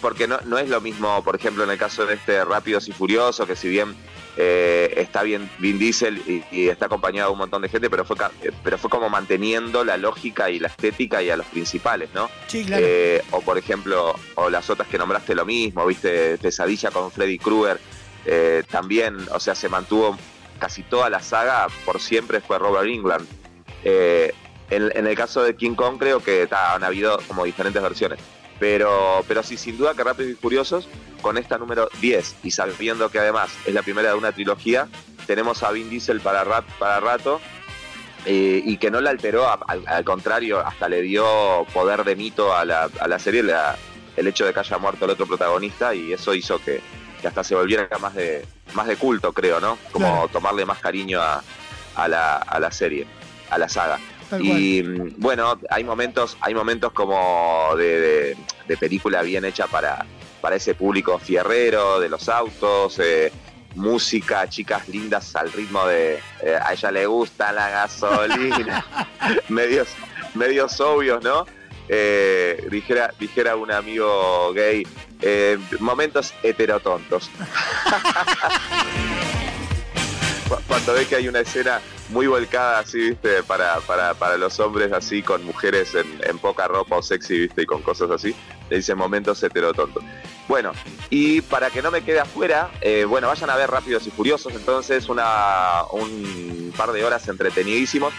[0.00, 2.92] porque no, no es lo mismo, por ejemplo, en el caso de este Rápidos y
[2.92, 3.94] Furiosos, que si bien
[4.36, 8.04] eh, está bien Vin Diesel y, y está acompañado de un montón de gente, pero
[8.04, 8.16] fue
[8.62, 12.28] pero fue como manteniendo la lógica y la estética y a los principales, ¿no?
[12.46, 12.84] Sí, claro.
[12.86, 17.38] Eh, o por ejemplo, o las otras que nombraste lo mismo, viste, Pesadilla con Freddy
[17.38, 17.80] Krueger,
[18.24, 20.16] eh, también, o sea, se mantuvo
[20.58, 23.26] casi toda la saga, por siempre fue Robert England.
[24.68, 28.18] En, en el caso de King Kong creo que ta, han habido como diferentes versiones.
[28.58, 30.88] Pero, pero sí, sin duda que Rápidos y Furiosos,
[31.20, 34.88] con esta número 10 y sabiendo que además es la primera de una trilogía,
[35.26, 36.44] tenemos a Vin Diesel para,
[36.78, 37.40] para rato
[38.24, 42.54] eh, y que no la alteró, al, al contrario, hasta le dio poder de mito
[42.54, 43.76] a la, a la serie la-
[44.16, 46.80] el hecho de que haya muerto el otro protagonista y eso hizo que,
[47.20, 49.76] que hasta se volviera más de, más de culto, creo, ¿no?
[49.92, 50.28] Como Claro.
[50.28, 51.42] tomarle más cariño a,
[51.96, 53.06] a la, a la serie,
[53.50, 53.98] a la saga.
[54.30, 54.82] Tal y
[55.18, 60.04] bueno, hay momentos, hay momentos como de, de- de película bien hecha para,
[60.40, 63.32] para ese público fierrero, de los autos, eh,
[63.76, 68.84] música, chicas lindas al ritmo de eh, a ella le gusta la gasolina,
[69.48, 69.88] medios,
[70.34, 71.46] medios obvios, ¿no?
[71.88, 74.84] Eh, dijera, dijera un amigo gay,
[75.78, 77.30] momentos heterotontos.
[80.48, 81.80] Cu- Cuando ve que hay una escena
[82.10, 86.68] muy volcada así, viste, para, para, para los hombres así, con mujeres en, en poca
[86.68, 88.34] ropa o sexy, viste, y con cosas así.
[88.70, 90.02] Le dice momentos heterotontos.
[90.48, 90.72] Bueno,
[91.10, 94.52] y para que no me quede afuera, eh, bueno, vayan a ver Rápidos y Furiosos,
[94.54, 98.12] entonces una, un par de horas entretenidísimos.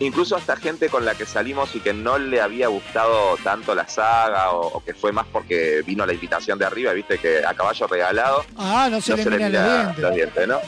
[0.00, 3.86] Incluso hasta gente con la que salimos y que no le había gustado tanto la
[3.86, 7.54] saga o, o que fue más porque vino la invitación de arriba, viste que a
[7.54, 9.98] caballo regalado Ah, no se le miran los dientes.
[9.98, 10.58] los dientes, ¿no?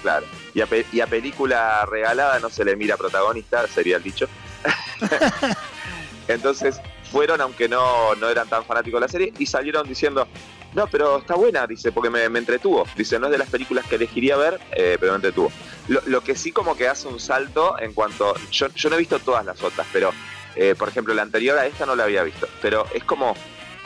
[0.00, 0.26] Claro.
[0.54, 4.28] Y a, pe- y a película regalada no se le mira protagonista, sería el dicho.
[6.28, 10.26] Entonces fueron, aunque no, no eran tan fanáticos de la serie, y salieron diciendo,
[10.72, 12.86] no, pero está buena, dice, porque me, me entretuvo.
[12.96, 15.52] Dice, no es de las películas que elegiría ver, eh, pero me entretuvo.
[15.88, 18.34] Lo, lo que sí como que hace un salto en cuanto...
[18.50, 20.12] Yo, yo no he visto todas las otras, pero,
[20.56, 22.48] eh, por ejemplo, la anterior a esta no la había visto.
[22.62, 23.36] Pero es como...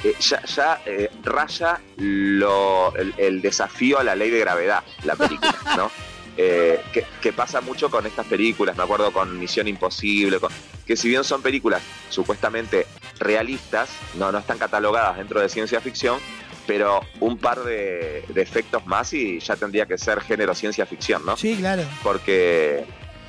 [0.05, 5.17] eh, ya ya eh, raya lo, el, el desafío a la ley de gravedad, la
[5.17, 5.91] película, ¿no?
[6.41, 10.52] Eh, que, que pasa mucho con estas películas, me acuerdo con Misión Imposible, con-
[10.86, 12.86] que si bien son películas supuestamente
[13.18, 16.20] realistas, no, no están catalogadas dentro de ciencia ficción,
[16.65, 21.26] pero un par de, de efectos más y ya tendría que ser género ciencia ficción,
[21.26, 21.36] ¿no?
[21.36, 21.83] Sí, claro.
[22.05, 22.84] Porque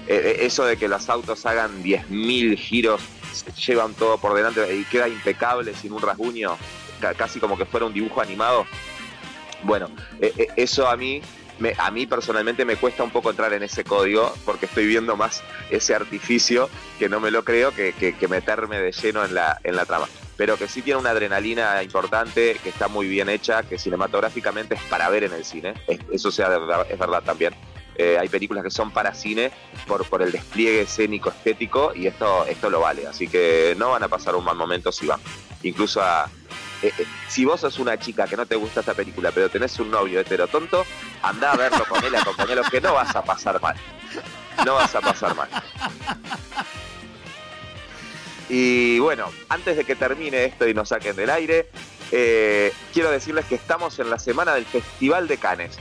[0.08, 3.02] eh, eso de que los autos hagan 10.000 giros,
[3.34, 6.56] se llevan todo por delante y queda impecable sin un rasguño,
[7.02, 8.68] ca- casi como que fuera un dibujo animado.
[9.64, 9.90] Bueno,
[10.22, 11.22] eh, eh, eso a mí,
[11.60, 15.16] me, a mí personalmente me cuesta un poco entrar en ese código porque estoy viendo
[15.16, 19.60] más ese artificio que no me lo creo que, que- meterme de lleno en la,
[19.64, 20.08] en la trama.
[20.38, 24.82] Pero que sí tiene una adrenalina importante, que está muy bien hecha, que cinematográficamente es
[24.84, 25.74] para ver en el cine.
[25.88, 26.48] Es- eso sea
[26.90, 27.54] es verdad también.
[27.96, 29.52] Eh, hay películas que son para cine
[29.86, 33.06] por, por el despliegue escénico, estético, y esto, esto lo vale.
[33.08, 35.20] Así que no van a pasar un mal momento si van.
[35.64, 36.30] Incluso a,
[36.82, 39.78] eh, eh, si vos sos una chica que no te gusta esta película, pero tenés
[39.80, 40.86] un novio hetero tonto,
[41.22, 43.76] anda a verlo con él, acompañalo, que no vas a pasar mal.
[44.66, 45.50] No vas a pasar mal.
[48.50, 51.70] Y bueno, antes de que termine esto y nos saquen del aire,
[52.12, 55.78] eh, quiero decirles que estamos en la semana del Festival de Cannes.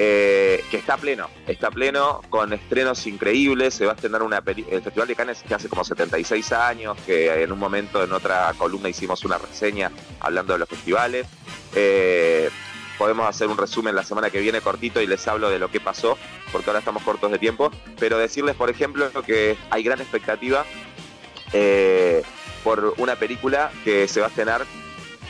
[0.00, 4.64] Eh, que está pleno, está pleno con estrenos increíbles, se va a estrenar una peli-
[4.70, 8.54] el Festival de Cannes que hace como 76 años, que en un momento en otra
[8.56, 11.26] columna hicimos una reseña hablando de los festivales.
[11.74, 12.48] Eh,
[12.96, 15.80] podemos hacer un resumen la semana que viene cortito y les hablo de lo que
[15.80, 16.16] pasó,
[16.52, 20.64] porque ahora estamos cortos de tiempo, pero decirles, por ejemplo, que hay gran expectativa
[21.52, 22.22] eh,
[22.64, 24.64] por una película que se va a estrenar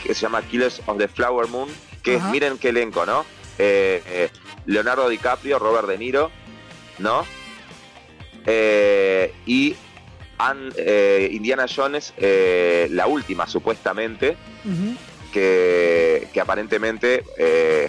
[0.03, 1.69] que se llama Killers of the Flower Moon,
[2.03, 3.25] que es, miren qué elenco, ¿no?
[3.59, 4.31] Eh,
[4.67, 6.31] Leonardo DiCaprio, Robert De Niro,
[6.99, 7.27] ¿no?
[8.47, 9.75] Eh, y
[10.77, 12.15] eh, Indiana Jones,
[12.91, 14.37] la última supuestamente,
[15.33, 17.25] que, que aparentemente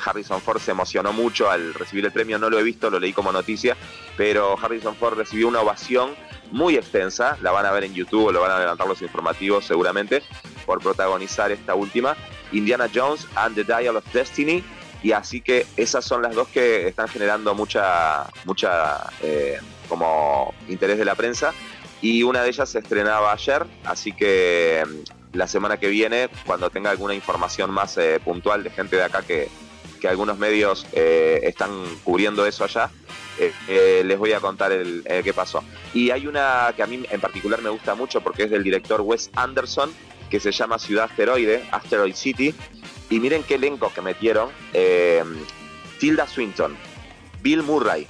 [0.03, 3.13] Harrison Ford se emocionó mucho al recibir el premio, no lo he visto, lo leí
[3.13, 3.77] como noticia,
[4.17, 6.15] pero Harrison Ford recibió una ovación
[6.51, 10.23] muy extensa, la van a ver en YouTube, lo van a levantar los informativos seguramente,
[10.65, 12.15] por protagonizar esta última,
[12.51, 14.63] Indiana Jones and the Dial of Destiny,
[15.01, 20.97] y así que esas son las dos que están generando mucha, mucha eh, como interés
[20.97, 21.53] de la prensa,
[22.01, 26.69] y una de ellas se estrenaba ayer, así que mm, la semana que viene, cuando
[26.69, 29.49] tenga alguna información más eh, puntual de gente de acá que,
[30.01, 31.71] que algunos medios eh, están
[32.03, 32.89] cubriendo eso allá,
[33.67, 35.63] les voy a contar el, qué pasó.
[35.93, 38.99] Y hay una que a mí en particular me gusta mucho porque es del director
[38.99, 39.93] Wes Anderson,
[40.29, 42.53] que se llama Ciudad Asteroide, Asteroid City.
[43.09, 44.49] Y miren qué elenco que metieron.
[44.73, 45.23] eh,
[45.99, 46.77] Tilda Swinton,
[47.41, 48.07] Bill Murray,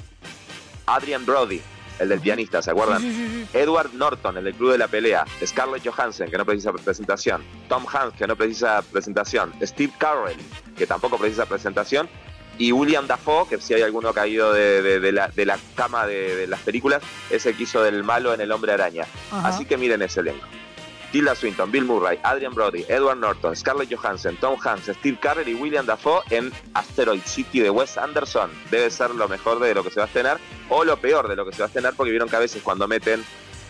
[0.85, 1.61] Adrian Brody,
[1.99, 3.47] el del pianista, ¿se acuerdan?
[3.53, 7.85] Edward Norton, el del Club de la Pelea, Scarlett Johansson, que no precisa presentación, Tom
[7.91, 10.37] Hanks, que no precisa presentación, Steve Carell,
[10.77, 12.07] que tampoco precisa presentación,
[12.59, 16.05] y William Dafoe, que si hay alguno caído de, de- de la, de la cama
[16.05, 19.05] de, las películas, es el que hizo del malo en El Hombre Araña.
[19.31, 19.47] Ajá.
[19.47, 20.45] Así que miren ese elenco.
[21.11, 25.55] Tilda Swinton, Bill Murray, Adrian Brody, Edward Norton, Scarlett Johansson, Tom Hanks, Steve Carell y
[25.55, 28.51] William Dafoe en Asteroid City de Wes Anderson.
[28.69, 30.39] Debe ser lo mejor de lo que se va a estrenar
[30.69, 32.61] o lo peor de lo que se va a estrenar porque vieron que a veces
[32.61, 33.23] cuando meten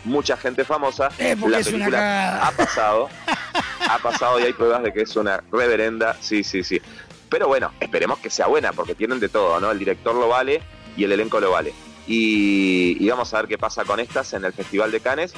[0.06, 3.10] mucha gente famosa, Eh, la película ha pasado,
[3.90, 6.82] ha pasado y hay pruebas de que es una reverenda, sí, sí, sí.
[7.30, 9.72] Pero bueno, esperemos que sea buena porque tienen de todo, ¿no?
[9.72, 10.62] El director lo vale
[10.98, 11.74] y el elenco lo vale.
[12.08, 15.34] Y, y vamos a ver qué pasa con estas en el Festival de Cannes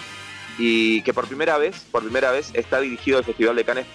[0.58, 3.86] y que por primera vez, por primera vez está dirigido el Festival de Cannes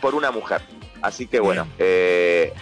[0.00, 0.62] por una mujer.
[1.02, 2.52] Así que bueno, eh,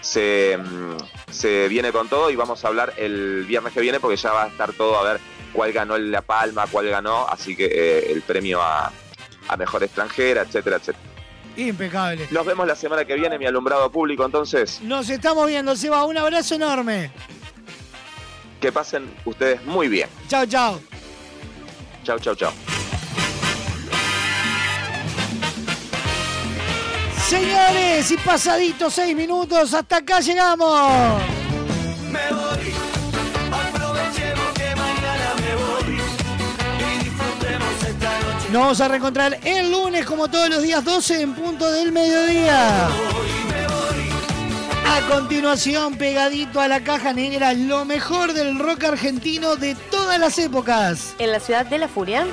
[0.00, 0.96] se, mm,
[1.30, 4.44] se viene con todo y vamos a hablar el viernes que viene porque ya va
[4.44, 5.20] a estar todo a ver
[5.52, 8.92] cuál ganó la palma, cuál ganó, así que eh, el premio a,
[9.48, 11.14] a mejor extranjera, etcétera, etcétera.
[11.56, 12.26] Impecable.
[12.30, 14.80] Nos vemos la semana que viene, mi alumbrado público, entonces.
[14.82, 16.04] Nos estamos viendo, Seba.
[16.04, 17.12] Un abrazo enorme.
[18.60, 20.08] Que pasen ustedes muy bien.
[20.28, 20.80] Chao, chao.
[22.04, 22.52] Chau, chau, chau.
[27.26, 31.22] Señores, y pasaditos seis minutos, hasta acá llegamos.
[32.10, 32.74] Me voy,
[33.50, 35.98] aprovechemos que mañana me voy
[36.78, 38.48] y disfrutemos esta noche.
[38.52, 42.88] Nos vamos a reencontrar el lunes, como todos los días, 12 en punto del mediodía.
[44.86, 50.38] A continuación, pegadito a la caja negra, lo mejor del rock argentino de todas las
[50.38, 51.14] épocas.
[51.18, 52.26] En la ciudad de la furia.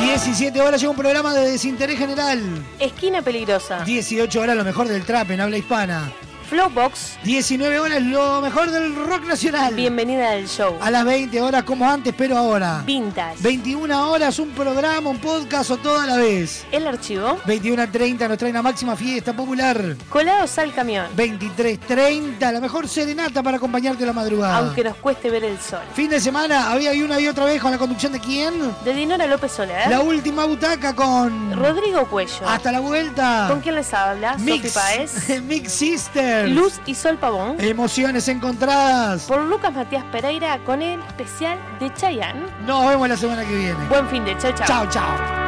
[0.00, 2.40] 17 horas llega un programa de desinterés general.
[2.78, 3.84] Esquina peligrosa.
[3.84, 6.12] 18 horas lo mejor del trap en habla hispana.
[6.46, 7.18] Flowbox.
[7.24, 9.74] 19 horas lo mejor del rock nacional.
[9.74, 10.76] Bienvenida al show.
[10.80, 12.82] A las 20 horas como antes, pero ahora.
[12.86, 13.42] Vintage.
[13.42, 16.64] 21 horas un programa, un podcast o todo a la vez.
[16.70, 17.38] El archivo.
[17.46, 19.96] 21 a 30 nos trae una máxima fiesta popular.
[20.08, 21.06] Colados al camión.
[21.16, 24.58] 23.30, la mejor serenata para acompañarte la madrugada.
[24.58, 25.80] Aunque nos cueste ver el sol.
[25.94, 28.54] Fin de semana, había y una y otra vez con la conducción de quién?
[28.84, 29.90] De Dinora López Soler.
[29.90, 31.52] La última butaca con.
[31.56, 32.48] Rodrigo Cuello.
[32.48, 33.46] Hasta la vuelta.
[33.48, 34.36] ¿Con quién les habla?
[34.38, 35.42] Mix, Sofi Paez.
[35.48, 36.35] Mix Sister.
[36.44, 37.56] Luz y Sol Pavón.
[37.58, 39.24] Emociones encontradas.
[39.24, 42.46] Por Lucas Matías Pereira con el especial de Chayanne.
[42.66, 43.88] Nos vemos la semana que viene.
[43.88, 44.66] Buen fin de chao, chao.
[44.66, 45.46] Chao, chao.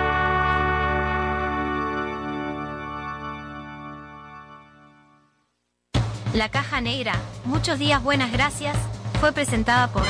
[6.35, 8.77] La caja negra, muchos días buenas gracias,
[9.19, 10.05] fue presentada por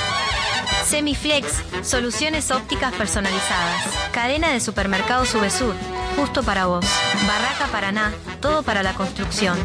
[0.85, 3.83] Semiflex, soluciones ópticas personalizadas.
[4.13, 5.75] Cadena de supermercados Subesur,
[6.17, 6.85] justo para vos.
[7.27, 9.57] Barraca Paraná, todo para la construcción.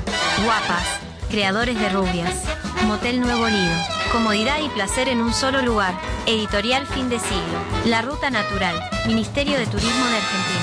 [0.43, 0.85] Guapas,
[1.30, 2.43] creadores de rubias.
[2.85, 3.75] Motel Nuevo Lido,
[4.11, 5.93] comodidad y placer en un solo lugar.
[6.25, 7.59] Editorial Fin de Siglo.
[7.85, 8.75] La Ruta Natural,
[9.08, 10.62] Ministerio de Turismo de Argentina.